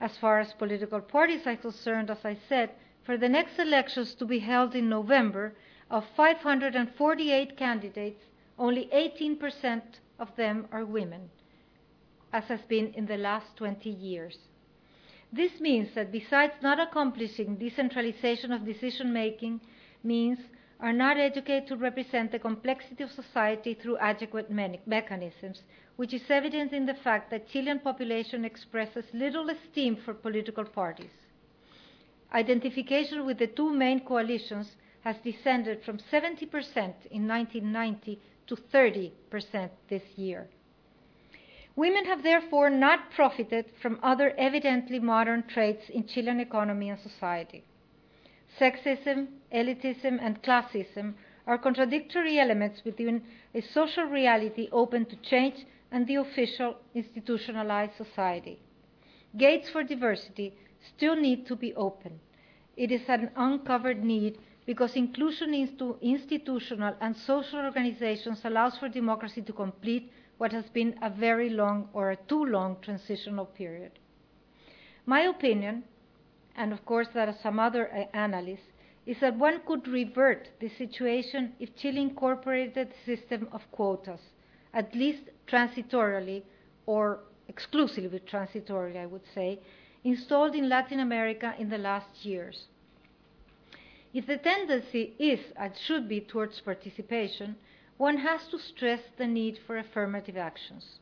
As 0.00 0.16
far 0.16 0.38
as 0.38 0.52
political 0.52 1.00
parties 1.00 1.46
are 1.46 1.56
concerned, 1.56 2.10
as 2.10 2.24
I 2.24 2.38
said, 2.48 2.70
for 3.02 3.16
the 3.18 3.28
next 3.28 3.58
elections 3.58 4.14
to 4.14 4.24
be 4.24 4.38
held 4.38 4.76
in 4.76 4.88
November, 4.88 5.54
of 5.90 6.04
548 6.16 7.56
candidates, 7.56 8.22
only 8.58 8.88
18% 8.94 9.82
of 10.18 10.34
them 10.36 10.66
are 10.72 10.84
women, 10.84 11.30
as 12.32 12.44
has 12.44 12.60
been 12.68 12.92
in 12.94 13.06
the 13.06 13.16
last 13.16 13.56
20 13.56 13.90
years. 13.90 14.38
This 15.32 15.60
means 15.60 15.94
that 15.94 16.12
besides 16.12 16.54
not 16.62 16.78
accomplishing 16.78 17.56
decentralization 17.56 18.52
of 18.52 18.64
decision 18.64 19.12
making, 19.12 19.60
means 20.02 20.38
are 20.80 20.92
not 20.92 21.16
educated 21.16 21.66
to 21.68 21.76
represent 21.76 22.30
the 22.30 22.38
complexity 22.38 23.02
of 23.02 23.10
society 23.10 23.74
through 23.74 23.96
adequate 23.98 24.50
mechanisms, 24.50 25.62
which 25.96 26.12
is 26.12 26.22
evident 26.28 26.72
in 26.72 26.86
the 26.86 26.94
fact 26.94 27.30
that 27.30 27.48
Chilean 27.48 27.78
population 27.78 28.44
expresses 28.44 29.04
little 29.12 29.48
esteem 29.50 29.96
for 29.96 30.14
political 30.14 30.64
parties. 30.64 31.10
Identification 32.32 33.24
with 33.24 33.38
the 33.38 33.46
two 33.46 33.72
main 33.72 34.00
coalitions 34.00 34.76
has 35.04 35.16
descended 35.22 35.82
from 35.84 35.98
70% 36.10 36.50
in 37.10 37.28
1990 37.28 38.18
to 38.46 38.56
30% 38.56 39.12
this 39.88 40.02
year. 40.16 40.48
Women 41.76 42.06
have 42.06 42.22
therefore 42.22 42.70
not 42.70 43.10
profited 43.10 43.66
from 43.82 43.98
other 44.02 44.32
evidently 44.38 44.98
modern 44.98 45.42
traits 45.42 45.88
in 45.90 46.06
Chilean 46.06 46.40
economy 46.40 46.88
and 46.88 46.98
society. 47.00 47.64
Sexism, 48.58 49.26
elitism, 49.52 50.18
and 50.22 50.42
classism 50.42 51.14
are 51.46 51.58
contradictory 51.58 52.38
elements 52.38 52.80
within 52.84 53.22
a 53.54 53.60
social 53.60 54.04
reality 54.04 54.68
open 54.72 55.04
to 55.06 55.16
change 55.16 55.66
and 55.90 56.06
the 56.06 56.14
official 56.14 56.76
institutionalized 56.94 57.96
society. 57.96 58.58
Gates 59.36 59.68
for 59.68 59.82
diversity 59.82 60.54
still 60.96 61.16
need 61.16 61.46
to 61.46 61.56
be 61.56 61.74
open. 61.74 62.20
It 62.76 62.90
is 62.90 63.02
an 63.08 63.30
uncovered 63.36 64.02
need 64.02 64.38
because 64.66 64.96
inclusion 64.96 65.52
into 65.52 65.96
institutional 66.00 66.94
and 67.00 67.16
social 67.16 67.60
organizations 67.60 68.40
allows 68.44 68.78
for 68.78 68.88
democracy 68.88 69.42
to 69.42 69.52
complete 69.52 70.10
what 70.38 70.52
has 70.52 70.64
been 70.70 70.94
a 71.02 71.10
very 71.10 71.50
long 71.50 71.88
or 71.92 72.10
a 72.10 72.16
too 72.16 72.44
long 72.44 72.76
transitional 72.80 73.44
period. 73.44 73.92
My 75.06 75.20
opinion, 75.22 75.84
and 76.56 76.72
of 76.72 76.84
course 76.86 77.08
that 77.14 77.28
of 77.28 77.36
some 77.42 77.58
other 77.58 77.92
uh, 77.92 78.16
analysts, 78.16 78.72
is 79.06 79.20
that 79.20 79.36
one 79.36 79.60
could 79.66 79.86
revert 79.86 80.48
the 80.60 80.70
situation 80.70 81.52
if 81.60 81.76
Chile 81.76 82.00
incorporated 82.00 82.88
the 82.88 83.16
system 83.16 83.48
of 83.52 83.60
quotas, 83.70 84.20
at 84.72 84.94
least 84.94 85.24
transitorily 85.46 86.42
or 86.86 87.20
exclusively 87.48 88.20
transitorily, 88.20 88.96
I 88.96 89.06
would 89.06 89.26
say, 89.34 89.60
installed 90.04 90.54
in 90.54 90.70
Latin 90.70 91.00
America 91.00 91.54
in 91.58 91.68
the 91.68 91.78
last 91.78 92.24
years. 92.24 92.66
If 94.14 94.26
the 94.26 94.36
tendency 94.36 95.16
is 95.18 95.40
and 95.56 95.76
should 95.76 96.08
be 96.08 96.20
towards 96.20 96.60
participation, 96.60 97.56
one 97.96 98.18
has 98.18 98.46
to 98.48 98.60
stress 98.60 99.00
the 99.16 99.26
need 99.26 99.58
for 99.66 99.76
affirmative 99.76 100.36
actions. 100.36 101.00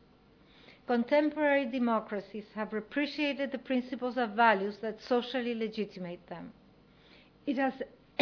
Contemporary 0.86 1.66
democracies 1.66 2.46
have 2.54 2.72
appreciated 2.72 3.52
the 3.52 3.58
principles 3.58 4.16
and 4.16 4.34
values 4.34 4.78
that 4.78 5.02
socially 5.02 5.54
legitimate 5.54 6.26
them. 6.28 6.54
It 7.46 7.58
has, 7.58 7.74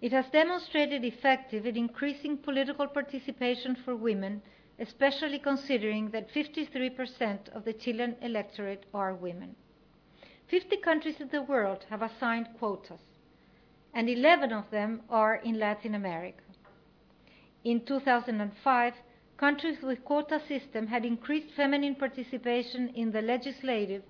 it 0.00 0.12
has 0.12 0.30
demonstrated 0.30 1.04
effective 1.04 1.66
in 1.66 1.76
increasing 1.76 2.36
political 2.38 2.86
participation 2.86 3.74
for 3.74 3.96
women, 3.96 4.40
especially 4.78 5.40
considering 5.40 6.10
that 6.10 6.32
53% 6.32 7.48
of 7.48 7.64
the 7.64 7.72
Chilean 7.72 8.14
electorate 8.22 8.86
are 8.94 9.14
women. 9.14 9.56
50 10.46 10.76
countries 10.76 11.20
in 11.20 11.28
the 11.28 11.42
world 11.42 11.84
have 11.90 12.02
assigned 12.02 12.48
quotas, 12.58 13.00
and 13.94 14.08
11 14.08 14.52
of 14.52 14.70
them 14.70 15.02
are 15.08 15.36
in 15.36 15.58
Latin 15.58 15.94
America. 15.94 16.42
In 17.64 17.84
2005, 17.84 18.94
countries 19.36 19.78
with 19.82 20.04
quota 20.04 20.40
system 20.46 20.86
had 20.86 21.04
increased 21.04 21.54
feminine 21.54 21.94
participation 21.94 22.88
in 22.94 23.12
the 23.12 23.22
legislative 23.22 24.02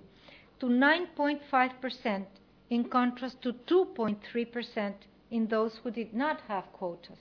to 0.59 0.67
9.5% 0.67 2.25
in 2.69 2.83
contrast 2.85 3.41
to 3.41 3.53
2.3% 3.53 4.93
in 5.31 5.47
those 5.47 5.79
who 5.83 5.91
did 5.91 6.13
not 6.13 6.41
have 6.47 6.71
quotas. 6.73 7.17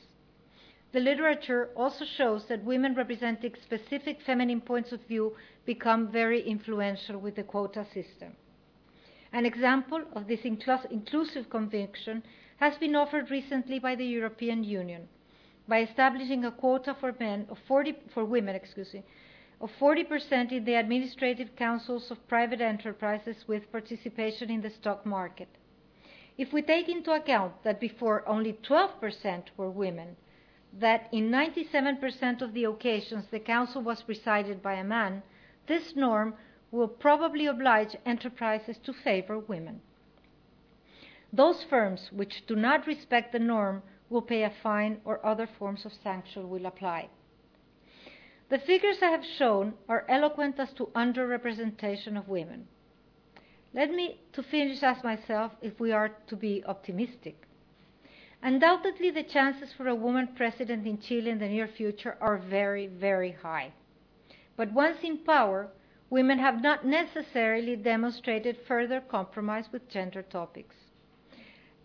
The 0.93 1.01
literature 1.01 1.69
also 1.77 2.05
shows 2.05 2.47
that 2.49 2.65
women 2.65 2.95
representing 2.95 3.55
specific 3.63 4.23
feminine 4.23 4.63
points 4.63 4.93
of 4.93 5.01
view 5.03 5.37
become 5.67 6.11
very 6.11 6.41
influential 6.43 7.19
with 7.19 7.37
the 7.37 7.43
quota 7.43 7.85
system. 7.93 8.37
An 9.33 9.45
example 9.45 10.03
of 10.15 10.27
this 10.27 10.41
inclusive 10.45 11.51
conviction 11.51 12.23
has 12.59 12.77
been 12.79 12.97
offered 12.97 13.31
recently 13.31 13.79
by 13.79 13.95
the 13.95 14.07
European 14.07 14.63
Union 14.65 15.09
by 15.69 15.83
establishing 15.83 16.45
a 16.45 16.51
quota 16.51 16.97
for 16.99 17.15
men 17.21 17.47
of 17.51 17.59
40 17.69 17.95
for 18.15 18.25
women, 18.25 18.57
excuse 18.57 18.95
me, 18.95 19.03
of 19.61 19.71
40% 19.79 20.51
in 20.51 20.65
the 20.65 20.75
administrative 20.75 21.55
councils 21.57 22.11
of 22.11 22.29
private 22.29 22.61
enterprises 22.61 23.45
with 23.47 23.71
participation 23.71 24.51
in 24.51 24.63
the 24.63 24.71
stock 24.71 25.05
market. 25.05 25.49
If 26.39 26.53
we 26.53 26.63
take 26.63 26.89
into 26.89 27.13
account 27.13 27.63
that 27.65 27.81
before 27.81 28.27
only 28.29 28.55
12% 28.55 29.45
were 29.57 29.71
women, 29.71 30.17
that 30.73 31.09
in 31.13 31.31
97% 31.31 32.41
of 32.41 32.55
the 32.55 32.65
occasions 32.65 33.27
the 33.31 33.41
council 33.41 33.83
was 33.83 34.03
presided 34.03 34.63
by 34.63 34.75
a 34.75 34.85
man, 34.85 35.23
this 35.67 35.97
norm 35.97 36.35
will 36.71 36.89
probably 36.89 37.47
oblige 37.47 37.97
enterprises 38.07 38.79
to 38.85 38.93
favor 38.93 39.39
women. 39.39 39.81
Those 41.33 41.63
firms 41.65 42.11
which 42.11 42.47
do 42.47 42.57
not 42.57 42.87
respect 42.87 43.33
the 43.33 43.39
norm 43.39 43.83
will 44.09 44.23
pay 44.23 44.45
a 44.45 44.53
fine 44.63 45.01
or 45.05 45.25
other 45.25 45.47
forms 45.47 45.85
of 45.85 45.93
sanction 45.93 46.49
will 46.49 46.67
apply. 46.67 47.11
The 48.49 48.59
figures 48.59 49.03
I 49.03 49.11
have 49.11 49.25
shown 49.25 49.75
are 49.89 50.07
eloquent 50.09 50.59
as 50.59 50.73
to 50.75 50.87
underrepresentation 50.95 52.17
of 52.17 52.29
women. 52.29 52.67
Let 53.75 53.91
me 53.91 54.21
to 54.33 54.43
finish 54.43 54.83
ask 54.83 55.05
myself 55.05 55.53
if 55.61 55.79
we 55.79 55.93
are 55.93 56.09
to 56.29 56.37
be 56.37 56.65
optimistic. 56.65 57.47
Undoubtedly, 58.43 59.11
the 59.11 59.23
chances 59.23 59.73
for 59.75 59.89
a 59.89 59.95
woman 59.95 60.29
president 60.35 60.87
in 60.87 60.99
Chile 60.99 61.29
in 61.29 61.39
the 61.39 61.49
near 61.49 61.69
future 61.69 62.17
are 62.21 62.39
very, 62.39 62.87
very 62.87 63.33
high. 63.33 63.73
But 64.57 64.73
once 64.73 64.99
in 65.03 65.19
power, 65.19 65.69
women 66.09 66.39
have 66.39 66.63
not 66.63 66.87
necessarily 66.87 67.77
demonstrated 67.77 68.57
further 68.67 69.01
compromise 69.01 69.67
with 69.71 69.91
gender 69.91 70.23
topics. 70.23 70.77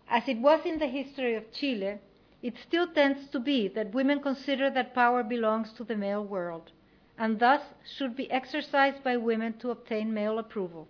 As 0.08 0.28
it 0.28 0.38
was 0.38 0.66
in 0.66 0.78
the 0.78 0.86
history 0.86 1.34
of 1.34 1.50
Chile, 1.50 1.98
it 2.42 2.58
still 2.58 2.86
tends 2.86 3.28
to 3.30 3.40
be 3.40 3.68
that 3.68 3.94
women 3.94 4.20
consider 4.20 4.68
that 4.70 4.94
power 4.94 5.22
belongs 5.22 5.72
to 5.72 5.84
the 5.84 5.96
male 5.96 6.22
world 6.22 6.72
and 7.16 7.38
thus 7.38 7.62
should 7.84 8.14
be 8.14 8.30
exercised 8.30 9.02
by 9.02 9.16
women 9.16 9.54
to 9.54 9.70
obtain 9.70 10.12
male 10.12 10.38
approval. 10.38 10.88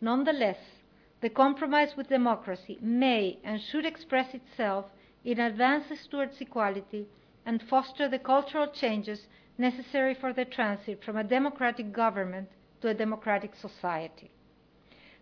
Nonetheless, 0.00 0.80
the 1.20 1.28
compromise 1.28 1.96
with 1.96 2.08
democracy 2.08 2.78
may 2.80 3.38
and 3.44 3.60
should 3.60 3.84
express 3.84 4.32
itself 4.32 4.86
in 5.24 5.38
advances 5.40 6.06
towards 6.06 6.40
equality 6.40 7.06
and 7.44 7.62
foster 7.62 8.08
the 8.08 8.18
cultural 8.18 8.68
changes 8.68 9.26
necessary 9.58 10.14
for 10.14 10.32
the 10.32 10.44
transit 10.44 11.02
from 11.04 11.16
a 11.16 11.24
democratic 11.24 11.92
government 11.92 12.48
to 12.80 12.88
a 12.88 12.94
democratic 12.94 13.54
society. 13.54 14.30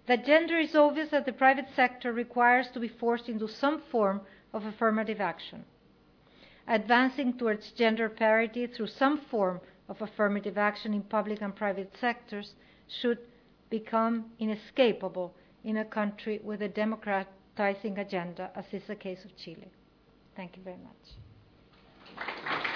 That 0.07 0.26
gender 0.26 0.59
is 0.59 0.74
obvious 0.74 1.11
that 1.11 1.26
the 1.26 1.32
private 1.32 1.66
sector 1.76 2.12
requires 2.12 2.68
to 2.70 2.80
be 2.80 2.88
forced 2.88 3.28
into 3.28 3.46
some 3.48 3.80
form 3.90 4.22
of 4.53 4.64
affirmative 4.66 5.20
action. 5.20 5.64
Advancing 6.66 7.38
towards 7.38 7.72
gender 7.72 8.09
parity 8.09 8.66
through 8.66 8.88
some 8.88 9.18
form 9.30 9.61
of 9.88 10.00
affirmative 10.00 10.59
action 10.59 10.94
in 10.94 11.03
public 11.03 11.40
and 11.40 11.55
private 11.55 11.92
sectors 12.00 12.55
should 12.88 13.18
become 13.70 14.26
inescapable 14.38 15.34
in 15.64 15.76
a 15.76 15.84
country 15.84 16.40
with 16.42 16.62
a 16.62 16.68
democratizing 16.68 17.98
agenda, 17.98 18.50
as 18.55 18.64
is 18.72 18.82
the 18.86 18.96
case 18.96 19.24
of 19.24 19.36
Chile. 19.36 19.70
Thank 20.36 20.57
you 20.57 20.62
very 20.62 20.78
much. 20.78 22.72